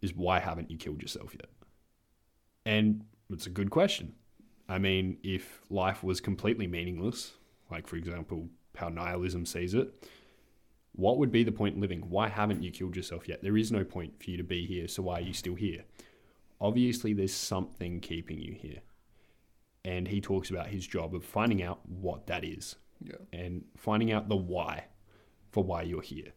is, 0.02 0.16
"Why 0.16 0.40
haven't 0.40 0.72
you 0.72 0.78
killed 0.78 1.02
yourself 1.04 1.36
yet?" 1.36 1.50
And 2.66 3.04
it's 3.30 3.48
a 3.48 3.50
good 3.50 3.70
question. 3.70 4.14
I 4.70 4.78
mean, 4.78 5.18
if 5.24 5.62
life 5.70 6.04
was 6.04 6.22
completely 6.22 6.68
meaningless, 6.68 7.34
like 7.70 7.88
for 7.88 7.96
example, 7.96 8.48
how 8.76 8.90
nihilism 8.90 9.46
sees 9.46 9.74
it, 9.74 9.94
what 10.94 11.18
would 11.18 11.32
be 11.32 11.44
the 11.44 11.52
point 11.52 11.76
in 11.76 11.82
living? 11.82 12.02
Why 12.10 12.28
haven't 12.28 12.64
you 12.64 12.72
killed 12.72 12.96
yourself 12.96 13.28
yet? 13.28 13.42
There 13.42 13.58
is 13.58 13.72
no 13.72 13.84
point 13.84 14.22
for 14.24 14.30
you 14.30 14.38
to 14.38 14.44
be 14.44 14.66
here, 14.66 14.88
so 14.88 15.04
why 15.04 15.16
are 15.20 15.22
you 15.22 15.34
still 15.34 15.56
here? 15.56 15.84
Obviously, 16.60 17.14
there's 17.14 17.34
something 17.34 18.00
keeping 18.02 18.40
you 18.40 18.54
here. 18.54 18.80
And 19.84 20.08
he 20.08 20.22
talks 20.22 20.50
about 20.50 20.68
his 20.68 20.86
job 20.86 21.16
of 21.16 21.26
finding 21.26 21.64
out 21.64 21.80
what 21.90 22.28
that 22.28 22.44
is 22.44 22.76
Yeah. 23.04 23.16
and 23.34 23.64
finding 23.78 24.12
out 24.12 24.30
the 24.30 24.36
why 24.36 24.86
for 25.50 25.64
why 25.64 25.82
you're 25.82 26.02
here. 26.04 26.34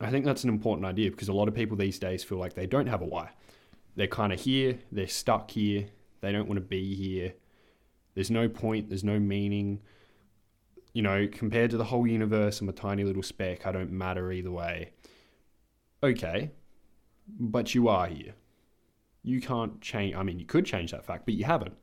I 0.00 0.10
think 0.10 0.24
that's 0.24 0.44
an 0.44 0.50
important 0.50 0.86
idea 0.86 1.10
because 1.10 1.28
a 1.28 1.32
lot 1.32 1.48
of 1.48 1.54
people 1.54 1.76
these 1.76 1.98
days 1.98 2.22
feel 2.22 2.38
like 2.38 2.54
they 2.54 2.66
don't 2.66 2.86
have 2.86 3.02
a 3.02 3.06
why. 3.06 3.30
They're 3.96 4.06
kind 4.06 4.32
of 4.32 4.40
here, 4.40 4.78
they're 4.90 5.06
stuck 5.06 5.50
here, 5.50 5.86
they 6.20 6.32
don't 6.32 6.48
want 6.48 6.56
to 6.56 6.64
be 6.64 6.94
here. 6.94 7.34
There's 8.14 8.30
no 8.30 8.48
point, 8.48 8.88
there's 8.88 9.04
no 9.04 9.18
meaning. 9.18 9.80
You 10.92 11.02
know, 11.02 11.28
compared 11.30 11.70
to 11.70 11.76
the 11.76 11.84
whole 11.84 12.06
universe, 12.06 12.60
I'm 12.60 12.68
a 12.68 12.72
tiny 12.72 13.04
little 13.04 13.22
speck, 13.22 13.66
I 13.66 13.72
don't 13.72 13.90
matter 13.90 14.32
either 14.32 14.50
way. 14.50 14.92
Okay, 16.02 16.50
but 17.28 17.74
you 17.74 17.88
are 17.88 18.06
here. 18.06 18.34
You 19.22 19.40
can't 19.40 19.80
change, 19.80 20.14
I 20.14 20.22
mean, 20.22 20.38
you 20.38 20.46
could 20.46 20.66
change 20.66 20.90
that 20.90 21.06
fact, 21.06 21.24
but 21.24 21.34
you 21.34 21.44
haven't. 21.44 21.74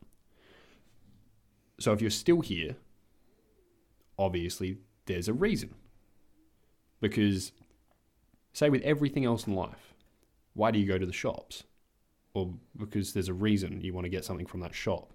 So 1.80 1.92
if 1.92 2.00
you're 2.00 2.10
still 2.10 2.40
here, 2.40 2.76
obviously 4.18 4.78
there's 5.06 5.28
a 5.28 5.32
reason. 5.32 5.74
Because, 7.00 7.52
say, 8.52 8.70
with 8.70 8.82
everything 8.82 9.24
else 9.24 9.46
in 9.46 9.54
life, 9.54 9.94
why 10.54 10.70
do 10.70 10.78
you 10.78 10.86
go 10.86 10.98
to 10.98 11.06
the 11.06 11.12
shops? 11.12 11.64
Or 12.34 12.54
because 12.76 13.12
there's 13.12 13.28
a 13.28 13.34
reason 13.34 13.80
you 13.80 13.92
want 13.92 14.04
to 14.04 14.10
get 14.10 14.24
something 14.24 14.46
from 14.46 14.60
that 14.60 14.74
shop. 14.74 15.12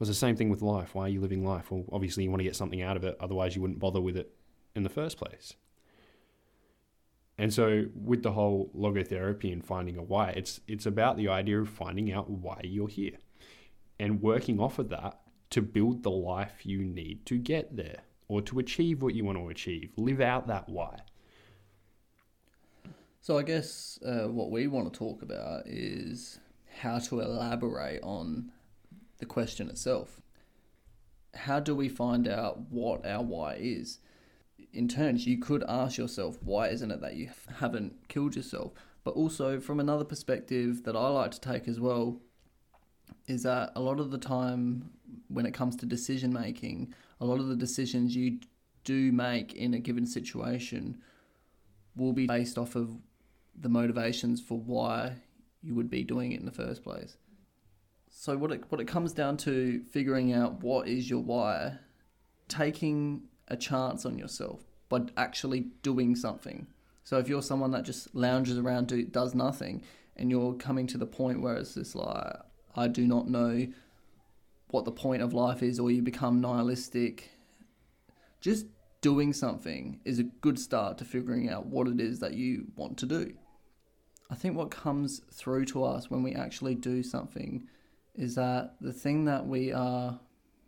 It's 0.00 0.08
the 0.08 0.14
same 0.14 0.36
thing 0.36 0.48
with 0.48 0.62
life. 0.62 0.94
Why 0.94 1.04
are 1.04 1.08
you 1.08 1.20
living 1.20 1.44
life? 1.44 1.70
Well, 1.70 1.84
obviously 1.92 2.24
you 2.24 2.30
want 2.30 2.40
to 2.40 2.44
get 2.44 2.56
something 2.56 2.82
out 2.82 2.96
of 2.96 3.04
it, 3.04 3.16
otherwise 3.20 3.56
you 3.56 3.62
wouldn't 3.62 3.80
bother 3.80 4.00
with 4.00 4.16
it 4.16 4.32
in 4.74 4.84
the 4.84 4.88
first 4.88 5.18
place. 5.18 5.54
And 7.36 7.52
so, 7.52 7.84
with 7.94 8.22
the 8.22 8.32
whole 8.32 8.70
logotherapy 8.76 9.52
and 9.52 9.64
finding 9.64 9.96
a 9.96 10.02
why, 10.02 10.30
it's 10.30 10.60
it's 10.66 10.86
about 10.86 11.16
the 11.16 11.28
idea 11.28 11.60
of 11.60 11.68
finding 11.68 12.12
out 12.12 12.28
why 12.28 12.60
you're 12.64 12.88
here, 12.88 13.18
and 14.00 14.20
working 14.20 14.58
off 14.58 14.78
of 14.78 14.88
that 14.88 15.20
to 15.50 15.62
build 15.62 16.02
the 16.02 16.10
life 16.10 16.66
you 16.66 16.84
need 16.84 17.24
to 17.26 17.38
get 17.38 17.76
there 17.76 18.00
or 18.26 18.42
to 18.42 18.58
achieve 18.58 19.02
what 19.02 19.14
you 19.14 19.24
want 19.24 19.38
to 19.38 19.48
achieve. 19.48 19.92
Live 19.96 20.20
out 20.20 20.48
that 20.48 20.68
why. 20.68 20.98
So 23.28 23.36
I 23.36 23.42
guess 23.42 23.98
uh, 24.06 24.26
what 24.28 24.50
we 24.50 24.68
want 24.68 24.90
to 24.90 24.98
talk 24.98 25.20
about 25.20 25.66
is 25.66 26.40
how 26.78 26.98
to 26.98 27.20
elaborate 27.20 28.02
on 28.02 28.50
the 29.18 29.26
question 29.26 29.68
itself. 29.68 30.22
How 31.34 31.60
do 31.60 31.74
we 31.74 31.90
find 31.90 32.26
out 32.26 32.70
what 32.70 33.04
our 33.04 33.22
why 33.22 33.58
is? 33.60 33.98
In 34.72 34.88
turns, 34.88 35.26
you 35.26 35.36
could 35.36 35.62
ask 35.68 35.98
yourself, 35.98 36.38
why 36.42 36.68
isn't 36.68 36.90
it 36.90 37.02
that 37.02 37.16
you 37.16 37.28
haven't 37.58 38.08
killed 38.08 38.34
yourself? 38.34 38.72
But 39.04 39.10
also, 39.10 39.60
from 39.60 39.78
another 39.78 40.04
perspective 40.04 40.84
that 40.84 40.96
I 40.96 41.08
like 41.08 41.32
to 41.32 41.40
take 41.42 41.68
as 41.68 41.78
well, 41.78 42.22
is 43.26 43.42
that 43.42 43.72
a 43.76 43.80
lot 43.80 44.00
of 44.00 44.10
the 44.10 44.16
time 44.16 44.88
when 45.28 45.44
it 45.44 45.52
comes 45.52 45.76
to 45.76 45.84
decision 45.84 46.32
making, 46.32 46.94
a 47.20 47.26
lot 47.26 47.40
of 47.40 47.48
the 47.48 47.56
decisions 47.56 48.16
you 48.16 48.38
do 48.84 49.12
make 49.12 49.52
in 49.52 49.74
a 49.74 49.78
given 49.78 50.06
situation 50.06 51.02
will 51.94 52.14
be 52.14 52.26
based 52.26 52.56
off 52.56 52.74
of 52.74 52.96
the 53.60 53.68
motivations 53.68 54.40
for 54.40 54.58
why 54.58 55.16
you 55.62 55.74
would 55.74 55.90
be 55.90 56.04
doing 56.04 56.32
it 56.32 56.40
in 56.40 56.46
the 56.46 56.52
first 56.52 56.82
place. 56.82 57.16
So 58.10 58.36
what 58.36 58.52
it 58.52 58.64
what 58.68 58.80
it 58.80 58.88
comes 58.88 59.12
down 59.12 59.36
to 59.38 59.82
figuring 59.90 60.32
out 60.32 60.62
what 60.62 60.88
is 60.88 61.08
your 61.10 61.20
why, 61.20 61.78
taking 62.48 63.22
a 63.48 63.56
chance 63.56 64.04
on 64.04 64.18
yourself, 64.18 64.64
but 64.88 65.10
actually 65.16 65.66
doing 65.82 66.16
something. 66.16 66.66
So 67.04 67.18
if 67.18 67.28
you're 67.28 67.42
someone 67.42 67.70
that 67.72 67.84
just 67.84 68.14
lounges 68.14 68.58
around 68.58 68.88
do 68.88 69.02
does 69.04 69.34
nothing 69.34 69.82
and 70.16 70.30
you're 70.30 70.54
coming 70.54 70.86
to 70.88 70.98
the 70.98 71.06
point 71.06 71.40
where 71.40 71.56
it's 71.56 71.74
just 71.74 71.94
like 71.94 72.36
I 72.76 72.88
do 72.88 73.06
not 73.06 73.28
know 73.28 73.66
what 74.70 74.84
the 74.84 74.92
point 74.92 75.22
of 75.22 75.32
life 75.32 75.62
is 75.62 75.80
or 75.80 75.90
you 75.90 76.02
become 76.02 76.40
nihilistic, 76.40 77.30
just 78.40 78.66
doing 79.00 79.32
something 79.32 80.00
is 80.04 80.18
a 80.18 80.24
good 80.24 80.58
start 80.58 80.98
to 80.98 81.04
figuring 81.04 81.48
out 81.48 81.66
what 81.66 81.88
it 81.88 82.00
is 82.00 82.20
that 82.20 82.34
you 82.34 82.66
want 82.76 82.98
to 82.98 83.06
do. 83.06 83.32
I 84.30 84.34
think 84.34 84.56
what 84.56 84.70
comes 84.70 85.20
through 85.32 85.64
to 85.66 85.84
us 85.84 86.10
when 86.10 86.22
we 86.22 86.34
actually 86.34 86.74
do 86.74 87.02
something 87.02 87.66
is 88.14 88.34
that 88.34 88.74
the 88.80 88.92
thing 88.92 89.24
that 89.24 89.46
we 89.46 89.72
are 89.72 90.20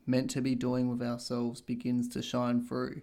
meant 0.07 0.31
to 0.31 0.41
be 0.41 0.55
doing 0.55 0.89
with 0.89 1.03
ourselves 1.03 1.61
begins 1.61 2.09
to 2.09 2.23
shine 2.23 2.63
through. 2.63 3.03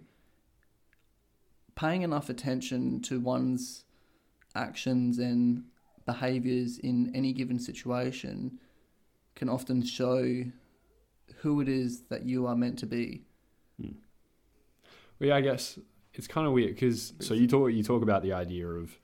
paying 1.76 2.02
enough 2.02 2.28
attention 2.28 3.00
to 3.00 3.20
one's 3.20 3.84
actions 4.56 5.18
and 5.20 5.62
behaviors 6.06 6.78
in 6.78 7.14
any 7.14 7.32
given 7.32 7.58
situation 7.58 8.58
can 9.36 9.48
often 9.48 9.80
show 9.82 10.42
who 11.36 11.60
it 11.60 11.68
is 11.68 12.02
that 12.08 12.24
you 12.24 12.46
are 12.48 12.56
meant 12.56 12.76
to 12.78 12.86
be. 12.86 13.22
Hmm. 13.80 13.92
Well, 15.20 15.28
yeah, 15.28 15.36
I 15.36 15.40
guess 15.40 15.78
it's 16.14 16.26
kind 16.26 16.46
of 16.48 16.52
weird 16.52 16.74
because 16.74 17.12
so 17.20 17.34
you 17.34 17.46
talk 17.46 17.70
you 17.70 17.84
talk 17.84 18.02
about 18.02 18.22
the 18.22 18.32
idea 18.32 18.66
of 18.66 18.98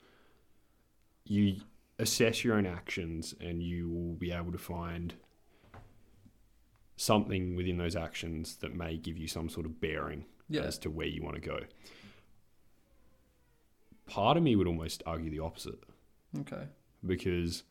you 1.24 1.56
assess 1.98 2.44
your 2.44 2.56
own 2.56 2.66
actions 2.66 3.34
and 3.40 3.62
you 3.62 3.88
will 3.88 4.14
be 4.14 4.30
able 4.32 4.52
to 4.52 4.58
find 4.58 5.14
something 6.96 7.56
within 7.56 7.76
those 7.78 7.96
actions 7.96 8.56
that 8.56 8.74
may 8.74 8.96
give 8.96 9.16
you 9.18 9.26
some 9.26 9.48
sort 9.48 9.66
of 9.66 9.80
bearing 9.80 10.24
Yeah. 10.48 10.62
as 10.62 10.78
to 10.80 10.90
where 10.90 11.06
you 11.06 11.22
want 11.22 11.34
to 11.36 11.40
go. 11.40 11.60
Part 14.06 14.36
of 14.36 14.42
me 14.42 14.54
would 14.54 14.66
almost 14.66 15.02
argue 15.06 15.30
the 15.30 15.40
opposite 15.40 15.78
Okay. 16.38 16.66
because 17.04 17.62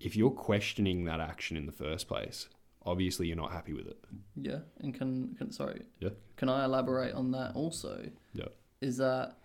if 0.00 0.16
you're 0.16 0.30
questioning 0.30 1.04
that 1.04 1.20
action 1.20 1.56
in 1.56 1.64
the 1.66 1.72
first 1.72 2.08
place, 2.08 2.48
obviously 2.84 3.28
you're 3.28 3.36
not 3.36 3.52
happy 3.52 3.72
with 3.72 3.86
it. 3.86 4.04
Yeah, 4.34 4.60
and 4.80 4.92
can 4.92 5.34
can 5.36 5.50
sorry. 5.52 5.82
Yeah. 6.00 6.10
Can 6.36 6.48
I 6.48 6.64
elaborate 6.64 7.14
on 7.14 7.30
that 7.32 7.54
also? 7.54 8.10
Yeah. 8.34 8.48
Is 8.80 8.96
that 8.98 9.38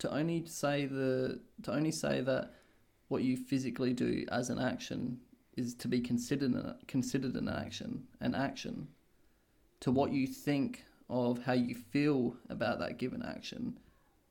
to 0.00 0.12
only 0.12 0.44
say 0.46 0.86
the 0.86 1.40
to 1.62 1.72
only 1.72 1.90
say 1.92 2.20
that 2.20 2.52
what 3.08 3.22
you 3.22 3.36
physically 3.36 3.92
do 3.92 4.24
as 4.30 4.50
an 4.50 4.58
action 4.58 5.18
is 5.56 5.74
to 5.74 5.88
be 5.88 6.00
considered 6.00 6.52
an, 6.52 6.74
considered 6.86 7.34
an 7.36 7.48
action, 7.48 8.04
an 8.20 8.34
action. 8.34 8.88
To 9.80 9.90
what 9.90 10.12
you 10.12 10.26
think 10.26 10.84
of 11.08 11.42
how 11.44 11.54
you 11.54 11.74
feel 11.74 12.36
about 12.50 12.78
that 12.80 12.98
given 12.98 13.22
action 13.22 13.78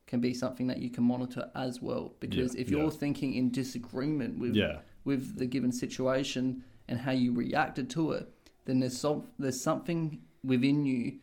can 0.06 0.20
be 0.20 0.32
something 0.32 0.66
that 0.68 0.78
you 0.78 0.90
can 0.90 1.04
monitor 1.04 1.50
as 1.54 1.80
well. 1.82 2.14
Because 2.20 2.54
Yeah, 2.54 2.60
if 2.62 2.70
you're 2.70 2.84
yeah. 2.84 2.90
thinking 2.90 3.34
in 3.34 3.50
disagreement 3.50 4.38
with 4.38 4.54
Yeah. 4.56 4.80
with 5.04 5.36
the 5.38 5.46
given 5.46 5.72
situation 5.72 6.64
and 6.88 6.98
how 6.98 7.12
you 7.12 7.32
reacted 7.32 7.88
to 7.90 8.12
it, 8.12 8.32
then 8.64 8.80
there's 8.80 8.98
some 8.98 9.24
there's 9.38 9.60
something 9.60 10.22
within 10.42 10.84
you 10.84 11.18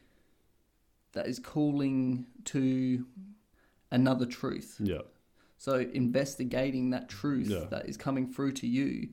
that 1.13 1.25
is 1.27 1.39
calling 1.39 2.27
to 2.45 3.05
another 3.91 4.25
truth. 4.25 4.77
Yeah. 4.79 5.01
So 5.57 5.79
investigating 5.79 6.91
that 6.91 7.09
truth 7.09 7.49
Yeah. 7.49 7.65
that 7.69 7.87
is 7.89 7.97
coming 7.97 8.27
through 8.31 8.53
to 8.53 8.67
you 8.67 9.09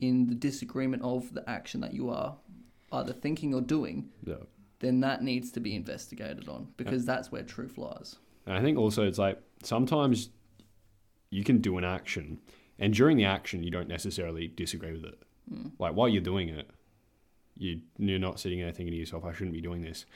in 0.00 0.26
the 0.26 0.34
disagreement 0.34 1.02
of 1.02 1.32
the 1.34 1.48
action 1.48 1.80
that 1.80 1.94
you 1.94 2.08
are 2.10 2.36
either 2.92 3.12
thinking 3.12 3.54
or 3.54 3.60
doing, 3.60 4.10
Yeah. 4.24 4.44
then 4.80 5.00
that 5.00 5.22
needs 5.22 5.50
to 5.52 5.60
be 5.60 5.74
investigated 5.74 6.48
on 6.48 6.68
because 6.76 7.04
that's 7.04 7.32
where 7.32 7.42
truth 7.42 7.78
lies. 7.78 8.16
And 8.46 8.56
I 8.56 8.62
think 8.62 8.78
also 8.78 9.06
it's 9.06 9.18
like 9.18 9.40
sometimes 9.62 10.30
you 11.30 11.44
can 11.44 11.58
do 11.58 11.76
an 11.78 11.84
action, 11.84 12.38
and 12.78 12.94
during 12.94 13.16
the 13.16 13.24
action, 13.24 13.62
you 13.62 13.70
don't 13.70 13.88
necessarily 13.88 14.46
disagree 14.48 14.92
with 14.92 15.04
it. 15.04 15.22
Hmm. 15.48 15.68
Like 15.78 15.94
while 15.94 16.08
you're 16.08 16.22
doing 16.22 16.48
it, 16.48 16.70
you, 17.56 17.80
you're 17.98 18.18
not 18.18 18.38
sitting 18.40 18.60
there 18.60 18.72
thinking 18.72 18.92
to 18.92 18.98
yourself, 18.98 19.24
I 19.24 19.32
shouldn't 19.32 19.52
be 19.52 19.60
doing 19.60 19.82
this. 19.82 20.06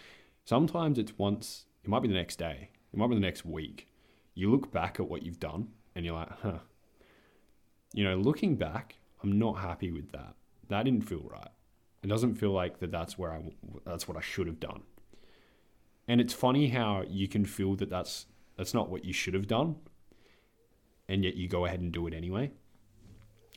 Sometimes 0.45 0.99
it's 0.99 1.19
once, 1.19 1.67
it 1.83 1.89
might 1.89 2.01
be 2.03 2.09
the 2.09 2.15
next 2.15 2.37
day, 2.39 2.71
it 2.93 2.97
might 2.99 3.09
be 3.09 3.15
the 3.15 3.21
next 3.21 3.45
week. 3.45 3.89
You 4.35 4.51
look 4.51 4.73
back 4.73 4.99
at 4.99 5.09
what 5.09 5.23
you've 5.23 5.41
done, 5.41 5.69
and 5.95 6.05
you're 6.05 6.15
like, 6.15 6.31
huh. 6.43 6.59
You 7.95 8.05
know, 8.05 8.17
looking 8.17 8.57
back, 8.57 8.97
I'm 9.23 9.39
not 9.39 9.59
happy 9.59 9.91
with 9.91 10.13
that. 10.13 10.35
That 10.69 10.85
didn't 10.85 11.07
feel 11.09 11.23
right. 11.31 11.51
It 12.03 12.09
doesn't 12.09 12.37
feel 12.37 12.53
like 12.53 12.81
that. 12.81 12.91
That's 12.91 13.19
where 13.19 13.33
I. 13.33 13.43
That's 13.85 14.09
what 14.09 14.17
I 14.17 14.21
should 14.21 14.47
have 14.47 14.59
done. 14.59 14.83
And 16.09 16.21
it's 16.21 16.33
funny 16.33 16.69
how 16.69 17.05
you 17.09 17.29
can 17.29 17.45
feel 17.45 17.77
that 17.77 17.91
that's 17.91 18.27
that's 18.57 18.75
not 18.75 18.91
what 18.91 19.05
you 19.05 19.13
should 19.13 19.35
have 19.35 19.47
done, 19.47 19.77
and 21.09 21.23
yet 21.25 21.37
you 21.37 21.49
go 21.49 21.65
ahead 21.67 21.81
and 21.81 21.93
do 21.93 22.07
it 22.07 22.15
anyway. 22.15 22.51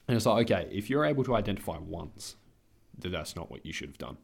And 0.08 0.16
it's 0.16 0.26
like, 0.26 0.52
okay, 0.52 0.70
if 0.72 0.90
you're 0.90 1.06
able 1.06 1.24
to 1.24 1.36
identify 1.36 1.78
once 1.80 2.36
that 3.00 3.10
that's 3.10 3.36
not 3.36 3.50
what 3.50 3.66
you 3.66 3.74
should 3.74 3.90
have 3.90 3.98
done, 3.98 4.18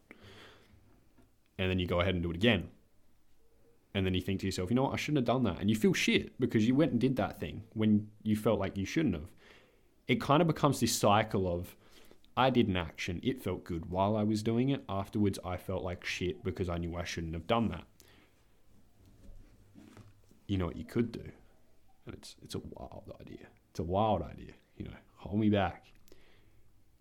and 1.58 1.70
then 1.70 1.78
you 1.78 1.86
go 1.86 2.00
ahead 2.00 2.14
and 2.14 2.22
do 2.22 2.30
it 2.30 2.36
again, 2.36 2.68
and 3.94 4.06
then 4.06 4.14
you 4.14 4.20
think 4.20 4.40
to 4.40 4.46
yourself, 4.46 4.70
you 4.70 4.76
know 4.76 4.84
what, 4.84 4.94
I 4.94 4.96
shouldn't 4.96 5.26
have 5.26 5.34
done 5.34 5.44
that, 5.44 5.60
and 5.60 5.68
you 5.68 5.76
feel 5.76 5.92
shit 5.92 6.38
because 6.40 6.66
you 6.66 6.74
went 6.74 6.92
and 6.92 7.00
did 7.00 7.16
that 7.16 7.40
thing 7.40 7.62
when 7.74 8.08
you 8.22 8.36
felt 8.36 8.58
like 8.58 8.76
you 8.76 8.86
shouldn't 8.86 9.14
have. 9.14 9.30
It 10.08 10.20
kind 10.20 10.40
of 10.40 10.48
becomes 10.48 10.80
this 10.80 10.94
cycle 10.94 11.46
of, 11.46 11.76
I 12.36 12.50
did 12.50 12.68
an 12.68 12.76
action, 12.76 13.20
it 13.22 13.42
felt 13.42 13.64
good 13.64 13.90
while 13.90 14.16
I 14.16 14.22
was 14.22 14.42
doing 14.42 14.70
it. 14.70 14.82
Afterwards, 14.88 15.38
I 15.44 15.56
felt 15.56 15.82
like 15.82 16.04
shit 16.04 16.42
because 16.42 16.68
I 16.68 16.78
knew 16.78 16.96
I 16.96 17.04
shouldn't 17.04 17.34
have 17.34 17.46
done 17.46 17.68
that 17.68 17.84
you 20.52 20.58
know 20.58 20.66
what 20.66 20.76
you 20.76 20.84
could 20.84 21.12
do. 21.12 21.24
And 22.06 22.14
it's 22.14 22.36
it's 22.42 22.54
a 22.54 22.58
wild 22.58 23.10
idea. 23.20 23.46
It's 23.70 23.80
a 23.80 23.84
wild 23.84 24.22
idea. 24.22 24.52
You 24.76 24.84
know, 24.84 24.96
hold 25.16 25.40
me 25.40 25.48
back. 25.48 25.91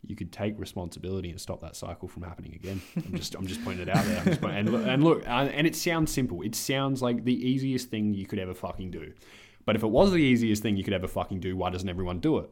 You 0.04 0.16
could 0.16 0.32
take 0.32 0.60
responsibility 0.60 1.30
and 1.30 1.40
stop 1.40 1.62
that 1.62 1.76
cycle 1.76 2.08
from 2.08 2.24
happening 2.24 2.54
again. 2.56 2.82
I'm 2.96 3.16
just 3.16 3.36
I'm 3.36 3.46
just 3.46 3.64
pointing 3.64 3.88
it 3.88 3.96
out 3.96 4.04
there. 4.06 4.18
I'm 4.20 4.26
just 4.26 4.42
pointing, 4.42 4.60
and 4.60 4.72
look, 4.72 4.86
and 4.88 5.04
look, 5.04 5.24
and 5.28 5.68
it 5.68 5.76
sounds 5.76 6.12
simple. 6.12 6.42
It 6.42 6.56
sounds 6.56 7.02
like 7.02 7.24
the 7.24 7.36
easiest 7.48 7.90
thing 7.90 8.14
you 8.14 8.26
could 8.26 8.40
ever 8.40 8.54
fucking 8.56 8.90
do. 8.92 9.14
But 9.66 9.76
if 9.76 9.84
it 9.84 9.88
was 9.92 10.10
the 10.12 10.18
easiest 10.18 10.64
thing 10.64 10.76
you 10.76 10.84
could 10.84 10.94
ever 10.94 11.08
fucking 11.08 11.40
do, 11.40 11.56
why 11.56 11.70
doesn't 11.70 11.88
everyone 11.88 12.20
do 12.20 12.40
it? 12.40 12.50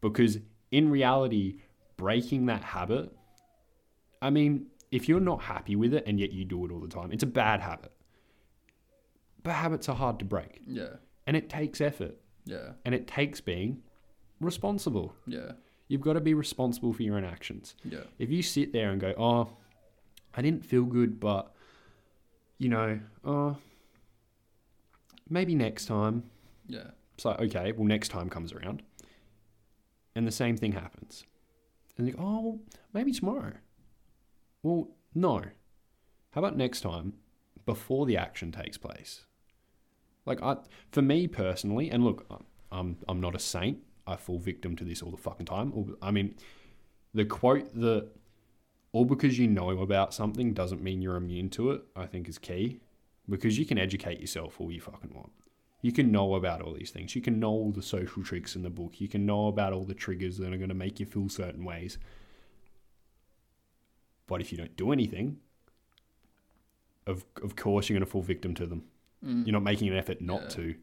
Because 0.00 0.38
in 0.70 0.88
reality, 0.88 1.58
breaking 1.96 2.46
that 2.46 2.62
habit, 2.62 3.10
I 4.20 4.30
mean, 4.30 4.66
if 4.92 5.08
you're 5.08 5.18
not 5.20 5.42
happy 5.42 5.74
with 5.74 5.92
it 5.94 6.04
and 6.06 6.20
yet 6.20 6.30
you 6.32 6.44
do 6.44 6.64
it 6.64 6.70
all 6.70 6.78
the 6.80 6.86
time, 6.86 7.10
it's 7.10 7.24
a 7.24 7.26
bad 7.26 7.60
habit. 7.60 7.90
But 9.42 9.54
habits 9.54 9.88
are 9.88 9.96
hard 9.96 10.20
to 10.20 10.24
break, 10.24 10.60
Yeah. 10.66 10.94
and 11.26 11.36
it 11.36 11.48
takes 11.48 11.80
effort, 11.80 12.16
Yeah. 12.44 12.74
and 12.84 12.94
it 12.94 13.08
takes 13.08 13.40
being 13.40 13.82
responsible. 14.40 15.14
Yeah. 15.26 15.52
You've 15.92 16.00
got 16.00 16.14
to 16.14 16.22
be 16.22 16.32
responsible 16.32 16.94
for 16.94 17.02
your 17.02 17.18
own 17.18 17.24
actions. 17.26 17.74
Yeah. 17.84 18.04
If 18.18 18.30
you 18.30 18.42
sit 18.42 18.72
there 18.72 18.92
and 18.92 18.98
go, 18.98 19.12
"Oh, 19.18 19.58
I 20.34 20.40
didn't 20.40 20.64
feel 20.64 20.84
good, 20.84 21.20
but 21.20 21.52
you 22.56 22.70
know, 22.70 22.98
oh, 23.26 23.58
maybe 25.28 25.54
next 25.54 25.84
time," 25.84 26.30
Yeah. 26.66 26.92
it's 27.14 27.26
like, 27.26 27.38
okay, 27.40 27.72
well, 27.72 27.84
next 27.84 28.08
time 28.08 28.30
comes 28.30 28.54
around, 28.54 28.82
and 30.14 30.26
the 30.26 30.32
same 30.32 30.56
thing 30.56 30.72
happens, 30.72 31.26
and 31.98 32.06
you 32.06 32.14
go, 32.14 32.22
"Oh, 32.22 32.40
well, 32.40 32.60
maybe 32.94 33.12
tomorrow." 33.12 33.52
Well, 34.62 34.88
no. 35.14 35.42
How 36.30 36.38
about 36.38 36.56
next 36.56 36.80
time, 36.80 37.18
before 37.66 38.06
the 38.06 38.16
action 38.16 38.50
takes 38.50 38.78
place? 38.78 39.26
Like, 40.24 40.40
I, 40.42 40.56
for 40.90 41.02
me 41.02 41.26
personally, 41.28 41.90
and 41.90 42.02
look, 42.02 42.24
I'm 42.70 42.96
I'm 43.06 43.20
not 43.20 43.34
a 43.34 43.38
saint. 43.38 43.80
I 44.06 44.16
fall 44.16 44.38
victim 44.38 44.76
to 44.76 44.84
this 44.84 45.02
all 45.02 45.10
the 45.10 45.16
fucking 45.16 45.46
time. 45.46 45.94
I 46.02 46.10
mean, 46.10 46.34
the 47.14 47.24
quote 47.24 47.72
that 47.80 48.08
all 48.92 49.04
because 49.04 49.38
you 49.38 49.48
know 49.48 49.70
about 49.80 50.12
something 50.12 50.52
doesn't 50.52 50.82
mean 50.82 51.00
you're 51.02 51.16
immune 51.16 51.50
to 51.50 51.70
it. 51.70 51.82
I 51.96 52.06
think 52.06 52.28
is 52.28 52.38
key 52.38 52.80
because 53.28 53.58
you 53.58 53.64
can 53.64 53.78
educate 53.78 54.20
yourself 54.20 54.60
all 54.60 54.70
you 54.72 54.80
fucking 54.80 55.14
want. 55.14 55.32
You 55.80 55.92
can 55.92 56.12
know 56.12 56.34
about 56.34 56.62
all 56.62 56.72
these 56.74 56.90
things. 56.90 57.16
You 57.16 57.22
can 57.22 57.40
know 57.40 57.50
all 57.50 57.72
the 57.72 57.82
social 57.82 58.22
tricks 58.22 58.54
in 58.54 58.62
the 58.62 58.70
book. 58.70 59.00
You 59.00 59.08
can 59.08 59.26
know 59.26 59.48
about 59.48 59.72
all 59.72 59.84
the 59.84 59.94
triggers 59.94 60.38
that 60.38 60.52
are 60.52 60.56
going 60.56 60.68
to 60.68 60.74
make 60.74 61.00
you 61.00 61.06
feel 61.06 61.28
certain 61.28 61.64
ways. 61.64 61.98
But 64.26 64.40
if 64.40 64.52
you 64.52 64.58
don't 64.58 64.76
do 64.76 64.92
anything, 64.92 65.38
of 67.06 67.24
of 67.42 67.56
course 67.56 67.88
you're 67.88 67.98
going 67.98 68.06
to 68.06 68.10
fall 68.10 68.22
victim 68.22 68.54
to 68.54 68.66
them. 68.66 68.84
Mm. 69.24 69.46
You're 69.46 69.52
not 69.52 69.62
making 69.62 69.88
an 69.88 69.96
effort 69.96 70.20
not 70.20 70.42
Yeah. 70.42 70.48
to. 70.48 70.74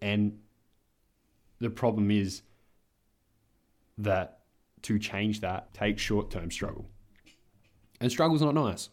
And 0.00 0.38
the 1.60 1.70
problem 1.70 2.10
is 2.10 2.42
that 3.96 4.40
to 4.82 4.98
change 4.98 5.40
that 5.40 5.74
takes 5.74 6.00
short 6.02 6.30
term 6.30 6.50
struggle. 6.50 6.88
And 8.00 8.10
struggle's 8.10 8.42
not 8.42 8.54
nice. 8.54 8.90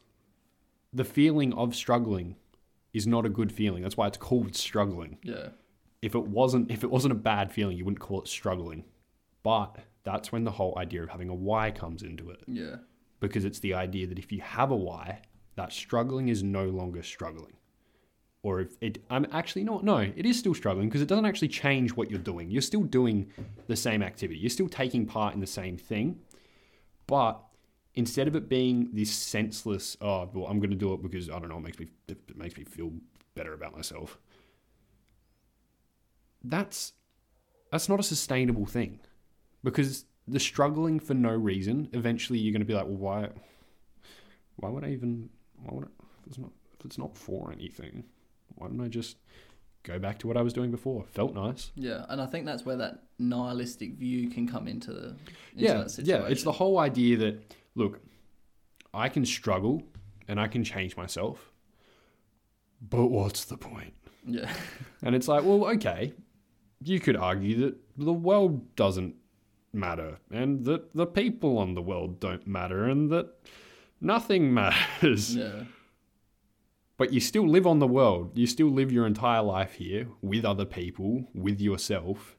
The 0.94 1.04
feeling 1.04 1.54
of 1.54 1.76
struggling 1.76 2.36
is 2.94 3.06
not 3.06 3.26
a 3.26 3.30
good 3.30 3.52
feeling. 3.52 3.84
That's 3.84 3.98
why 3.98 4.08
it's 4.08 4.18
called 4.18 4.56
struggling. 4.56 5.18
Yeah. 5.22 5.50
If 6.02 6.16
it 6.16 6.28
wasn't 6.28 6.72
if 6.72 6.84
it 6.84 6.90
wasn't 6.90 7.12
a 7.12 7.16
bad 7.16 7.52
feeling, 7.52 7.78
you 7.78 7.86
wouldn't 7.86 8.00
call 8.00 8.22
it 8.22 8.28
struggling. 8.28 8.86
But 9.44 9.78
that's 10.04 10.32
when 10.32 10.44
the 10.44 10.52
whole 10.52 10.78
idea 10.78 11.04
of 11.04 11.10
having 11.10 11.30
a 11.30 11.36
why 11.36 11.72
comes 11.72 12.02
into 12.04 12.30
it. 12.30 12.40
Yeah. 12.48 12.78
Because 13.20 13.46
it's 13.46 13.60
the 13.60 13.74
idea 13.74 14.08
that 14.08 14.20
if 14.20 14.32
you 14.32 14.42
have 14.42 14.72
a 14.72 14.76
why, 14.76 15.22
that 15.56 15.72
struggling 15.72 16.30
is 16.30 16.44
no 16.44 16.66
longer 16.66 17.04
struggling. 17.04 17.54
Or 18.46 18.60
if 18.60 18.78
it, 18.80 19.00
I'm 19.10 19.26
actually 19.32 19.64
not, 19.64 19.84
no, 19.84 19.98
it 19.98 20.24
is 20.24 20.38
still 20.38 20.54
struggling 20.54 20.88
because 20.88 21.02
it 21.02 21.08
doesn't 21.08 21.26
actually 21.26 21.48
change 21.48 21.96
what 21.96 22.12
you're 22.12 22.20
doing. 22.20 22.52
You're 22.52 22.62
still 22.62 22.84
doing 22.84 23.32
the 23.66 23.76
same 23.76 24.04
activity, 24.04 24.40
you're 24.40 24.52
still 24.52 24.70
taking 24.70 25.08
part 25.08 25.34
in 25.34 25.40
the 25.40 25.48
same 25.48 25.78
thing. 25.78 26.20
But 27.08 27.42
instead 27.96 28.28
of 28.28 28.36
it 28.36 28.48
being 28.48 28.90
this 28.94 29.12
senseless, 29.12 29.98
oh, 30.00 30.30
well, 30.32 30.46
I'm 30.46 30.60
going 30.60 30.70
to 30.70 30.76
do 30.76 30.94
it 30.94 31.02
because, 31.02 31.28
I 31.28 31.40
don't 31.40 31.50
know, 31.50 31.58
it 31.58 31.64
makes 31.64 31.80
me, 31.80 31.88
it 32.08 32.38
makes 32.38 32.56
me 32.56 32.66
feel 32.66 32.92
better 33.34 33.54
about 33.54 33.76
myself. 33.76 34.20
That's, 36.44 36.94
that's 37.72 37.90
not 37.90 38.00
a 38.00 38.04
sustainable 38.04 38.68
thing 38.68 39.00
because 39.64 40.06
the 40.28 40.40
struggling 40.40 41.00
for 41.00 41.16
no 41.16 41.32
reason, 41.32 41.90
eventually 41.94 42.38
you're 42.38 42.54
going 42.54 42.62
to 42.62 42.66
be 42.66 42.76
like, 42.76 42.86
well, 42.86 42.98
why, 42.98 43.30
why 44.58 44.70
would 44.70 44.84
I 44.84 44.90
even, 44.90 45.32
why 45.64 45.74
would 45.74 45.86
I, 45.86 45.88
if 46.22 46.28
it's 46.28 46.38
not, 46.38 46.52
if 46.80 46.86
it's 46.86 47.00
not 47.00 47.18
for 47.18 47.52
anything, 47.52 48.04
why 48.56 48.68
don't 48.68 48.82
I 48.82 48.88
just 48.88 49.18
go 49.84 50.00
back 50.00 50.18
to 50.20 50.28
what 50.28 50.38
I 50.38 50.42
was 50.42 50.54
doing 50.54 50.72
before? 50.72 51.06
Felt 51.12 51.34
nice. 51.36 51.72
Yeah, 51.76 52.06
and 52.10 52.22
I 52.22 52.26
think 52.26 52.46
that's 52.46 52.66
where 52.66 52.78
that 52.78 53.04
nihilistic 53.20 53.94
view 53.96 54.30
can 54.30 54.48
come 54.48 54.68
into 54.68 54.92
the 54.92 55.08
into 55.56 55.94
yeah, 56.04 56.22
yeah. 56.22 56.28
It's 56.28 56.44
the 56.44 56.52
whole 56.52 56.80
idea 56.80 57.18
that 57.18 57.56
look, 57.76 58.00
I 58.94 59.10
can 59.10 59.26
struggle 59.26 59.84
and 60.28 60.40
I 60.40 60.48
can 60.48 60.64
change 60.64 60.98
myself, 60.98 61.52
but 62.82 63.08
what's 63.08 63.46
the 63.46 63.58
point? 63.58 63.94
yeah, 64.28 64.52
And 65.04 65.14
it's 65.16 65.28
like, 65.28 65.44
well, 65.44 65.66
okay, 65.76 66.14
you 66.82 67.00
could 67.00 67.16
argue 67.16 67.60
that 67.66 67.76
the 67.98 68.14
world 68.14 68.76
doesn't 68.76 69.16
matter 69.72 70.18
and 70.32 70.64
that 70.66 70.96
the 70.96 71.06
people 71.06 71.58
on 71.58 71.74
the 71.76 71.82
world 71.82 72.20
don't 72.20 72.48
matter 72.48 72.86
and 72.86 73.12
that 73.12 73.28
nothing 74.02 74.54
matters. 74.62 75.36
yeah, 75.36 75.66
But 76.98 77.12
you 77.12 77.20
still 77.20 77.48
live 77.48 77.68
on 77.68 77.80
the 77.80 77.88
world. 77.88 78.38
You 78.38 78.48
still 78.48 78.70
live 78.70 78.92
your 78.92 79.06
entire 79.06 79.42
life 79.42 79.74
here 79.74 80.08
with 80.22 80.46
other 80.46 80.66
people, 80.66 81.26
with 81.34 81.60
yourself. 81.60 82.38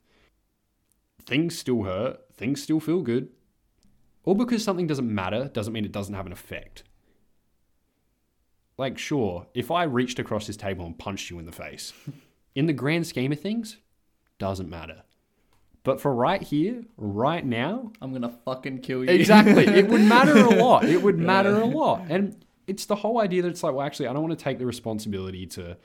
Things 1.25 1.59
still 1.59 1.83
hurt. 1.83 2.21
Things 2.35 2.63
still 2.63 2.81
feel 2.81 3.03
good. 3.03 3.29
All 4.25 4.35
because 4.35 4.65
something 4.65 4.87
doesn't 4.87 5.13
matter 5.13 5.49
doesn't 5.53 5.73
mean 5.73 5.85
it 5.85 5.93
doesn't 5.93 6.15
have 6.15 6.27
an 6.27 6.33
effect. 6.33 6.85
Like, 8.79 8.99
sure, 8.99 9.47
if 9.55 9.71
I 9.71 9.85
reached 9.85 10.19
across 10.19 10.47
this 10.47 10.57
table 10.57 10.85
and 10.85 10.99
punched 10.99 11.31
you 11.31 11.39
in 11.39 11.47
the 11.47 11.53
face, 11.53 11.93
in 12.55 12.67
the 12.67 12.73
grand 12.73 13.07
scheme 13.07 13.33
of 13.33 13.41
things, 13.41 13.79
doesn't 14.39 14.69
matter. 14.69 15.03
But 15.83 16.01
for 16.01 16.13
right 16.13 16.43
here, 16.43 16.83
right 16.97 17.45
now, 17.47 17.93
I'm 18.03 18.13
gonna 18.13 18.37
fucking 18.45 18.81
kill 18.81 19.05
you. 19.05 19.11
Exactly. 19.11 19.67
it 19.67 19.89
would 19.89 20.01
matter 20.01 20.37
a 20.37 20.51
lot. 20.51 20.85
It 20.85 21.01
would 21.03 21.19
matter 21.33 21.55
a 21.55 21.65
lot. 21.65 22.07
And 22.09 22.45
it's 22.67 22.87
the 22.87 22.97
whole 22.97 23.21
idea 23.21 23.43
that 23.43 23.49
it's 23.49 23.63
like, 23.63 23.75
well, 23.75 23.87
actually, 23.87 24.09
I 24.09 24.13
don't 24.13 24.23
want 24.23 24.39
to 24.39 24.45
take 24.45 24.59
the 24.59 24.67
responsibility 24.67 25.47
to 25.49 25.77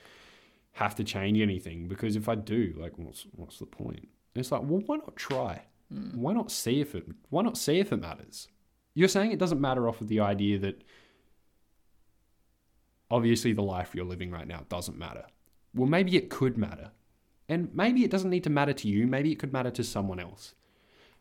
have 0.72 0.94
to 0.96 1.04
change 1.04 1.40
anything 1.40 1.88
because 1.88 2.16
if 2.16 2.28
I 2.28 2.34
do, 2.34 2.74
like, 2.76 2.98
what's 2.98 3.26
what's 3.32 3.58
the 3.58 3.66
point? 3.66 4.00
And 4.00 4.40
it's 4.40 4.50
like, 4.50 4.62
well, 4.62 4.82
why 4.86 4.96
not 4.96 5.16
try? 5.16 5.62
Hmm. 5.92 6.20
Why 6.20 6.32
not 6.32 6.50
see 6.50 6.80
if 6.80 6.94
it? 6.94 7.06
Why 7.30 7.42
not 7.42 7.56
see 7.56 7.78
if 7.78 7.92
it 7.92 8.00
matters? 8.00 8.48
You're 8.94 9.08
saying 9.08 9.32
it 9.32 9.38
doesn't 9.38 9.60
matter 9.60 9.88
off 9.88 10.00
of 10.00 10.08
the 10.08 10.20
idea 10.20 10.58
that 10.58 10.82
obviously 13.10 13.52
the 13.52 13.62
life 13.62 13.94
you're 13.94 14.04
living 14.04 14.30
right 14.30 14.46
now 14.46 14.64
doesn't 14.68 14.98
matter. 14.98 15.24
Well, 15.74 15.88
maybe 15.88 16.16
it 16.16 16.30
could 16.30 16.58
matter. 16.58 16.90
And 17.48 17.74
maybe 17.74 18.04
it 18.04 18.10
doesn't 18.10 18.30
need 18.30 18.44
to 18.44 18.50
matter 18.50 18.72
to 18.72 18.88
you. 18.88 19.06
Maybe 19.06 19.32
it 19.32 19.38
could 19.38 19.52
matter 19.52 19.70
to 19.70 19.84
someone 19.84 20.18
else. 20.18 20.54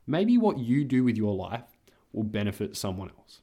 Maybe 0.08 0.38
what 0.38 0.58
you 0.58 0.84
do 0.84 1.04
with 1.04 1.18
your 1.18 1.36
life 1.36 1.78
will 2.14 2.24
benefit 2.24 2.76
someone 2.76 3.10
else. 3.18 3.42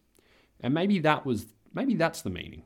And 0.61 0.75
maybe 0.75 0.99
that 1.01 1.25
was 1.25 1.47
maybe 1.73 1.95
that's 1.95 2.23
the 2.23 2.31
meaning. 2.31 2.62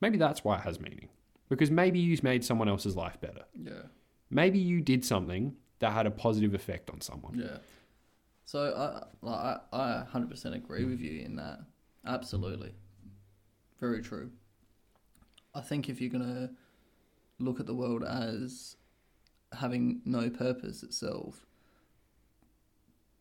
Maybe 0.00 0.16
that's 0.18 0.44
why 0.44 0.56
it 0.58 0.62
has 0.62 0.78
meaning. 0.80 1.08
Because 1.48 1.70
maybe 1.70 1.98
you've 1.98 2.22
made 2.22 2.44
someone 2.44 2.68
else's 2.68 2.94
life 2.96 3.20
better. 3.20 3.44
Yeah, 3.54 3.82
Maybe 4.30 4.58
you 4.58 4.80
did 4.82 5.04
something 5.04 5.56
that 5.78 5.92
had 5.92 6.06
a 6.06 6.10
positive 6.10 6.52
effect 6.54 6.90
on 6.90 7.00
someone. 7.00 7.34
yeah. 7.38 7.58
So 8.44 8.74
I 8.74 9.04
like 9.26 9.60
I 9.72 10.02
I 10.02 10.06
100% 10.12 10.54
agree 10.54 10.84
with 10.84 11.00
you 11.00 11.20
in 11.22 11.36
that. 11.36 11.60
Absolutely, 12.06 12.72
very 13.80 14.02
true. 14.02 14.30
I 15.54 15.60
think 15.60 15.88
if 15.88 16.00
you're 16.00 16.10
gonna 16.10 16.50
look 17.38 17.60
at 17.60 17.66
the 17.66 17.74
world 17.74 18.04
as 18.04 18.76
having 19.52 20.00
no 20.04 20.30
purpose 20.30 20.82
itself, 20.82 21.46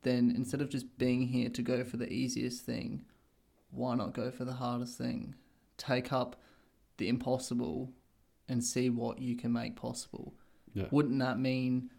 then 0.03 0.31
instead 0.35 0.61
of 0.61 0.69
just 0.69 0.97
being 0.97 1.27
here 1.27 1.49
to 1.49 1.61
go 1.61 1.83
for 1.83 1.97
the 1.97 2.11
easiest 2.11 2.65
thing, 2.65 3.03
why 3.71 3.95
not 3.95 4.13
go 4.13 4.31
for 4.31 4.45
the 4.45 4.53
hardest 4.53 4.97
thing? 4.97 5.35
Take 5.77 6.11
up 6.11 6.35
the 6.97 7.09
impossible 7.09 7.91
and 8.49 8.63
see 8.63 8.89
what 8.89 9.19
you 9.19 9.35
can 9.35 9.51
make 9.51 9.75
possible. 9.75 10.33
Yeah. 10.73 10.85
Wouldn't 10.91 11.19
that 11.19 11.39
mean 11.39 11.89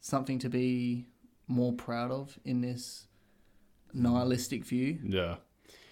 something 0.00 0.38
to 0.40 0.48
be 0.48 1.06
more 1.46 1.72
proud 1.72 2.10
of 2.10 2.38
in 2.44 2.60
this 2.60 3.06
nihilistic 3.92 4.64
view? 4.64 4.98
Yeah. 5.04 5.36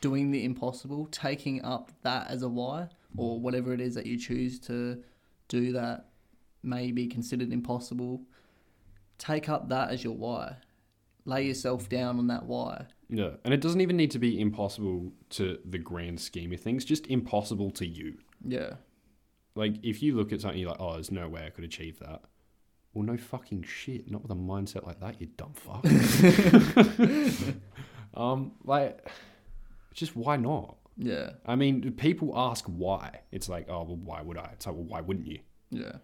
Doing 0.01 0.31
the 0.31 0.45
impossible, 0.45 1.07
taking 1.07 1.63
up 1.65 1.93
that 2.03 2.31
as 2.31 2.43
a 2.43 2.49
why, 2.49 2.89
or 3.17 3.39
whatever 3.39 3.73
it 3.73 3.81
is 3.81 3.95
that 3.95 4.07
you 4.07 4.19
choose 4.19 4.59
to 4.61 5.03
do 5.49 5.73
that 5.73 6.07
may 6.63 6.93
be 6.93 7.07
considered 7.07 7.53
impossible. 7.53 8.23
Take 9.19 9.49
up 9.49 9.69
that 9.69 9.91
as 9.91 10.03
your 10.03 10.17
why. 10.17 10.57
Lay 11.25 11.47
yourself 11.47 11.89
down 11.89 12.19
on 12.19 12.29
that 12.29 12.45
why. 12.45 12.87
Yeah. 13.11 13.31
And 13.45 13.53
it 13.53 13.61
doesn't 13.61 13.81
even 13.81 13.97
need 13.97 14.11
to 14.13 14.19
be 14.19 14.41
impossible 14.41 15.13
to 15.31 15.59
the 15.65 15.79
grand 15.79 16.21
scheme 16.21 16.53
of 16.53 16.61
things, 16.61 16.85
just 16.85 17.07
impossible 17.09 17.71
to 17.73 17.87
you. 17.87 18.19
Yeah. 18.45 18.75
Like 19.55 19.75
if 19.83 20.03
you 20.03 20.17
look 20.17 20.33
at 20.33 20.41
something 20.41 20.61
you're 20.61 20.71
like, 20.71 20.81
oh, 20.81 20.95
there's 20.95 21.11
no 21.11 21.29
way 21.29 21.45
I 21.47 21.51
could 21.51 21.65
achieve 21.65 21.99
that. 21.99 22.23
Well, 22.95 23.05
no 23.05 23.17
fucking 23.17 23.63
shit. 23.65 24.11
Not 24.11 24.23
with 24.23 24.31
a 24.31 24.35
mindset 24.35 24.87
like 24.87 25.01
that, 25.01 25.21
you 25.21 25.29
dumb 25.37 25.53
fuck. 25.55 25.85
um, 28.15 28.53
like, 28.65 29.09
just 29.93 30.17
why 30.17 30.37
not? 30.37 30.77
Yeah. 30.97 31.31
I 31.47 31.57
mean, 31.57 31.93
people 31.93 32.33
ask 32.37 32.65
why. 32.67 33.21
It's 33.33 33.49
like, 33.49 33.67
oh, 33.69 33.85
well, 33.85 33.97
why 33.97 34.23
would 34.23 34.37
I? 34.37 34.51
It's 34.55 34.67
like, 34.67 34.75
well, 34.75 34.85
why 34.85 35.01
wouldn't 35.01 35.27
you? 35.27 35.39
Yeah. 35.71 35.97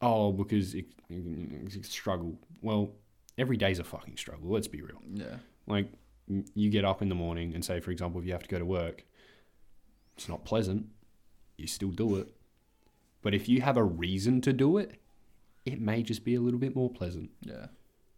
Oh, 0.00 0.32
because 0.32 0.74
it, 0.74 0.86
it's 1.08 1.76
a 1.76 1.82
struggle. 1.84 2.38
Well, 2.62 2.92
every 3.38 3.56
day's 3.56 3.78
a 3.78 3.84
fucking 3.84 4.16
struggle. 4.16 4.50
Let's 4.50 4.68
be 4.68 4.82
real. 4.82 5.00
Yeah. 5.12 5.36
Like, 5.66 5.88
you 6.54 6.70
get 6.70 6.84
up 6.84 7.02
in 7.02 7.08
the 7.08 7.14
morning 7.14 7.54
and 7.54 7.64
say, 7.64 7.80
for 7.80 7.90
example, 7.90 8.20
if 8.20 8.26
you 8.26 8.32
have 8.32 8.42
to 8.42 8.48
go 8.48 8.58
to 8.58 8.64
work, 8.64 9.04
it's 10.16 10.28
not 10.28 10.44
pleasant. 10.44 10.86
You 11.56 11.66
still 11.66 11.90
do 11.90 12.16
it. 12.16 12.28
But 13.22 13.34
if 13.34 13.48
you 13.48 13.60
have 13.60 13.76
a 13.76 13.84
reason 13.84 14.40
to 14.42 14.52
do 14.52 14.78
it, 14.78 15.00
it 15.64 15.80
may 15.80 16.02
just 16.02 16.24
be 16.24 16.34
a 16.34 16.40
little 16.40 16.58
bit 16.58 16.74
more 16.74 16.90
pleasant. 16.90 17.30
Yeah. 17.40 17.66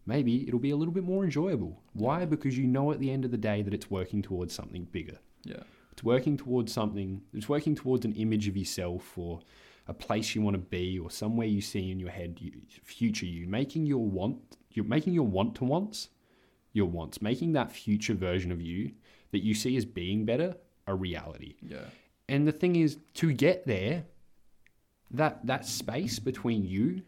Maybe 0.06 0.46
it'll 0.46 0.60
be 0.60 0.70
a 0.70 0.76
little 0.76 0.94
bit 0.94 1.04
more 1.04 1.24
enjoyable. 1.24 1.82
Why? 1.92 2.24
Because 2.24 2.58
you 2.58 2.66
know 2.66 2.90
at 2.92 3.00
the 3.00 3.10
end 3.10 3.24
of 3.24 3.30
the 3.30 3.38
day 3.38 3.62
that 3.62 3.74
it's 3.74 3.90
working 3.90 4.22
towards 4.22 4.54
something 4.54 4.84
bigger. 4.90 5.18
Yeah. 5.44 5.62
It's 5.92 6.02
working 6.02 6.36
towards 6.36 6.72
something, 6.72 7.22
it's 7.32 7.48
working 7.48 7.74
towards 7.74 8.04
an 8.04 8.14
image 8.14 8.48
of 8.48 8.56
yourself 8.56 9.16
or 9.16 9.40
a 9.86 9.94
place 9.94 10.34
you 10.34 10.42
want 10.42 10.54
to 10.54 10.58
be 10.58 10.98
or 10.98 11.10
somewhere 11.10 11.46
you 11.46 11.60
see 11.60 11.90
in 11.90 12.00
your 12.00 12.10
head, 12.10 12.38
you, 12.40 12.52
future 12.82 13.26
you, 13.26 13.46
making 13.46 13.86
your 13.86 14.04
want, 14.04 14.56
you're 14.72 14.84
making 14.84 15.12
your 15.12 15.26
want 15.26 15.54
to 15.56 15.64
wants, 15.64 16.08
your 16.74 16.86
wants, 16.86 17.22
making 17.22 17.52
that 17.52 17.72
future 17.72 18.12
version 18.14 18.52
of 18.52 18.60
you 18.60 18.92
that 19.32 19.42
you 19.42 19.54
see 19.54 19.76
as 19.78 19.86
being 19.86 20.26
better 20.26 20.54
a 20.86 20.94
reality. 20.94 21.54
Yeah. 21.62 21.86
And 22.28 22.46
the 22.46 22.52
thing 22.52 22.76
is, 22.76 22.98
to 23.14 23.32
get 23.32 23.66
there, 23.66 24.04
that 25.10 25.46
that 25.46 25.64
space 25.66 26.18
between 26.18 26.64
you 26.64 27.02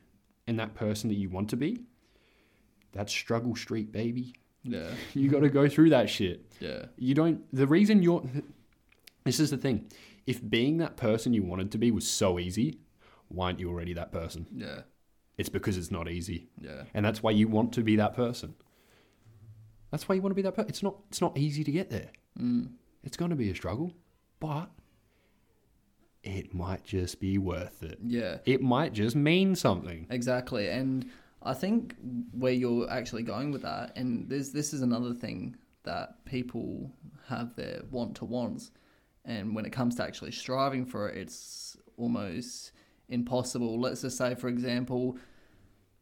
and 0.46 0.58
that 0.58 0.74
person 0.74 1.08
that 1.08 1.16
you 1.16 1.28
want 1.28 1.50
to 1.50 1.56
be, 1.56 1.80
that's 2.92 3.12
struggle 3.12 3.54
street, 3.56 3.92
baby. 3.92 4.34
Yeah. 4.62 4.88
You 5.14 5.28
got 5.30 5.40
to 5.40 5.48
go 5.48 5.68
through 5.68 5.90
that 5.90 6.08
shit. 6.10 6.52
Yeah. 6.60 6.86
You 6.96 7.14
don't. 7.14 7.42
The 7.54 7.66
reason 7.66 8.02
you're. 8.02 8.22
This 9.24 9.40
is 9.40 9.50
the 9.50 9.56
thing. 9.56 9.86
If 10.26 10.48
being 10.48 10.78
that 10.78 10.96
person 10.96 11.32
you 11.32 11.42
wanted 11.42 11.70
to 11.72 11.78
be 11.78 11.90
was 11.90 12.08
so 12.08 12.38
easy, 12.38 12.78
why 13.28 13.46
aren't 13.46 13.60
you 13.60 13.68
already 13.70 13.92
that 13.94 14.12
person? 14.12 14.46
Yeah. 14.52 14.80
It's 15.38 15.48
because 15.48 15.76
it's 15.76 15.90
not 15.90 16.08
easy, 16.08 16.48
Yeah. 16.60 16.84
and 16.94 17.04
that's 17.04 17.22
why 17.22 17.30
you 17.32 17.46
want 17.46 17.72
to 17.74 17.82
be 17.82 17.96
that 17.96 18.14
person. 18.14 18.54
That's 19.90 20.08
why 20.08 20.14
you 20.14 20.22
want 20.22 20.32
to 20.32 20.34
be 20.36 20.42
that 20.42 20.52
person. 20.52 20.68
It's 20.68 20.82
not. 20.82 20.96
It's 21.08 21.20
not 21.20 21.36
easy 21.36 21.64
to 21.64 21.72
get 21.72 21.90
there. 21.90 22.10
Mm. 22.38 22.70
It's 23.04 23.16
going 23.16 23.30
to 23.30 23.36
be 23.36 23.50
a 23.50 23.54
struggle, 23.54 23.92
but 24.40 24.70
it 26.22 26.52
might 26.52 26.84
just 26.84 27.20
be 27.20 27.38
worth 27.38 27.82
it. 27.82 27.98
Yeah. 28.02 28.38
It 28.44 28.60
might 28.60 28.92
just 28.92 29.14
mean 29.14 29.54
something. 29.54 30.06
Exactly, 30.10 30.68
and 30.68 31.08
I 31.42 31.54
think 31.54 31.94
where 32.32 32.52
you're 32.52 32.90
actually 32.90 33.22
going 33.22 33.52
with 33.52 33.62
that, 33.62 33.96
and 33.96 34.28
this 34.28 34.50
this 34.50 34.74
is 34.74 34.82
another 34.82 35.14
thing 35.14 35.56
that 35.84 36.24
people 36.24 36.90
have 37.28 37.54
their 37.54 37.82
want 37.90 38.16
to 38.16 38.24
wants, 38.24 38.72
and 39.24 39.54
when 39.54 39.64
it 39.64 39.70
comes 39.70 39.94
to 39.96 40.02
actually 40.02 40.32
striving 40.32 40.84
for 40.84 41.08
it, 41.08 41.16
it's 41.16 41.76
almost 41.96 42.72
impossible. 43.08 43.80
Let's 43.80 44.02
just 44.02 44.18
say, 44.18 44.34
for 44.34 44.48
example, 44.48 45.16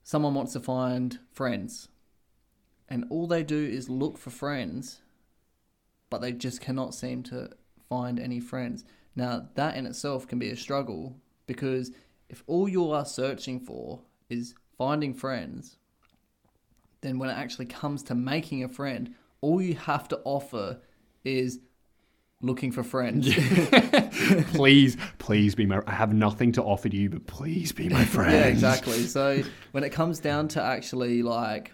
someone 0.02 0.34
wants 0.34 0.54
to 0.54 0.60
find 0.60 1.18
friends, 1.32 1.88
and 2.88 3.04
all 3.10 3.26
they 3.26 3.42
do 3.42 3.64
is 3.64 3.88
look 3.88 4.18
for 4.18 4.30
friends, 4.30 5.00
but 6.10 6.20
they 6.20 6.32
just 6.32 6.60
cannot 6.60 6.94
seem 6.94 7.22
to 7.24 7.50
find 7.88 8.18
any 8.18 8.40
friends. 8.40 8.84
Now, 9.16 9.48
that 9.54 9.76
in 9.76 9.86
itself 9.86 10.26
can 10.26 10.38
be 10.38 10.50
a 10.50 10.56
struggle 10.56 11.16
because 11.46 11.92
if 12.28 12.42
all 12.46 12.68
you 12.68 12.90
are 12.90 13.04
searching 13.04 13.60
for 13.60 14.00
is 14.28 14.54
finding 14.76 15.14
friends, 15.14 15.78
then 17.00 17.18
when 17.18 17.30
it 17.30 17.34
actually 17.36 17.66
comes 17.66 18.02
to 18.04 18.14
making 18.14 18.64
a 18.64 18.68
friend, 18.68 19.14
all 19.40 19.60
you 19.60 19.74
have 19.74 20.08
to 20.08 20.20
offer 20.24 20.80
is 21.24 21.60
looking 22.40 22.72
for 22.72 22.82
friends. 22.82 23.32
please, 24.54 24.96
please 25.18 25.54
be 25.54 25.66
my. 25.66 25.80
I 25.86 25.92
have 25.92 26.12
nothing 26.12 26.52
to 26.52 26.62
offer 26.62 26.88
to 26.88 26.96
you, 26.96 27.10
but 27.10 27.26
please 27.26 27.72
be 27.72 27.88
my 27.88 28.04
friend. 28.04 28.32
yeah, 28.34 28.46
exactly. 28.46 29.06
So 29.06 29.42
when 29.72 29.84
it 29.84 29.90
comes 29.90 30.18
down 30.18 30.48
to 30.48 30.62
actually 30.62 31.22
like, 31.22 31.72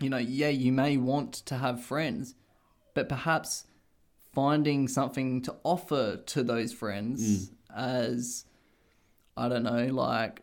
you 0.00 0.10
know, 0.10 0.18
yeah, 0.18 0.48
you 0.48 0.72
may 0.72 0.96
want 0.96 1.34
to 1.34 1.56
have 1.56 1.82
friends, 1.84 2.34
but 2.94 3.08
perhaps 3.08 3.64
finding 4.32 4.88
something 4.88 5.42
to 5.42 5.56
offer 5.64 6.16
to 6.16 6.42
those 6.42 6.72
friends 6.72 7.50
mm. 7.50 7.54
as 7.74 8.44
I 9.36 9.48
don't 9.48 9.62
know, 9.62 9.86
like 9.86 10.42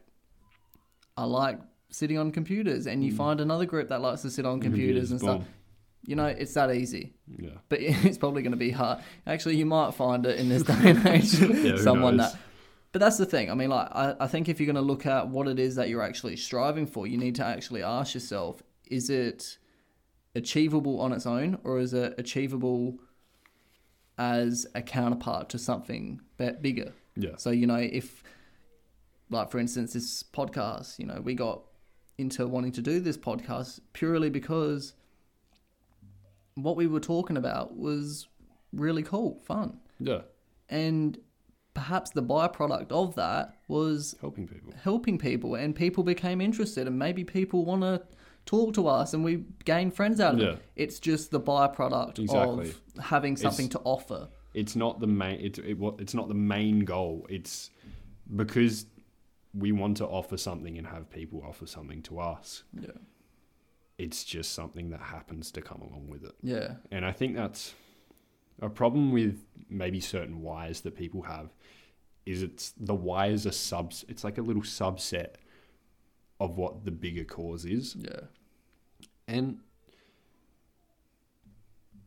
I 1.16 1.26
like 1.26 1.60
sitting 1.90 2.18
on 2.18 2.32
computers, 2.32 2.88
and 2.88 3.04
you 3.04 3.12
mm. 3.12 3.18
find 3.18 3.42
another 3.42 3.66
group 3.66 3.90
that 3.90 4.02
likes 4.02 4.22
to 4.24 4.30
sit 4.30 4.46
on 4.46 4.60
computers, 4.60 5.12
and 5.12 5.20
stuff. 5.20 5.44
You 6.06 6.16
know, 6.16 6.28
it's 6.28 6.54
that 6.54 6.74
easy. 6.74 7.14
Yeah. 7.38 7.50
But 7.70 7.82
it's 7.82 8.18
probably 8.18 8.42
going 8.42 8.52
to 8.52 8.58
be 8.58 8.72
hard. 8.72 9.00
Actually, 9.26 9.58
you 9.58 9.66
might 9.66 9.94
find 9.94 10.26
it 10.26 10.40
in 10.40 10.50
this 10.50 10.64
day 10.64 10.92
and 10.92 11.06
age. 11.08 11.34
who 11.34 11.78
someone 11.78 12.18
knows? 12.18 12.32
that. 12.32 12.42
But 12.94 13.00
that's 13.00 13.18
the 13.18 13.26
thing. 13.26 13.52
I 13.52 13.54
mean, 13.54 13.70
like, 13.70 13.88
I, 13.92 14.16
I 14.22 14.28
think 14.28 14.48
if 14.48 14.60
you're 14.60 14.66
going 14.66 14.76
to 14.76 14.82
look 14.82 15.06
at 15.06 15.28
what 15.28 15.48
it 15.48 15.60
is 15.60 15.76
that 15.76 15.90
you're 15.90 16.02
actually 16.02 16.38
striving 16.38 16.88
for, 16.88 17.06
you 17.06 17.18
need 17.18 17.36
to 17.36 17.46
actually 17.46 17.84
ask 17.84 18.14
yourself: 18.14 18.64
Is 18.90 19.10
it 19.10 19.58
achievable 20.36 21.00
on 21.02 21.12
its 21.14 21.26
own, 21.26 21.58
or 21.64 21.80
is 21.80 21.94
it 21.94 22.14
achievable 22.18 22.98
as 24.18 24.66
a 24.76 24.82
counterpart 24.82 25.50
to 25.50 25.60
something 25.60 26.22
be- 26.38 26.52
bigger? 26.62 26.94
Yeah. 27.16 27.36
So 27.38 27.50
you 27.52 27.68
know, 27.68 27.78
if 27.78 28.24
like 29.30 29.52
for 29.52 29.60
instance, 29.60 29.94
this 29.94 30.24
podcast, 30.24 31.00
you 31.00 31.06
know, 31.06 31.22
we 31.22 31.34
got 31.36 31.62
into 32.18 32.48
wanting 32.48 32.72
to 32.74 32.82
do 32.82 33.00
this 33.00 33.18
podcast 33.18 33.80
purely 33.94 34.30
because 34.30 34.94
what 36.56 36.76
we 36.76 36.88
were 36.88 37.00
talking 37.00 37.38
about 37.38 37.78
was 37.78 38.28
really 38.74 39.04
cool, 39.04 39.40
fun, 39.46 39.80
Yeah. 40.00 40.22
and 40.70 41.18
perhaps 41.76 42.10
the 42.10 42.24
byproduct 42.24 42.92
of 42.92 43.14
that 43.16 43.54
was 43.68 44.16
Helping 44.20 44.48
people. 44.48 44.74
helping 44.82 45.18
people, 45.20 45.54
and 45.56 45.76
people 45.76 46.04
became 46.04 46.42
interested, 46.42 46.88
and 46.88 46.98
maybe 46.98 47.24
people 47.24 47.66
want 47.66 47.82
to 47.84 48.02
talk 48.48 48.74
to 48.74 48.88
us, 48.88 49.14
and 49.14 49.24
we 49.24 49.44
gain 49.66 49.92
friends 49.92 50.20
out 50.20 50.34
of 50.34 50.40
Yeah. 50.40 50.48
it. 50.54 50.62
It's 50.76 51.00
just 51.00 51.30
the 51.30 51.40
byproduct 51.40 52.18
Exactly. 52.18 52.70
of 52.70 52.82
having 53.00 53.38
something 53.38 53.68
It's- 53.68 53.80
to 53.82 53.88
offer. 53.88 54.30
It's 54.56 54.76
not 54.76 55.00
the 55.00 55.06
main. 55.08 55.40
It's 55.40 55.60
it, 55.60 55.78
it's 56.00 56.16
not 56.16 56.28
the 56.30 56.34
main 56.34 56.80
goal. 56.80 57.28
It's 57.30 57.70
because 58.36 58.88
we 59.54 59.72
want 59.72 59.98
to 59.98 60.08
offer 60.08 60.38
something 60.38 60.78
and 60.80 60.88
have 60.88 61.10
people 61.12 61.44
offer 61.44 61.68
something 61.68 62.02
to 62.04 62.20
us. 62.20 62.64
Yeah, 62.74 62.92
It's 63.98 64.24
just 64.24 64.54
something 64.54 64.90
that 64.92 65.00
happens 65.02 65.52
to 65.52 65.62
come 65.62 65.82
along 65.82 66.08
with 66.10 66.24
it. 66.24 66.34
yeah, 66.44 66.76
And 66.92 67.06
I 67.06 67.12
think 67.12 67.36
that's 67.36 67.74
a 68.62 68.70
problem 68.70 69.12
with 69.12 69.44
maybe 69.70 70.00
certain 70.00 70.42
whys 70.42 70.82
that 70.82 70.96
people 70.96 71.24
have 71.24 71.54
is 72.26 72.42
it's 72.44 72.72
the 72.78 72.94
why 72.96 73.28
is 73.28 73.46
a 73.46 73.52
subs 73.52 74.04
it's 74.10 74.24
like 74.24 74.38
a 74.38 74.42
little 74.42 74.62
subset 74.64 75.36
of 76.40 76.58
what 76.58 76.84
the 76.86 76.92
bigger 76.92 77.24
cause 77.24 77.64
is. 77.66 77.96
yeah, 77.96 78.22
And 79.28 79.60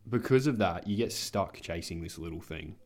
because 0.09 0.47
of 0.47 0.59
that, 0.59 0.87
you 0.87 0.97
get 0.97 1.13
stuck 1.13 1.61
chasing 1.61 2.03
this 2.03 2.19
little 2.19 2.41
thing 2.41 2.77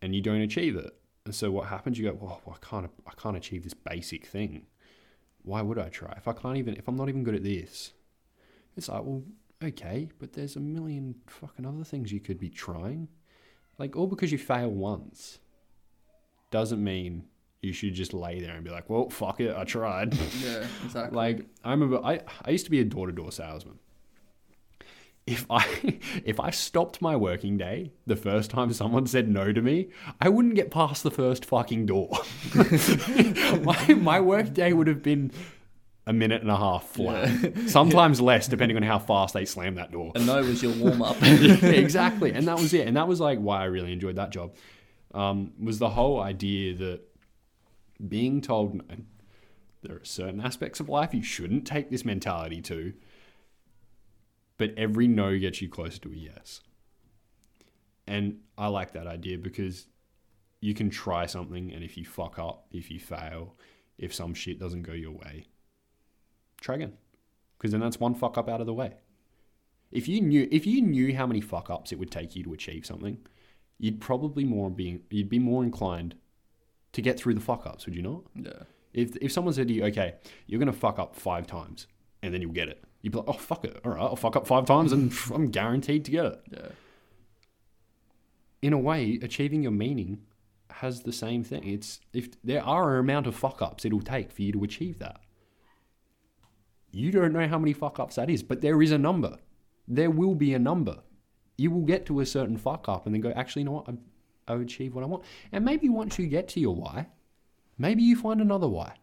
and 0.00 0.14
you 0.14 0.22
don't 0.22 0.40
achieve 0.40 0.76
it. 0.76 0.94
And 1.24 1.34
so 1.34 1.50
what 1.50 1.66
happens? 1.68 1.98
You 1.98 2.10
go, 2.10 2.18
well, 2.20 2.40
I 2.48 2.66
can't 2.66 2.90
I 3.06 3.12
can't 3.20 3.36
achieve 3.36 3.64
this 3.64 3.74
basic 3.74 4.26
thing. 4.26 4.66
Why 5.42 5.62
would 5.62 5.78
I 5.78 5.88
try? 5.88 6.12
If 6.16 6.28
I 6.28 6.32
can't 6.32 6.56
even 6.56 6.74
if 6.74 6.88
I'm 6.88 6.96
not 6.96 7.08
even 7.08 7.24
good 7.24 7.34
at 7.34 7.44
this. 7.44 7.92
It's 8.76 8.88
like, 8.88 9.02
well, 9.04 9.24
okay, 9.62 10.08
but 10.18 10.32
there's 10.32 10.56
a 10.56 10.60
million 10.60 11.16
fucking 11.26 11.66
other 11.66 11.84
things 11.84 12.12
you 12.12 12.20
could 12.20 12.38
be 12.38 12.48
trying. 12.48 13.08
Like 13.78 13.96
all 13.96 14.06
because 14.06 14.32
you 14.32 14.38
fail 14.38 14.70
once 14.70 15.38
doesn't 16.50 16.82
mean 16.82 17.24
you 17.62 17.72
should 17.72 17.94
just 17.94 18.14
lay 18.14 18.40
there 18.40 18.54
and 18.54 18.64
be 18.64 18.70
like, 18.70 18.88
well, 18.88 19.10
fuck 19.10 19.40
it, 19.40 19.54
I 19.54 19.64
tried. 19.64 20.14
yeah, 20.42 20.66
exactly. 20.84 21.16
Like 21.16 21.46
I 21.64 21.70
remember, 21.72 22.00
I, 22.04 22.20
I 22.44 22.50
used 22.50 22.64
to 22.64 22.70
be 22.70 22.80
a 22.80 22.84
door 22.84 23.06
to 23.06 23.12
door 23.12 23.32
salesman. 23.32 23.78
If 25.26 25.46
I 25.50 25.98
if 26.24 26.40
I 26.40 26.50
stopped 26.50 27.02
my 27.02 27.14
working 27.16 27.58
day 27.58 27.92
the 28.06 28.16
first 28.16 28.50
time 28.50 28.72
someone 28.72 29.06
said 29.06 29.28
no 29.28 29.52
to 29.52 29.60
me, 29.60 29.90
I 30.20 30.28
wouldn't 30.28 30.54
get 30.54 30.70
past 30.70 31.02
the 31.02 31.10
first 31.10 31.44
fucking 31.44 31.86
door. 31.86 32.10
my 33.62 33.94
my 33.94 34.20
work 34.20 34.52
day 34.54 34.72
would 34.72 34.86
have 34.86 35.02
been 35.02 35.30
a 36.06 36.12
minute 36.12 36.40
and 36.40 36.50
a 36.50 36.56
half 36.56 36.88
flat, 36.88 37.68
sometimes 37.68 38.20
less, 38.20 38.48
depending 38.48 38.76
on 38.76 38.82
how 38.82 38.98
fast 38.98 39.34
they 39.34 39.44
slam 39.44 39.74
that 39.74 39.92
door. 39.92 40.10
And 40.14 40.26
no 40.26 40.40
was 40.40 40.62
your 40.62 40.72
warm 40.72 41.02
up. 41.02 41.22
exactly, 41.22 42.32
and 42.32 42.48
that 42.48 42.56
was 42.56 42.72
it, 42.72 42.88
and 42.88 42.96
that 42.96 43.06
was 43.06 43.20
like 43.20 43.38
why 43.38 43.60
I 43.60 43.66
really 43.66 43.92
enjoyed 43.92 44.16
that 44.16 44.30
job. 44.30 44.54
Um, 45.12 45.52
was 45.60 45.78
the 45.78 45.90
whole 45.90 46.20
idea 46.20 46.74
that 46.76 47.02
being 48.08 48.40
told 48.40 48.74
no, 48.74 48.96
there 49.82 49.96
are 49.96 50.04
certain 50.04 50.40
aspects 50.40 50.80
of 50.80 50.88
life 50.88 51.14
you 51.14 51.22
shouldn't 51.22 51.66
take 51.66 51.90
this 51.90 52.04
mentality 52.04 52.60
to, 52.62 52.92
but 54.58 54.72
every 54.76 55.08
no 55.08 55.38
gets 55.38 55.62
you 55.62 55.68
closer 55.68 55.98
to 56.00 56.12
a 56.12 56.16
yes. 56.16 56.60
And 58.06 58.40
I 58.58 58.66
like 58.68 58.92
that 58.92 59.06
idea 59.06 59.38
because 59.38 59.86
you 60.60 60.74
can 60.74 60.90
try 60.90 61.26
something, 61.26 61.72
and 61.72 61.82
if 61.82 61.96
you 61.96 62.04
fuck 62.04 62.38
up, 62.38 62.66
if 62.70 62.90
you 62.90 63.00
fail, 63.00 63.54
if 63.98 64.12
some 64.14 64.34
shit 64.34 64.58
doesn't 64.58 64.82
go 64.82 64.92
your 64.92 65.12
way, 65.12 65.46
try 66.60 66.74
again, 66.74 66.94
because 67.56 67.70
then 67.70 67.80
that's 67.80 68.00
one 68.00 68.14
fuck 68.14 68.36
up 68.36 68.48
out 68.48 68.60
of 68.60 68.66
the 68.66 68.74
way. 68.74 68.94
If 69.90 70.06
you 70.06 70.20
knew 70.20 70.46
if 70.50 70.66
you 70.66 70.82
knew 70.82 71.16
how 71.16 71.26
many 71.26 71.40
fuck 71.40 71.70
ups 71.70 71.92
it 71.92 71.98
would 71.98 72.10
take 72.10 72.36
you 72.36 72.44
to 72.44 72.52
achieve 72.52 72.86
something, 72.86 73.18
you'd 73.78 74.00
probably 74.00 74.44
more 74.44 74.70
be 74.70 75.00
you'd 75.10 75.28
be 75.28 75.38
more 75.38 75.64
inclined 75.64 76.14
to 76.92 77.02
get 77.02 77.18
through 77.18 77.34
the 77.34 77.40
fuck 77.40 77.66
ups, 77.66 77.86
would 77.86 77.94
you 77.94 78.02
not? 78.02 78.22
yeah, 78.34 78.64
If 78.92 79.16
if 79.16 79.32
someone 79.32 79.54
said 79.54 79.68
to 79.68 79.74
you, 79.74 79.84
okay, 79.86 80.14
you're 80.46 80.58
gonna 80.58 80.72
fuck 80.72 80.98
up 80.98 81.14
five 81.16 81.46
times 81.46 81.86
and 82.22 82.34
then 82.34 82.42
you'll 82.42 82.52
get 82.52 82.68
it, 82.68 82.82
you'd 83.02 83.12
be 83.12 83.18
like, 83.18 83.28
oh 83.28 83.32
fuck 83.34 83.64
it, 83.64 83.80
all 83.84 83.92
right, 83.92 84.00
I'll 84.00 84.16
fuck 84.16 84.36
up 84.36 84.46
five 84.46 84.64
times 84.66 84.92
and 84.92 85.12
I'm 85.34 85.50
guaranteed 85.50 86.04
to 86.06 86.10
get 86.10 86.24
it. 86.26 86.40
yeah, 86.50 86.68
In 88.62 88.72
a 88.72 88.78
way, 88.78 89.18
achieving 89.22 89.62
your 89.62 89.72
meaning 89.72 90.22
has 90.70 91.02
the 91.02 91.12
same 91.12 91.42
thing. 91.44 91.66
It's 91.66 92.00
if 92.12 92.30
there 92.44 92.62
are 92.64 92.94
an 92.94 93.00
amount 93.00 93.26
of 93.26 93.34
fuck 93.36 93.60
ups 93.62 93.84
it'll 93.84 94.00
take 94.00 94.32
for 94.32 94.42
you 94.42 94.52
to 94.52 94.64
achieve 94.64 94.98
that. 94.98 95.20
You 96.92 97.12
don't 97.12 97.32
know 97.32 97.46
how 97.46 97.58
many 97.58 97.72
fuck 97.72 98.00
ups 98.00 98.16
that 98.16 98.28
is, 98.28 98.42
but 98.42 98.60
there 98.62 98.82
is 98.82 98.90
a 98.90 98.98
number. 98.98 99.36
There 99.86 100.10
will 100.10 100.34
be 100.34 100.54
a 100.54 100.58
number. 100.58 100.98
You 101.56 101.70
will 101.70 101.84
get 101.84 102.06
to 102.06 102.20
a 102.20 102.26
certain 102.26 102.56
fuck 102.56 102.88
up 102.88 103.06
and 103.06 103.14
then 103.14 103.20
go, 103.22 103.30
actually, 103.36 103.62
you 103.62 103.66
know 103.66 103.72
what? 103.72 103.88
I, 103.88 103.92
I 104.50 104.60
achieved 104.60 104.94
what 104.94 105.04
I 105.04 105.06
want. 105.06 105.22
And 105.52 105.64
maybe 105.64 105.88
once 105.88 106.18
you 106.18 106.26
get 106.26 106.48
to 106.48 106.60
your 106.60 106.74
why, 106.74 107.06
maybe 107.78 108.02
you 108.02 108.16
find 108.16 108.40
another 108.40 108.68
why. 108.68 108.94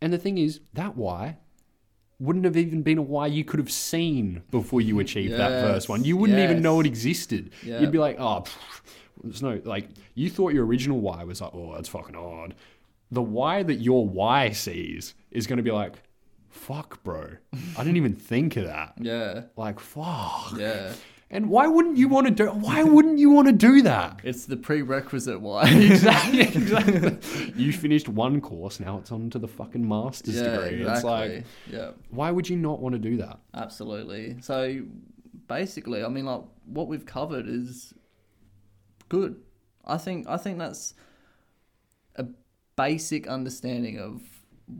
And 0.00 0.12
the 0.12 0.18
thing 0.18 0.38
is, 0.38 0.60
that 0.74 0.96
why 0.96 1.38
wouldn't 2.18 2.44
have 2.44 2.56
even 2.56 2.82
been 2.82 2.98
a 2.98 3.02
why 3.02 3.26
you 3.26 3.44
could 3.44 3.58
have 3.60 3.70
seen 3.70 4.42
before 4.50 4.80
you 4.80 4.98
achieved 5.00 5.34
that 5.34 5.62
first 5.62 5.88
one. 5.88 6.04
You 6.04 6.16
wouldn't 6.16 6.38
even 6.38 6.62
know 6.62 6.80
it 6.80 6.86
existed. 6.86 7.50
Yeah. 7.62 7.80
You'd 7.80 7.92
be 7.92 7.98
like, 7.98 8.16
oh, 8.18 8.42
pff, 8.46 8.80
there's 9.22 9.42
no, 9.42 9.60
like, 9.64 9.88
you 10.14 10.30
thought 10.30 10.52
your 10.54 10.64
original 10.64 11.00
why 11.00 11.24
was 11.24 11.40
like, 11.40 11.50
oh, 11.54 11.74
that's 11.74 11.88
fucking 11.88 12.16
odd. 12.16 12.54
The 13.10 13.22
why 13.22 13.62
that 13.62 13.76
your 13.76 14.06
why 14.06 14.50
sees 14.50 15.14
is 15.30 15.46
going 15.46 15.58
to 15.58 15.62
be 15.62 15.70
like, 15.70 15.94
fuck, 16.48 17.02
bro. 17.02 17.32
I 17.76 17.84
didn't 17.84 17.96
even 17.98 18.14
think 18.14 18.56
of 18.56 18.64
that. 18.64 18.94
yeah, 19.00 19.42
Like, 19.56 19.78
fuck. 19.78 20.52
yeah. 20.56 20.92
And 21.28 21.48
why 21.48 21.66
wouldn't 21.66 21.96
you 21.96 22.08
want 22.08 22.28
to 22.28 22.30
do? 22.32 22.46
Why 22.46 22.84
wouldn't 22.84 23.18
you 23.18 23.30
want 23.30 23.48
to 23.48 23.52
do 23.52 23.82
that? 23.82 24.20
It's 24.22 24.46
the 24.46 24.56
prerequisite 24.56 25.40
why. 25.40 25.68
exactly. 25.70 26.40
exactly. 26.40 27.52
you 27.56 27.72
finished 27.72 28.08
one 28.08 28.40
course, 28.40 28.78
now 28.78 28.98
it's 28.98 29.10
on 29.10 29.30
to 29.30 29.38
the 29.38 29.48
fucking 29.48 29.86
master's 29.86 30.36
yeah, 30.36 30.42
degree. 30.42 30.82
exactly. 30.82 30.92
It's 30.92 31.04
like, 31.04 31.44
yeah, 31.68 31.90
why 32.10 32.30
would 32.30 32.48
you 32.48 32.56
not 32.56 32.80
want 32.80 32.92
to 32.94 32.98
do 33.00 33.16
that? 33.18 33.40
absolutely. 33.54 34.36
So 34.40 34.82
basically, 35.48 36.04
I 36.04 36.08
mean, 36.08 36.26
like 36.26 36.42
what 36.64 36.86
we've 36.86 37.06
covered 37.06 37.48
is 37.48 37.92
good. 39.08 39.40
I 39.84 39.98
think 39.98 40.28
I 40.28 40.36
think 40.36 40.58
that's 40.58 40.94
a 42.14 42.26
basic 42.76 43.26
understanding 43.26 43.98
of 43.98 44.22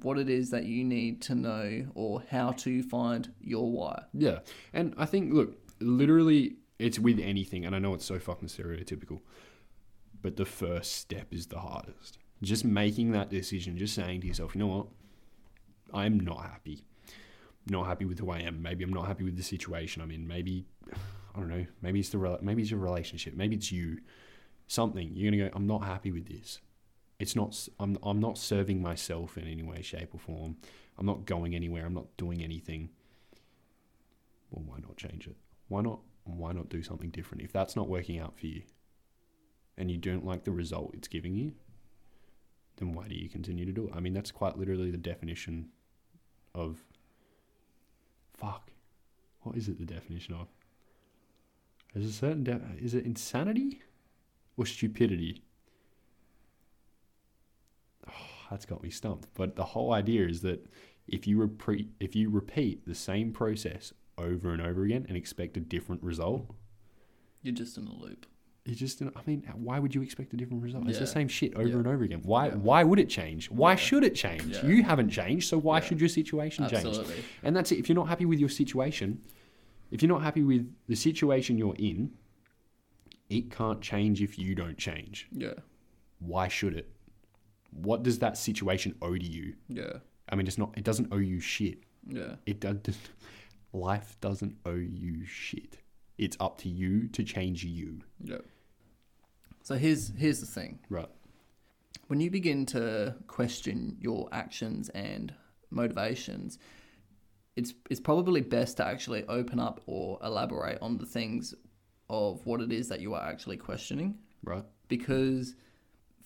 what 0.02 0.18
it 0.18 0.28
is 0.28 0.50
that 0.50 0.64
you 0.64 0.84
need 0.84 1.22
to 1.22 1.34
know 1.34 1.86
or 1.94 2.22
how 2.30 2.52
to 2.52 2.82
find 2.82 3.32
your 3.40 3.70
why. 3.70 4.02
Yeah. 4.12 4.40
And 4.72 4.94
I 4.98 5.06
think, 5.06 5.32
look, 5.32 5.56
literally, 5.80 6.56
it's 6.78 6.98
with 6.98 7.18
anything, 7.20 7.64
and 7.64 7.74
I 7.74 7.78
know 7.78 7.94
it's 7.94 8.04
so 8.04 8.18
fucking 8.18 8.48
stereotypical, 8.48 9.20
but 10.22 10.36
the 10.36 10.44
first 10.44 10.96
step 10.96 11.28
is 11.30 11.46
the 11.46 11.58
hardest. 11.58 12.18
Just 12.42 12.64
making 12.64 13.12
that 13.12 13.30
decision, 13.30 13.78
just 13.78 13.94
saying 13.94 14.20
to 14.20 14.26
yourself, 14.26 14.54
you 14.54 14.58
know 14.58 14.66
what? 14.66 14.86
I'm 15.94 16.20
not 16.20 16.42
happy. 16.42 16.84
Not 17.68 17.86
happy 17.86 18.04
with 18.04 18.18
who 18.18 18.30
I 18.30 18.40
am. 18.40 18.62
Maybe 18.62 18.84
I'm 18.84 18.92
not 18.92 19.06
happy 19.06 19.24
with 19.24 19.36
the 19.36 19.42
situation 19.42 20.02
I'm 20.02 20.10
in. 20.10 20.26
Maybe, 20.26 20.66
I 21.34 21.38
don't 21.38 21.48
know. 21.48 21.66
Maybe 21.82 22.00
it's 22.00 22.10
the 22.10 22.38
maybe 22.42 22.62
it's 22.62 22.70
your 22.70 22.80
relationship. 22.80 23.34
Maybe 23.34 23.56
it's 23.56 23.72
you. 23.72 23.98
Something 24.68 25.12
you're 25.14 25.30
gonna 25.30 25.48
go. 25.48 25.56
I'm 25.56 25.66
not 25.66 25.82
happy 25.82 26.12
with 26.12 26.26
this. 26.26 26.60
It's 27.18 27.34
not. 27.34 27.68
I'm. 27.80 27.96
I'm 28.02 28.20
not 28.20 28.38
serving 28.38 28.82
myself 28.82 29.38
in 29.38 29.46
any 29.46 29.62
way, 29.62 29.82
shape, 29.82 30.14
or 30.14 30.20
form. 30.20 30.56
I'm 30.98 31.06
not 31.06 31.24
going 31.24 31.54
anywhere. 31.54 31.86
I'm 31.86 31.94
not 31.94 32.16
doing 32.16 32.42
anything. 32.42 32.90
Well, 34.50 34.64
why 34.66 34.78
not 34.78 34.96
change 34.96 35.26
it? 35.26 35.36
Why 35.68 35.82
not? 35.82 36.00
Why 36.24 36.52
not 36.52 36.68
do 36.68 36.82
something 36.82 37.10
different? 37.10 37.44
If 37.44 37.52
that's 37.52 37.76
not 37.76 37.88
working 37.88 38.18
out 38.18 38.38
for 38.38 38.46
you, 38.46 38.62
and 39.76 39.90
you 39.90 39.98
don't 39.98 40.24
like 40.24 40.44
the 40.44 40.50
result 40.50 40.94
it's 40.94 41.08
giving 41.08 41.34
you, 41.34 41.52
then 42.76 42.92
why 42.92 43.08
do 43.08 43.14
you 43.14 43.28
continue 43.28 43.64
to 43.64 43.72
do 43.72 43.86
it? 43.86 43.92
I 43.94 44.00
mean, 44.00 44.12
that's 44.12 44.30
quite 44.30 44.58
literally 44.58 44.90
the 44.90 44.96
definition 44.96 45.68
of. 46.54 46.78
Fuck. 48.36 48.70
What 49.42 49.56
is 49.56 49.68
it? 49.68 49.78
The 49.78 49.86
definition 49.86 50.34
of? 50.34 50.48
Is 51.94 52.10
a 52.10 52.12
certain. 52.12 52.44
De- 52.44 52.60
is 52.80 52.94
it 52.94 53.04
insanity, 53.04 53.82
or 54.56 54.66
stupidity? 54.66 55.42
Oh, 58.08 58.12
that's 58.50 58.66
got 58.66 58.82
me 58.82 58.90
stumped. 58.90 59.28
But 59.34 59.56
the 59.56 59.64
whole 59.64 59.92
idea 59.92 60.26
is 60.26 60.42
that 60.42 60.66
if 61.08 61.26
you 61.26 61.38
repeat 61.38 61.88
if 62.00 62.16
you 62.16 62.30
repeat 62.30 62.86
the 62.86 62.94
same 62.94 63.32
process 63.32 63.92
over 64.18 64.50
and 64.52 64.62
over 64.62 64.84
again 64.84 65.06
and 65.08 65.16
expect 65.16 65.56
a 65.56 65.60
different 65.60 66.02
result, 66.02 66.54
You're 67.42 67.54
just 67.54 67.76
in 67.78 67.86
a 67.86 67.92
loop. 67.94 68.26
You're 68.64 68.74
just 68.74 69.00
I 69.00 69.08
mean, 69.26 69.44
why 69.54 69.78
would 69.78 69.94
you 69.94 70.02
expect 70.02 70.32
a 70.32 70.36
different 70.36 70.62
result? 70.62 70.88
It's 70.88 70.98
the 70.98 71.06
same 71.06 71.28
shit 71.28 71.54
over 71.54 71.68
Yeah. 71.68 71.76
and 71.76 71.86
over 71.86 72.02
again. 72.02 72.20
Why 72.24 72.48
Yeah. 72.48 72.54
why 72.56 72.82
would 72.82 72.98
it 72.98 73.08
change? 73.08 73.48
Why 73.50 73.72
Yeah. 73.72 73.76
should 73.76 74.02
it 74.04 74.14
change? 74.16 74.42
Yeah. 74.46 74.66
You 74.66 74.82
haven't 74.82 75.10
changed, 75.10 75.48
so 75.48 75.56
why 75.58 75.78
Yeah. 75.78 75.84
should 75.84 76.00
your 76.00 76.08
situation 76.08 76.64
change? 76.68 76.84
Absolutely. 76.84 77.22
And 77.44 77.54
that's 77.54 77.70
it. 77.70 77.78
If 77.78 77.88
you're 77.88 77.94
not 77.96 78.08
happy 78.08 78.24
with 78.24 78.40
your 78.40 78.48
situation, 78.48 79.20
if 79.92 80.02
you're 80.02 80.08
not 80.08 80.22
happy 80.22 80.42
with 80.42 80.68
the 80.88 80.96
situation 80.96 81.58
you're 81.58 81.76
in, 81.76 82.10
it 83.30 83.50
can't 83.50 83.80
change 83.80 84.20
if 84.22 84.36
you 84.38 84.54
don't 84.56 84.78
change. 84.78 85.28
Yeah. 85.30 85.54
Why 86.18 86.48
should 86.48 86.74
it? 86.74 86.90
What 87.70 88.02
does 88.02 88.18
that 88.20 88.36
situation 88.36 88.96
owe 89.02 89.16
to 89.16 89.24
you? 89.24 89.54
Yeah. 89.68 89.98
I 90.28 90.34
mean, 90.34 90.48
it's 90.48 90.58
not. 90.58 90.76
It 90.76 90.82
doesn't 90.82 91.12
owe 91.12 91.18
you 91.18 91.38
shit. 91.38 91.84
Yeah. 92.08 92.36
It 92.46 92.58
does. 92.58 92.78
Life 93.76 94.16
doesn't 94.20 94.56
owe 94.64 94.74
you 94.74 95.26
shit. 95.26 95.78
It's 96.16 96.36
up 96.40 96.56
to 96.58 96.68
you 96.68 97.08
to 97.08 97.22
change 97.22 97.62
you. 97.62 98.00
Yeah. 98.22 98.38
So 99.62 99.74
here's 99.74 100.12
here's 100.16 100.40
the 100.40 100.46
thing. 100.46 100.78
Right. 100.88 101.08
When 102.06 102.20
you 102.20 102.30
begin 102.30 102.64
to 102.66 103.16
question 103.26 103.96
your 104.00 104.28
actions 104.32 104.88
and 104.90 105.34
motivations, 105.70 106.58
it's 107.54 107.74
it's 107.90 108.00
probably 108.00 108.40
best 108.40 108.78
to 108.78 108.86
actually 108.86 109.24
open 109.24 109.60
up 109.60 109.80
or 109.86 110.18
elaborate 110.22 110.78
on 110.80 110.96
the 110.96 111.06
things 111.06 111.54
of 112.08 112.46
what 112.46 112.60
it 112.62 112.72
is 112.72 112.88
that 112.88 113.00
you 113.00 113.12
are 113.14 113.22
actually 113.28 113.56
questioning 113.56 114.16
Right. 114.44 114.64
because 114.88 115.56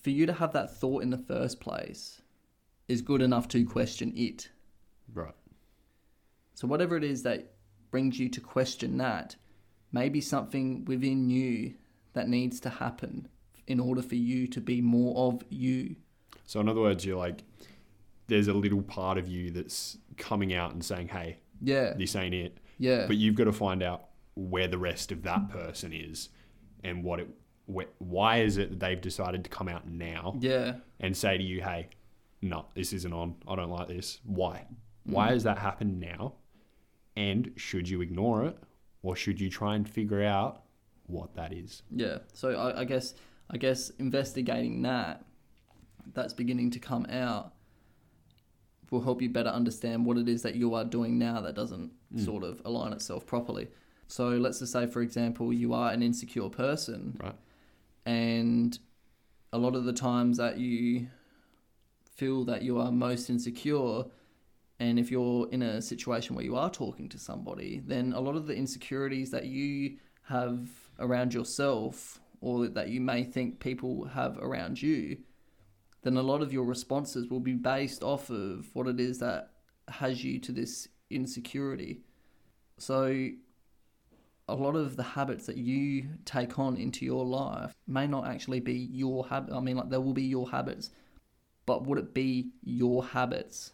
for 0.01 0.11
you 0.11 0.25
to 0.27 0.33
have 0.33 0.53
that 0.53 0.77
thought 0.77 1.01
in 1.01 1.09
the 1.09 1.17
first 1.17 1.59
place 1.59 2.21
is 2.87 3.01
good 3.01 3.21
enough 3.21 3.47
to 3.49 3.65
question 3.65 4.13
it. 4.15 4.49
Right. 5.13 5.33
So 6.55 6.67
whatever 6.67 6.97
it 6.97 7.03
is 7.03 7.23
that 7.23 7.51
brings 7.91 8.19
you 8.19 8.29
to 8.29 8.41
question 8.41 8.97
that, 8.97 9.35
maybe 9.91 10.21
something 10.21 10.85
within 10.85 11.29
you 11.29 11.73
that 12.13 12.27
needs 12.27 12.59
to 12.61 12.69
happen 12.69 13.27
in 13.67 13.79
order 13.79 14.01
for 14.01 14.15
you 14.15 14.47
to 14.47 14.61
be 14.61 14.81
more 14.81 15.27
of 15.27 15.43
you. 15.49 15.95
So 16.45 16.59
in 16.59 16.67
other 16.67 16.81
words, 16.81 17.05
you're 17.05 17.17
like, 17.17 17.43
there's 18.27 18.47
a 18.47 18.53
little 18.53 18.81
part 18.81 19.17
of 19.17 19.27
you 19.27 19.51
that's 19.51 19.97
coming 20.17 20.53
out 20.53 20.73
and 20.73 20.83
saying, 20.83 21.09
"Hey, 21.09 21.39
Yeah. 21.61 21.93
this 21.93 22.15
ain't 22.15 22.33
it." 22.33 22.57
Yeah. 22.79 23.05
But 23.07 23.17
you've 23.17 23.35
got 23.35 23.45
to 23.45 23.51
find 23.51 23.83
out 23.83 24.09
where 24.35 24.67
the 24.67 24.77
rest 24.77 25.11
of 25.11 25.23
that 25.23 25.49
person 25.49 25.93
is 25.93 26.29
and 26.83 27.03
what 27.03 27.19
it. 27.19 27.29
Why 27.99 28.41
is 28.41 28.57
it 28.57 28.69
that 28.71 28.79
they've 28.79 28.99
decided 28.99 29.43
to 29.45 29.49
come 29.49 29.69
out 29.69 29.87
now 29.87 30.37
yeah. 30.41 30.75
and 30.99 31.15
say 31.15 31.37
to 31.37 31.43
you, 31.43 31.61
"Hey, 31.61 31.89
no, 32.41 32.65
this 32.73 32.91
isn't 32.91 33.13
on. 33.13 33.35
I 33.47 33.55
don't 33.55 33.69
like 33.69 33.87
this." 33.87 34.19
Why? 34.25 34.65
Why 35.05 35.27
mm. 35.27 35.31
has 35.31 35.43
that 35.43 35.57
happened 35.57 35.99
now? 35.99 36.35
And 37.15 37.51
should 37.55 37.89
you 37.89 38.01
ignore 38.01 38.45
it, 38.45 38.57
or 39.03 39.15
should 39.15 39.39
you 39.39 39.49
try 39.49 39.75
and 39.75 39.87
figure 39.87 40.23
out 40.23 40.63
what 41.07 41.35
that 41.35 41.51
is? 41.53 41.83
Yeah. 41.91 42.19
So 42.33 42.51
I, 42.51 42.81
I 42.81 42.85
guess 42.85 43.13
I 43.49 43.57
guess 43.57 43.89
investigating 43.91 44.81
that 44.83 45.25
that's 46.13 46.33
beginning 46.33 46.71
to 46.71 46.79
come 46.79 47.05
out 47.09 47.53
will 48.89 49.01
help 49.01 49.21
you 49.21 49.29
better 49.29 49.49
understand 49.49 50.05
what 50.05 50.17
it 50.17 50.27
is 50.27 50.41
that 50.41 50.55
you 50.55 50.73
are 50.73 50.83
doing 50.83 51.17
now 51.17 51.39
that 51.41 51.55
doesn't 51.55 51.91
mm. 52.13 52.25
sort 52.25 52.43
of 52.43 52.61
align 52.65 52.91
itself 52.91 53.25
properly. 53.25 53.69
So 54.07 54.29
let's 54.29 54.59
just 54.59 54.73
say, 54.73 54.85
for 54.87 55.01
example, 55.01 55.53
you 55.53 55.73
are 55.73 55.91
an 55.91 56.03
insecure 56.03 56.49
person, 56.49 57.17
Right. 57.23 57.35
and 58.05 58.77
a 59.53 59.57
lot 59.57 59.75
of 59.75 59.85
the 59.85 59.93
times 59.93 60.37
that 60.37 60.57
you 60.57 61.07
feel 62.03 62.43
that 62.45 62.61
you 62.61 62.77
are 62.79 62.91
most 62.91 63.29
insecure 63.29 64.03
and 64.81 64.97
if 64.97 65.11
you're 65.11 65.47
in 65.51 65.61
a 65.61 65.79
situation 65.81 66.35
where 66.35 66.43
you 66.43 66.55
are 66.55 66.69
talking 66.69 67.07
to 67.07 67.19
somebody 67.19 67.81
then 67.85 68.13
a 68.13 68.19
lot 68.19 68.35
of 68.35 68.47
the 68.47 68.55
insecurities 68.55 69.29
that 69.29 69.45
you 69.45 69.97
have 70.23 70.59
around 70.99 71.33
yourself 71.33 72.19
or 72.41 72.67
that 72.67 72.89
you 72.89 72.99
may 72.99 73.23
think 73.23 73.59
people 73.59 74.05
have 74.05 74.37
around 74.39 74.81
you 74.81 75.17
then 76.01 76.17
a 76.17 76.21
lot 76.21 76.41
of 76.41 76.51
your 76.51 76.65
responses 76.65 77.29
will 77.29 77.39
be 77.39 77.53
based 77.53 78.01
off 78.01 78.29
of 78.31 78.67
what 78.73 78.87
it 78.87 78.99
is 78.99 79.19
that 79.19 79.51
has 79.87 80.23
you 80.23 80.39
to 80.39 80.51
this 80.51 80.87
insecurity 81.11 82.01
so 82.77 83.29
a 84.47 84.55
lot 84.55 84.75
of 84.75 84.97
the 84.97 85.03
habits 85.03 85.45
that 85.45 85.57
you 85.57 86.07
take 86.25 86.57
on 86.57 86.75
into 86.75 87.05
your 87.05 87.25
life 87.25 87.73
may 87.87 88.07
not 88.07 88.27
actually 88.27 88.59
be 88.59 88.73
your 88.73 89.25
habit. 89.27 89.53
I 89.53 89.59
mean, 89.59 89.77
like, 89.77 89.89
there 89.89 90.01
will 90.01 90.13
be 90.13 90.23
your 90.23 90.49
habits, 90.49 90.89
but 91.65 91.85
would 91.85 91.97
it 91.97 92.13
be 92.13 92.49
your 92.63 93.05
habits, 93.05 93.71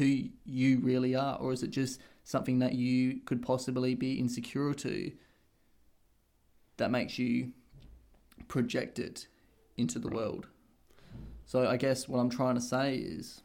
who 0.00 0.30
you 0.46 0.80
really 0.80 1.14
are, 1.14 1.36
or 1.36 1.52
is 1.52 1.62
it 1.62 1.70
just 1.70 2.00
something 2.24 2.58
that 2.60 2.74
you 2.74 3.20
could 3.26 3.42
possibly 3.42 3.94
be 3.94 4.14
insecure 4.14 4.72
to 4.72 5.12
that 6.78 6.90
makes 6.90 7.18
you 7.18 7.52
project 8.48 8.98
it 8.98 9.26
into 9.76 9.98
the 9.98 10.08
world? 10.08 10.46
So, 11.44 11.68
I 11.68 11.76
guess 11.76 12.08
what 12.08 12.18
I'm 12.18 12.30
trying 12.30 12.54
to 12.54 12.60
say 12.62 12.94
is 12.94 13.42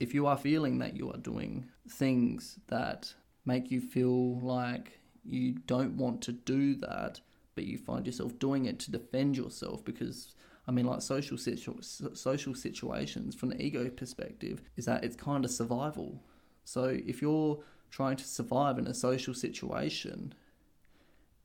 if 0.00 0.12
you 0.12 0.26
are 0.26 0.36
feeling 0.36 0.78
that 0.78 0.96
you 0.96 1.12
are 1.12 1.18
doing 1.18 1.68
things 1.88 2.58
that 2.66 3.14
make 3.44 3.70
you 3.70 3.80
feel 3.80 4.40
like 4.40 4.98
you 5.24 5.52
don't 5.66 5.96
want 5.96 6.22
to 6.22 6.32
do 6.32 6.74
that, 6.76 7.20
but 7.54 7.64
you 7.64 7.78
find 7.78 8.04
yourself 8.04 8.36
doing 8.40 8.64
it 8.64 8.80
to 8.80 8.90
defend 8.90 9.36
yourself 9.36 9.84
because 9.84 10.34
I 10.68 10.70
mean, 10.70 10.84
like 10.84 11.00
social 11.00 11.38
situ- 11.38 11.80
social 11.82 12.54
situations 12.54 13.34
from 13.34 13.48
the 13.48 13.60
ego 13.60 13.88
perspective 13.88 14.60
is 14.76 14.84
that 14.84 15.02
it's 15.02 15.16
kind 15.16 15.44
of 15.44 15.50
survival. 15.50 16.22
So 16.64 16.84
if 16.84 17.22
you're 17.22 17.58
trying 17.90 18.16
to 18.16 18.24
survive 18.24 18.76
in 18.78 18.86
a 18.86 18.92
social 18.92 19.32
situation 19.32 20.34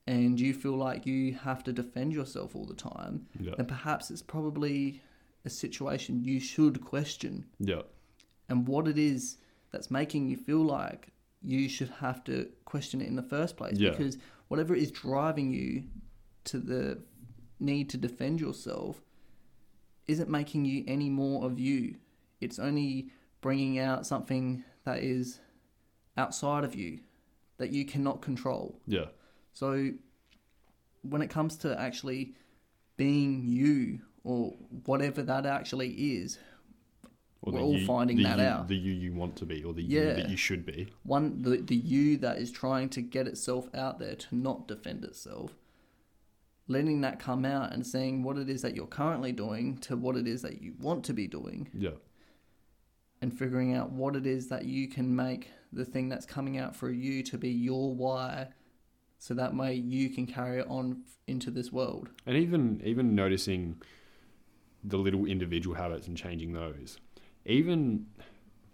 and 0.05 0.37
you 0.39 0.53
feel 0.53 0.75
like 0.75 1.05
you 1.05 1.33
have 1.35 1.63
to 1.63 1.71
defend 1.71 2.11
yourself 2.13 2.53
all 2.55 2.65
the 2.65 2.73
time, 2.73 3.27
Yeah. 3.39 3.53
then 3.55 3.65
perhaps 3.65 4.11
it's 4.11 4.21
probably 4.21 5.01
a 5.45 5.49
situation 5.49 6.23
you 6.25 6.39
should 6.41 6.81
question 6.81 7.45
Yeah. 7.59 7.83
and 8.49 8.67
what 8.67 8.87
it 8.89 8.97
is 8.97 9.37
that's 9.71 9.89
making 9.89 10.29
you 10.29 10.35
feel 10.37 10.63
like 10.63 11.13
you 11.41 11.69
should 11.69 11.89
have 11.89 12.23
to 12.25 12.49
question 12.65 13.01
it 13.01 13.07
in 13.07 13.15
the 13.15 13.23
first 13.23 13.55
place 13.55 13.77
Yeah. 13.79 13.91
because 13.91 14.17
whatever 14.49 14.75
is 14.75 14.91
driving 14.91 15.51
you 15.53 15.85
to 16.45 16.59
the 16.59 17.01
need 17.59 17.89
to 17.91 17.97
defend 17.97 18.41
yourself 18.41 19.01
isn't 20.07 20.29
making 20.29 20.65
you 20.65 20.83
any 20.87 21.09
more 21.09 21.45
of 21.45 21.59
you 21.59 21.95
it's 22.41 22.59
only 22.59 23.09
bringing 23.41 23.79
out 23.79 24.05
something 24.05 24.63
that 24.85 24.99
is 24.99 25.39
outside 26.17 26.63
of 26.63 26.75
you 26.75 26.99
that 27.57 27.71
you 27.71 27.85
cannot 27.85 28.21
control 28.21 28.79
Yeah. 28.87 29.05
so 29.53 29.91
when 31.01 31.21
it 31.21 31.29
comes 31.29 31.57
to 31.57 31.79
actually 31.79 32.33
being 32.97 33.43
you 33.45 33.99
or 34.23 34.53
whatever 34.85 35.21
that 35.23 35.45
actually 35.45 35.89
is 35.89 36.37
Or 37.41 37.51
We're 37.51 37.59
all 37.59 37.77
you- 37.77 37.85
finding 37.85 38.21
that 38.23 38.37
you, 38.39 38.43
out. 38.45 38.67
The 38.69 38.75
you 38.77 38.93
you 38.93 39.11
want 39.13 39.35
to 39.37 39.45
be, 39.45 39.63
or 39.65 39.73
the 39.73 39.81
you 39.83 39.99
that 40.13 40.29
you 40.29 40.37
should 40.37 40.65
be. 40.65 40.87
one 41.03 41.41
the, 41.41 41.57
the 41.57 41.75
you 41.75 42.15
that 42.19 42.37
is 42.37 42.51
trying 42.51 42.87
to 42.89 43.01
get 43.01 43.27
itself 43.27 43.67
out 43.75 43.99
there 43.99 44.15
to 44.15 44.35
not 44.35 44.65
defend 44.65 45.03
itself 45.03 45.51
letting 46.67 47.01
that 47.01 47.19
come 47.19 47.43
out 47.45 47.73
and 47.73 47.85
seeing 47.85 48.23
what 48.23 48.37
it 48.37 48.49
is 48.49 48.61
that 48.61 48.75
you're 48.75 48.87
currently 48.87 49.31
doing 49.31 49.77
to 49.79 49.95
what 49.97 50.15
it 50.15 50.27
is 50.27 50.41
that 50.41 50.61
you 50.61 50.73
want 50.79 51.03
to 51.05 51.13
be 51.13 51.27
doing 51.27 51.69
Yeah. 51.73 51.91
and 53.21 53.37
figuring 53.37 53.73
out 53.73 53.91
what 53.91 54.15
it 54.15 54.25
is 54.25 54.47
that 54.49 54.65
you 54.65 54.87
can 54.87 55.15
make 55.15 55.49
the 55.71 55.85
thing 55.85 56.09
that's 56.09 56.25
coming 56.25 56.57
out 56.57 56.75
for 56.75 56.89
you 56.89 57.23
to 57.23 57.37
be 57.37 57.49
your 57.49 57.93
why 57.93 58.47
so 59.17 59.33
that 59.33 59.55
way 59.55 59.73
you 59.75 60.09
can 60.09 60.25
carry 60.25 60.59
it 60.59 60.67
on 60.69 61.03
into 61.27 61.49
this 61.51 61.71
world 61.71 62.09
And 62.25 62.37
even 62.37 62.81
even 62.83 63.15
noticing 63.15 63.81
the 64.83 64.97
little 64.97 65.25
individual 65.25 65.75
habits 65.77 66.07
and 66.07 66.17
changing 66.17 66.51
those. 66.53 66.97
Even 67.45 68.07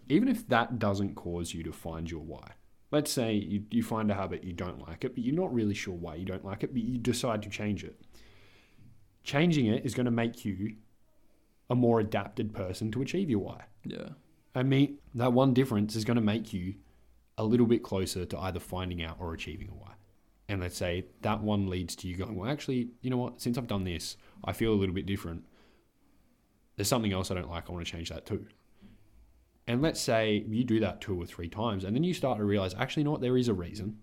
even 0.08 0.26
if 0.26 0.48
that 0.48 0.78
doesn't 0.80 1.14
cause 1.14 1.54
you 1.54 1.62
to 1.62 1.70
find 1.72 2.10
your 2.10 2.22
why. 2.22 2.52
Let's 2.90 3.12
say 3.12 3.34
you, 3.34 3.64
you 3.70 3.82
find 3.82 4.10
a 4.10 4.14
habit 4.14 4.42
you 4.42 4.52
don't 4.52 4.86
like 4.88 5.04
it, 5.04 5.14
but 5.14 5.22
you're 5.22 5.34
not 5.34 5.54
really 5.54 5.74
sure 5.74 5.94
why 5.94 6.16
you 6.16 6.24
don't 6.24 6.44
like 6.44 6.64
it, 6.64 6.72
but 6.72 6.82
you 6.82 6.98
decide 6.98 7.42
to 7.42 7.48
change 7.48 7.84
it. 7.84 8.00
Changing 9.22 9.66
it 9.66 9.84
is 9.84 9.94
going 9.94 10.06
to 10.06 10.10
make 10.10 10.44
you 10.44 10.76
a 11.68 11.74
more 11.74 12.00
adapted 12.00 12.52
person 12.52 12.90
to 12.90 13.02
achieve 13.02 13.30
your 13.30 13.40
why. 13.40 13.64
yeah 13.84 14.08
I 14.54 14.64
mean, 14.64 14.98
that 15.14 15.32
one 15.32 15.54
difference 15.54 15.94
is 15.94 16.04
going 16.04 16.16
to 16.16 16.22
make 16.22 16.52
you 16.52 16.74
a 17.38 17.44
little 17.44 17.66
bit 17.66 17.82
closer 17.82 18.24
to 18.26 18.38
either 18.38 18.58
finding 18.58 19.02
out 19.02 19.16
or 19.20 19.32
achieving 19.32 19.68
a 19.68 19.74
why. 19.74 19.92
And 20.48 20.60
let's 20.60 20.76
say 20.76 21.06
that 21.22 21.40
one 21.40 21.70
leads 21.70 21.94
to 21.96 22.08
you 22.08 22.16
going, 22.16 22.34
well, 22.34 22.50
actually, 22.50 22.90
you 23.02 23.10
know 23.10 23.16
what? 23.16 23.40
Since 23.40 23.56
I've 23.56 23.68
done 23.68 23.84
this, 23.84 24.16
I 24.44 24.52
feel 24.52 24.72
a 24.72 24.74
little 24.74 24.94
bit 24.94 25.06
different. 25.06 25.44
There's 26.74 26.88
something 26.88 27.12
else 27.12 27.30
I 27.30 27.34
don't 27.34 27.48
like. 27.48 27.68
I 27.68 27.72
want 27.72 27.86
to 27.86 27.90
change 27.90 28.08
that 28.08 28.26
too. 28.26 28.46
And 29.70 29.80
let's 29.82 30.00
say 30.00 30.44
you 30.48 30.64
do 30.64 30.80
that 30.80 31.00
two 31.00 31.16
or 31.20 31.24
three 31.26 31.48
times, 31.48 31.84
and 31.84 31.94
then 31.94 32.02
you 32.02 32.12
start 32.12 32.38
to 32.38 32.44
realize, 32.44 32.74
actually, 32.74 33.02
you 33.02 33.04
know 33.04 33.12
what? 33.12 33.20
There 33.20 33.36
is 33.36 33.46
a 33.46 33.54
reason. 33.54 33.98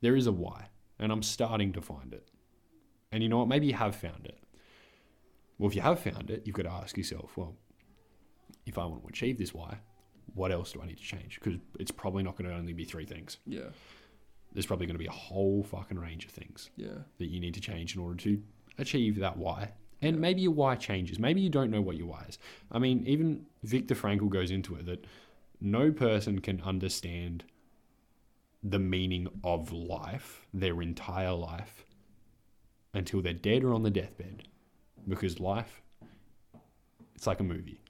There 0.00 0.16
is 0.16 0.26
a 0.26 0.32
why. 0.32 0.70
And 0.98 1.12
I'm 1.12 1.22
starting 1.22 1.72
to 1.74 1.80
find 1.80 2.12
it. 2.12 2.28
And 3.12 3.22
you 3.22 3.28
know 3.28 3.38
what? 3.38 3.46
Maybe 3.48 3.68
you 3.68 3.74
have 3.74 3.94
found 3.94 4.26
it. 4.26 4.40
Well, 5.56 5.68
if 5.70 5.76
you 5.76 5.82
have 5.82 6.00
found 6.00 6.30
it, 6.30 6.42
you've 6.46 6.56
got 6.56 6.64
to 6.64 6.72
ask 6.72 6.96
yourself, 6.96 7.36
well, 7.36 7.54
if 8.66 8.76
I 8.76 8.84
want 8.84 9.02
to 9.04 9.08
achieve 9.08 9.38
this 9.38 9.54
why, 9.54 9.78
what 10.34 10.50
else 10.50 10.72
do 10.72 10.82
I 10.82 10.86
need 10.86 10.96
to 10.98 11.02
change? 11.04 11.38
Because 11.40 11.60
it's 11.78 11.92
probably 11.92 12.24
not 12.24 12.36
going 12.36 12.50
to 12.50 12.56
only 12.56 12.72
be 12.72 12.84
three 12.84 13.06
things. 13.06 13.36
Yeah. 13.46 13.68
There's 14.52 14.66
probably 14.66 14.86
going 14.86 14.96
to 14.96 14.98
be 14.98 15.06
a 15.06 15.12
whole 15.12 15.62
fucking 15.62 15.96
range 15.98 16.24
of 16.24 16.32
things 16.32 16.70
Yeah. 16.76 16.98
that 17.18 17.26
you 17.26 17.38
need 17.38 17.54
to 17.54 17.60
change 17.60 17.94
in 17.94 18.02
order 18.02 18.16
to 18.24 18.42
achieve 18.78 19.20
that 19.20 19.36
why. 19.36 19.74
And 20.02 20.20
maybe 20.20 20.42
your 20.42 20.52
why 20.52 20.74
changes. 20.74 21.18
Maybe 21.18 21.40
you 21.40 21.48
don't 21.48 21.70
know 21.70 21.80
what 21.80 21.96
your 21.96 22.08
why 22.08 22.26
is. 22.28 22.38
I 22.72 22.80
mean, 22.80 23.04
even 23.06 23.46
Viktor 23.62 23.94
Frankl 23.94 24.28
goes 24.28 24.50
into 24.50 24.74
it 24.74 24.84
that 24.86 25.06
no 25.60 25.92
person 25.92 26.40
can 26.40 26.60
understand 26.62 27.44
the 28.64 28.80
meaning 28.80 29.28
of 29.44 29.72
life, 29.72 30.44
their 30.52 30.82
entire 30.82 31.32
life, 31.32 31.84
until 32.92 33.22
they're 33.22 33.32
dead 33.32 33.62
or 33.62 33.72
on 33.72 33.84
the 33.84 33.90
deathbed. 33.90 34.48
Because 35.08 35.38
life, 35.40 35.82
it's 37.14 37.26
like 37.26 37.40
a 37.40 37.44
movie. 37.44 37.80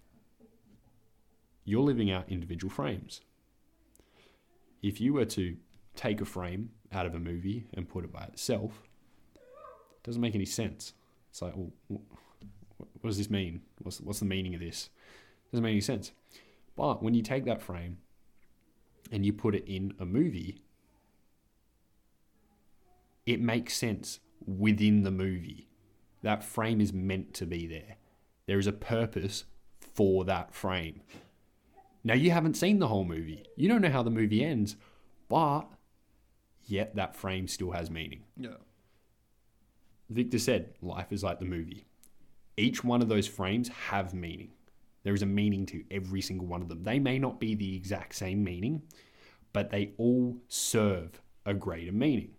You're 1.65 1.83
living 1.83 2.11
out 2.11 2.29
individual 2.29 2.71
frames. 2.71 3.23
If 4.83 5.01
you 5.01 5.15
were 5.15 5.27
to 5.27 5.57
take 5.95 6.21
a 6.21 6.25
frame 6.25 6.71
out 6.93 7.07
of 7.07 7.15
a 7.15 7.19
movie 7.19 7.67
and 7.73 7.89
put 7.89 8.05
it 8.05 8.13
by 8.13 8.25
itself, 8.25 8.83
it 9.35 10.03
doesn't 10.03 10.21
make 10.21 10.35
any 10.35 10.45
sense. 10.45 10.93
It's 11.33 11.41
like, 11.41 11.55
well, 11.57 11.73
what 11.89 13.09
does 13.09 13.17
this 13.17 13.31
mean? 13.31 13.63
What's, 13.79 14.03
what's 14.03 14.19
the 14.19 14.27
meaning 14.27 14.55
of 14.55 14.61
this? 14.61 14.91
doesn't 15.51 15.65
make 15.65 15.73
any 15.73 15.81
sense. 15.81 16.13
But 16.77 17.03
when 17.03 17.15
you 17.15 17.23
take 17.23 17.47
that 17.47 17.63
frame 17.63 17.99
and 19.11 19.25
you 19.25 19.33
put 19.33 19.55
it 19.55 19.65
in 19.67 19.95
a 19.99 20.05
movie, 20.05 20.63
it 23.25 23.41
makes 23.41 23.75
sense 23.75 24.21
within 24.47 25.05
the 25.05 25.11
movie. 25.11 25.69
That 26.23 26.45
frame 26.45 26.81
is 26.81 26.93
meant 26.93 27.33
to 27.35 27.47
be 27.47 27.67
there. 27.67 27.97
There 28.47 28.59
is 28.59 28.67
a 28.67 28.73
purpose 28.73 29.45
for 29.95 30.25
that 30.27 30.55
frame. 30.55 31.01
Now, 32.05 32.15
you 32.15 32.31
haven't 32.31 32.57
seen 32.57 32.79
the 32.79 32.89
whole 32.89 33.05
movie. 33.05 33.45
You 33.57 33.69
don't 33.69 33.81
know 33.81 33.91
how 33.91 34.03
the 34.03 34.11
movie 34.11 34.45
ends, 34.45 34.77
but 35.29 35.63
yet 36.67 36.97
that 36.97 37.17
frame 37.17 37.49
still 37.49 37.71
has 37.73 37.91
meaning. 37.91 38.25
Yeah. 38.37 38.57
Viktor 40.13 40.39
said, 40.39 40.75
life 40.83 41.13
is 41.13 41.23
like 41.23 41.39
the 41.39 41.45
movie. 41.45 41.85
Each 42.57 42.85
one 42.85 43.03
of 43.03 43.09
those 43.09 43.27
frames 43.27 43.69
have 43.69 44.15
meaning. 44.15 44.51
There 45.05 45.15
is 45.15 45.23
a 45.23 45.27
meaning 45.27 45.67
to 45.67 45.83
every 45.91 46.21
single 46.21 46.47
one 46.47 46.63
of 46.63 46.69
them. 46.69 46.83
They 46.85 46.99
may 46.99 47.19
not 47.19 47.41
be 47.41 47.55
the 47.55 47.75
exact 47.75 48.15
same 48.15 48.45
meaning, 48.45 48.83
but 49.53 49.71
they 49.71 49.93
all 49.99 50.37
serve 50.49 51.21
a 51.45 51.55
greater 51.55 51.93
meaning. 51.93 52.33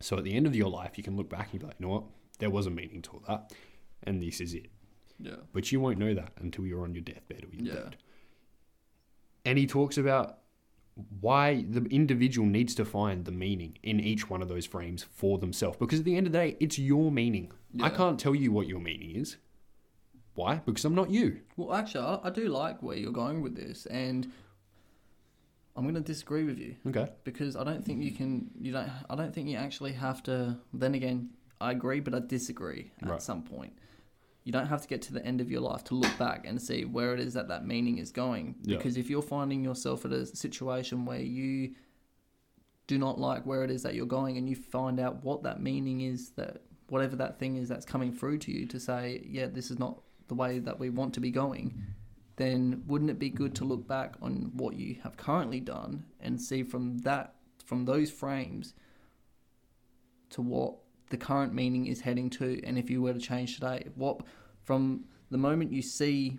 So 0.00 0.16
at 0.18 0.24
the 0.24 0.34
end 0.34 0.46
of 0.46 0.54
your 0.54 0.68
life, 0.68 0.92
you 0.96 1.02
can 1.02 1.16
look 1.16 1.28
back 1.30 1.50
and 1.52 1.60
be 1.60 1.66
like, 1.66 1.76
you 1.78 1.86
know 1.86 1.92
what? 1.92 2.04
There 2.38 2.50
was 2.50 2.66
a 2.66 2.70
meaning 2.70 3.02
to 3.02 3.10
all 3.12 3.22
that, 3.26 3.52
and 4.04 4.22
this 4.22 4.40
is 4.40 4.54
it. 4.54 4.66
Yeah. 5.18 5.36
But 5.52 5.72
you 5.72 5.80
won't 5.80 5.98
know 5.98 6.14
that 6.14 6.32
until 6.38 6.66
you're 6.66 6.84
on 6.84 6.94
your 6.94 7.02
deathbed 7.02 7.44
or 7.44 7.48
you're 7.56 7.74
Yeah. 7.74 7.80
dead. 7.82 7.96
And 9.44 9.58
he 9.58 9.66
talks 9.66 9.98
about 9.98 10.37
why 11.20 11.64
the 11.68 11.82
individual 11.86 12.46
needs 12.46 12.74
to 12.76 12.84
find 12.84 13.24
the 13.24 13.30
meaning 13.32 13.78
in 13.82 14.00
each 14.00 14.28
one 14.28 14.42
of 14.42 14.48
those 14.48 14.66
frames 14.66 15.04
for 15.04 15.38
themselves. 15.38 15.76
Because 15.78 16.00
at 16.00 16.04
the 16.04 16.16
end 16.16 16.26
of 16.26 16.32
the 16.32 16.38
day, 16.38 16.56
it's 16.60 16.78
your 16.78 17.10
meaning. 17.12 17.52
I 17.80 17.88
can't 17.90 18.18
tell 18.18 18.34
you 18.34 18.50
what 18.50 18.66
your 18.66 18.80
meaning 18.80 19.14
is. 19.14 19.36
Why? 20.34 20.56
Because 20.64 20.84
I'm 20.84 20.94
not 20.94 21.10
you. 21.10 21.40
Well, 21.56 21.74
actually, 21.74 22.04
I, 22.04 22.18
I 22.24 22.30
do 22.30 22.48
like 22.48 22.82
where 22.82 22.96
you're 22.96 23.12
going 23.12 23.42
with 23.42 23.54
this, 23.56 23.86
and 23.86 24.30
I'm 25.76 25.82
going 25.84 25.94
to 25.94 26.00
disagree 26.00 26.44
with 26.44 26.58
you 26.58 26.76
Okay. 26.88 27.08
because 27.24 27.56
I 27.56 27.64
don't 27.64 27.84
think 27.84 28.02
you 28.02 28.12
can. 28.12 28.50
You 28.60 28.72
don't. 28.72 28.88
I 29.10 29.14
don't 29.16 29.34
think 29.34 29.48
you 29.48 29.56
actually 29.56 29.92
have 29.92 30.22
to. 30.24 30.56
Then 30.72 30.94
again, 30.94 31.30
I 31.60 31.72
agree, 31.72 32.00
but 32.00 32.14
I 32.14 32.20
disagree 32.20 32.90
at 33.02 33.08
Right. 33.10 33.22
some 33.22 33.42
point. 33.42 33.72
You 34.48 34.52
don't 34.52 34.68
have 34.68 34.80
to 34.80 34.88
get 34.88 35.02
to 35.02 35.12
the 35.12 35.22
end 35.26 35.42
of 35.42 35.50
your 35.50 35.60
life 35.60 35.84
to 35.84 35.94
look 35.94 36.16
back 36.16 36.46
and 36.46 36.58
see 36.58 36.86
where 36.86 37.12
it 37.12 37.20
is 37.20 37.34
that 37.34 37.48
that 37.48 37.66
meaning 37.66 37.98
is 37.98 38.10
going. 38.10 38.54
Yeah. 38.62 38.78
Because 38.78 38.96
if 38.96 39.10
you're 39.10 39.20
finding 39.20 39.62
yourself 39.62 40.06
at 40.06 40.12
a 40.12 40.24
situation 40.24 41.04
where 41.04 41.20
you 41.20 41.74
do 42.86 42.96
not 42.96 43.20
like 43.20 43.44
where 43.44 43.62
it 43.62 43.70
is 43.70 43.82
that 43.82 43.94
you're 43.94 44.06
going, 44.06 44.38
and 44.38 44.48
you 44.48 44.56
find 44.56 45.00
out 45.00 45.22
what 45.22 45.42
that 45.42 45.60
meaning 45.60 46.00
is, 46.00 46.30
that 46.30 46.62
whatever 46.88 47.14
that 47.16 47.38
thing 47.38 47.58
is 47.58 47.68
that's 47.68 47.84
coming 47.84 48.10
through 48.10 48.38
to 48.38 48.50
you 48.50 48.64
to 48.68 48.80
say, 48.80 49.22
yeah, 49.28 49.48
this 49.48 49.70
is 49.70 49.78
not 49.78 50.00
the 50.28 50.34
way 50.34 50.60
that 50.60 50.80
we 50.80 50.88
want 50.88 51.12
to 51.12 51.20
be 51.20 51.30
going, 51.30 51.82
then 52.36 52.82
wouldn't 52.86 53.10
it 53.10 53.18
be 53.18 53.28
good 53.28 53.54
to 53.56 53.66
look 53.66 53.86
back 53.86 54.14
on 54.22 54.50
what 54.54 54.76
you 54.76 54.96
have 55.02 55.18
currently 55.18 55.60
done 55.60 56.06
and 56.20 56.40
see 56.40 56.62
from 56.62 56.96
that, 57.00 57.34
from 57.66 57.84
those 57.84 58.10
frames, 58.10 58.72
to 60.30 60.40
what 60.40 60.78
the 61.10 61.16
current 61.16 61.54
meaning 61.54 61.86
is 61.86 62.00
heading 62.00 62.30
to, 62.30 62.60
and 62.64 62.78
if 62.78 62.90
you 62.90 63.02
were 63.02 63.12
to 63.12 63.18
change 63.20 63.54
today, 63.54 63.86
what 63.94 64.20
from 64.64 65.04
the 65.30 65.38
moment 65.38 65.72
you 65.72 65.82
see 65.82 66.38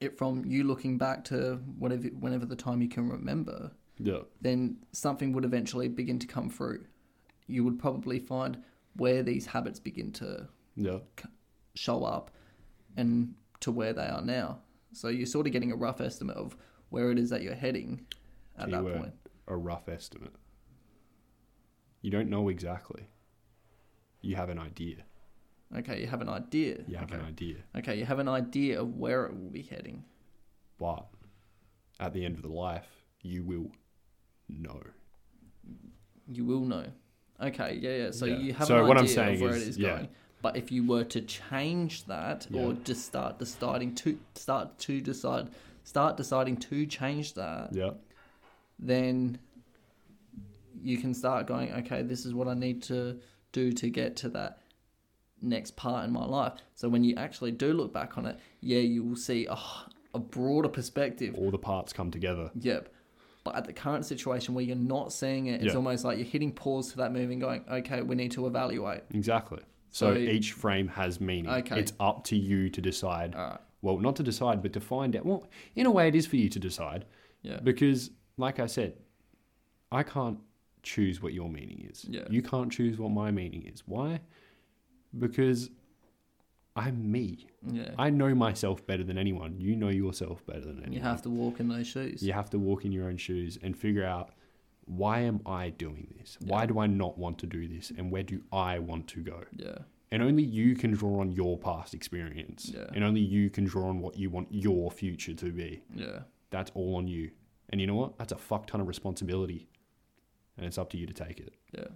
it 0.00 0.16
from 0.16 0.44
you 0.44 0.62
looking 0.64 0.96
back 0.96 1.24
to 1.24 1.56
whatever 1.78 2.08
whenever 2.20 2.46
the 2.46 2.54
time 2.56 2.80
you 2.80 2.88
can 2.88 3.08
remember, 3.08 3.72
Yeah. 3.98 4.20
then 4.40 4.76
something 4.92 5.32
would 5.32 5.44
eventually 5.44 5.88
begin 5.88 6.18
to 6.20 6.26
come 6.26 6.48
through. 6.50 6.84
You 7.48 7.64
would 7.64 7.78
probably 7.78 8.18
find 8.20 8.62
where 8.94 9.22
these 9.22 9.46
habits 9.46 9.80
begin 9.80 10.12
to 10.12 10.48
Yeah. 10.76 11.00
show 11.74 12.04
up 12.04 12.30
and 12.96 13.34
to 13.60 13.72
where 13.72 13.92
they 13.92 14.06
are 14.06 14.22
now. 14.22 14.60
So 14.92 15.08
you're 15.08 15.26
sort 15.26 15.46
of 15.46 15.52
getting 15.52 15.72
a 15.72 15.76
rough 15.76 16.00
estimate 16.00 16.36
of 16.36 16.56
where 16.90 17.10
it 17.10 17.18
is 17.18 17.30
that 17.30 17.42
you're 17.42 17.54
heading 17.54 18.06
at 18.56 18.70
that 18.70 18.82
point. 18.84 19.14
A 19.48 19.56
rough 19.56 19.88
estimate. 19.88 20.34
You 22.02 22.10
don't 22.12 22.30
know 22.30 22.48
exactly. 22.48 23.08
You 24.20 24.36
have 24.36 24.48
an 24.48 24.58
idea. 24.58 24.96
Okay, 25.76 26.00
you 26.00 26.06
have 26.06 26.22
an 26.22 26.28
idea. 26.28 26.78
You 26.86 26.96
have 26.96 27.10
okay. 27.12 27.20
an 27.20 27.26
idea. 27.26 27.56
okay, 27.76 27.98
you 27.98 28.04
have 28.06 28.18
an 28.18 28.28
idea 28.28 28.80
of 28.80 28.96
where 28.96 29.26
it 29.26 29.32
will 29.38 29.50
be 29.50 29.62
heading. 29.62 30.04
But 30.78 31.06
at 32.00 32.12
the 32.14 32.24
end 32.24 32.36
of 32.36 32.42
the 32.42 32.48
life, 32.52 32.86
you 33.22 33.42
will 33.44 33.70
know. 34.48 34.80
You 36.32 36.44
will 36.44 36.60
know. 36.64 36.86
Okay, 37.40 37.78
yeah, 37.80 37.96
yeah. 38.04 38.10
So 38.12 38.24
Yeah. 38.26 38.38
you 38.38 38.52
have 38.54 38.66
So 38.66 38.78
an 38.82 38.88
what 38.88 38.96
I'm 38.98 39.04
idea 39.04 39.14
saying 39.14 39.34
of 39.36 39.40
where 39.42 39.50
is- 39.56 39.62
it 39.62 39.68
is 39.68 39.78
yeah. 39.78 39.88
going. 39.96 40.08
But 40.40 40.56
if 40.56 40.70
you 40.70 40.86
were 40.86 41.04
to 41.04 41.20
change 41.20 42.04
that, 42.04 42.46
or 42.54 42.72
just 42.72 43.04
start 43.04 43.38
deciding 43.38 43.94
to 43.96 44.18
start 44.34 44.78
to 44.80 45.00
decide, 45.00 45.48
start 45.84 46.16
deciding 46.16 46.56
to 46.58 46.86
change 46.86 47.34
that, 47.34 47.74
Yeah. 47.74 47.90
then 48.78 49.38
you 50.80 50.96
can 50.98 51.12
start 51.12 51.46
going, 51.48 51.72
okay, 51.72 52.02
this 52.02 52.24
is 52.24 52.34
what 52.34 52.46
I 52.46 52.54
need 52.54 52.82
to 52.84 53.18
do 53.52 53.72
to 53.72 53.90
get 53.90 54.16
to 54.16 54.28
that 54.30 54.58
next 55.40 55.76
part 55.76 56.04
in 56.04 56.12
my 56.12 56.24
life. 56.24 56.54
So 56.74 56.88
when 56.88 57.04
you 57.04 57.14
actually 57.16 57.52
do 57.52 57.72
look 57.72 57.92
back 57.92 58.18
on 58.18 58.26
it, 58.26 58.38
yeah, 58.60 58.80
you 58.80 59.04
will 59.04 59.16
see 59.16 59.46
a, 59.46 59.56
a 60.14 60.18
broader 60.18 60.68
perspective. 60.68 61.34
All 61.36 61.50
the 61.50 61.58
parts 61.58 61.92
come 61.92 62.10
together. 62.10 62.50
Yep. 62.58 62.88
But 63.44 63.54
at 63.56 63.64
the 63.64 63.72
current 63.72 64.04
situation 64.04 64.54
where 64.54 64.64
you're 64.64 64.76
not 64.76 65.12
seeing 65.12 65.46
it, 65.46 65.62
it's 65.62 65.72
Yeah. 65.72 65.76
almost 65.76 66.04
like 66.04 66.18
you're 66.18 66.26
hitting 66.26 66.52
pause 66.52 66.90
to 66.90 66.96
that 66.98 67.12
movie 67.12 67.32
and 67.32 67.40
going, 67.40 67.64
okay, 67.70 68.02
we 68.02 68.14
need 68.16 68.32
to 68.32 68.46
evaluate. 68.46 69.02
Exactly. 69.12 69.60
So, 69.90 70.12
So- 70.12 70.18
each 70.18 70.52
frame 70.52 70.88
has 70.88 71.20
meaning. 71.20 71.50
Okay. 71.50 71.78
It's 71.80 71.92
up 72.00 72.24
to 72.24 72.36
you 72.36 72.68
to 72.70 72.80
decide. 72.80 73.34
Right. 73.34 73.58
Well, 73.80 73.98
not 73.98 74.16
to 74.16 74.22
decide, 74.24 74.60
but 74.60 74.72
to 74.72 74.80
find 74.80 75.14
out. 75.16 75.24
Well, 75.24 75.46
in 75.76 75.86
a 75.86 75.90
way, 75.90 76.08
it 76.08 76.16
is 76.16 76.26
for 76.26 76.36
you 76.36 76.48
to 76.48 76.58
decide 76.58 77.06
Yeah. 77.42 77.60
because, 77.60 78.10
like 78.36 78.58
I 78.58 78.66
said, 78.66 78.94
I 79.92 80.02
can't 80.02 80.40
choose 80.82 81.22
what 81.22 81.32
your 81.32 81.48
meaning 81.48 81.88
is. 81.90 82.04
Yeah. 82.08 82.22
You 82.28 82.42
can't 82.42 82.70
choose 82.70 82.98
what 82.98 83.10
my 83.10 83.30
meaning 83.30 83.66
is. 83.66 83.82
Why? 83.86 84.20
Because 85.18 85.70
I'm 86.76 87.10
me. 87.10 87.46
Yeah. 87.66 87.90
I 87.98 88.10
know 88.10 88.34
myself 88.34 88.86
better 88.86 89.02
than 89.02 89.18
anyone. 89.18 89.56
You 89.58 89.74
know 89.74 89.88
yourself 89.88 90.44
better 90.46 90.60
than 90.60 90.78
anyone. 90.78 90.92
you 90.92 91.00
have 91.00 91.22
to 91.22 91.30
walk 91.30 91.60
in 91.60 91.68
those 91.68 91.86
shoes. 91.86 92.22
You 92.22 92.32
have 92.32 92.50
to 92.50 92.58
walk 92.58 92.84
in 92.84 92.92
your 92.92 93.08
own 93.08 93.16
shoes 93.16 93.58
and 93.62 93.76
figure 93.76 94.04
out 94.04 94.30
why 94.84 95.20
am 95.20 95.40
I 95.44 95.70
doing 95.70 96.14
this? 96.18 96.38
Why 96.40 96.66
do 96.66 96.78
I 96.78 96.86
not 96.86 97.18
want 97.18 97.38
to 97.40 97.46
do 97.46 97.68
this? 97.68 97.92
And 97.96 98.10
where 98.10 98.22
do 98.22 98.40
I 98.52 98.78
want 98.78 99.06
to 99.08 99.20
go? 99.20 99.42
Yeah. 99.54 99.78
And 100.10 100.22
only 100.22 100.42
you 100.42 100.74
can 100.74 100.92
draw 100.92 101.20
on 101.20 101.32
your 101.32 101.58
past 101.58 101.92
experience. 101.92 102.70
Yeah. 102.74 102.86
And 102.94 103.04
only 103.04 103.20
you 103.20 103.50
can 103.50 103.64
draw 103.64 103.88
on 103.88 104.00
what 104.00 104.16
you 104.16 104.30
want 104.30 104.48
your 104.50 104.90
future 104.90 105.34
to 105.34 105.52
be. 105.52 105.82
Yeah. 105.94 106.20
That's 106.50 106.70
all 106.74 106.96
on 106.96 107.06
you. 107.06 107.30
And 107.70 107.80
you 107.80 107.86
know 107.86 107.94
what? 107.94 108.16
That's 108.16 108.32
a 108.32 108.38
fuck 108.38 108.66
ton 108.66 108.80
of 108.80 108.88
responsibility. 108.88 109.68
And 110.58 110.66
it's 110.66 110.76
up 110.76 110.90
to 110.90 110.98
you 110.98 111.06
to 111.06 111.14
take 111.14 111.38
it. 111.38 111.54
Yeah. 111.72 111.86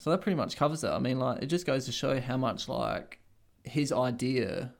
So 0.00 0.10
that 0.10 0.22
pretty 0.22 0.36
much 0.36 0.56
covers 0.56 0.82
it. 0.82 0.88
I 0.88 0.98
mean, 0.98 1.18
like, 1.18 1.42
it 1.42 1.46
just 1.46 1.66
goes 1.66 1.84
to 1.84 1.92
show 1.92 2.20
how 2.20 2.36
much, 2.36 2.68
like, 2.68 3.20
his 3.62 3.92
idea 3.92 4.74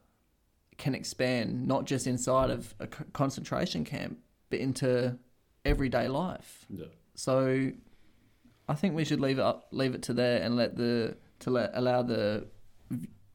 can 0.76 0.95
expand 0.95 1.68
not 1.68 1.84
just 1.84 2.07
inside 2.07 2.51
of 2.51 2.74
a 2.80 2.86
concentration 2.86 3.84
camp, 3.84 4.18
but 4.51 4.59
into 4.59 5.16
everyday 5.64 6.09
life. 6.09 6.66
Yeah. 6.68 6.86
So, 7.14 7.70
I 8.68 8.74
think 8.74 8.95
we 8.95 9.05
should 9.05 9.20
leave 9.20 9.38
it 9.38 9.42
up, 9.42 9.68
leave 9.70 9.95
it 9.95 10.03
to 10.05 10.14
there, 10.14 10.42
and 10.42 10.57
let 10.57 10.76
the 10.76 11.16
to 11.40 11.51
let 11.51 11.70
allow 11.74 12.03
the 12.03 12.47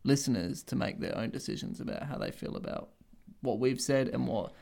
listeners 0.04 0.64
to 0.64 0.76
make 0.76 1.00
their 1.00 1.16
own 1.18 1.30
decisions 1.30 1.80
about 1.80 2.04
how 2.04 2.18
they 2.18 2.32
feel 2.32 2.56
about 2.56 2.90
what 3.42 3.60
we've 3.60 3.82
said 3.82 4.08
and 4.08 4.28
what 4.28 4.54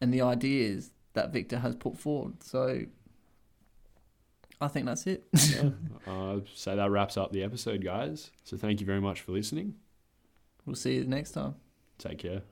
and 0.00 0.12
the 0.12 0.22
ideas 0.22 0.90
that 1.14 1.32
Viktor 1.32 1.58
has 1.58 1.74
put 1.74 1.98
forward. 1.98 2.42
So, 2.42 2.82
I 4.60 4.68
think 4.68 4.86
that's 4.86 5.06
it. 5.06 5.26
yeah. 5.32 5.70
Uh, 6.06 6.40
so 6.54 6.74
that 6.74 6.90
wraps 6.90 7.16
up 7.16 7.30
the 7.30 7.42
episode, 7.42 7.84
guys. 7.84 8.30
So 8.42 8.56
thank 8.56 8.80
you 8.80 8.86
very 8.86 9.00
much 9.00 9.20
for 9.20 9.32
listening. 9.32 9.74
we'll 10.66 10.74
see 10.74 10.94
you 10.94 11.04
next 11.04 11.32
time. 11.32 11.54
Take 11.98 12.18
care. 12.18 12.42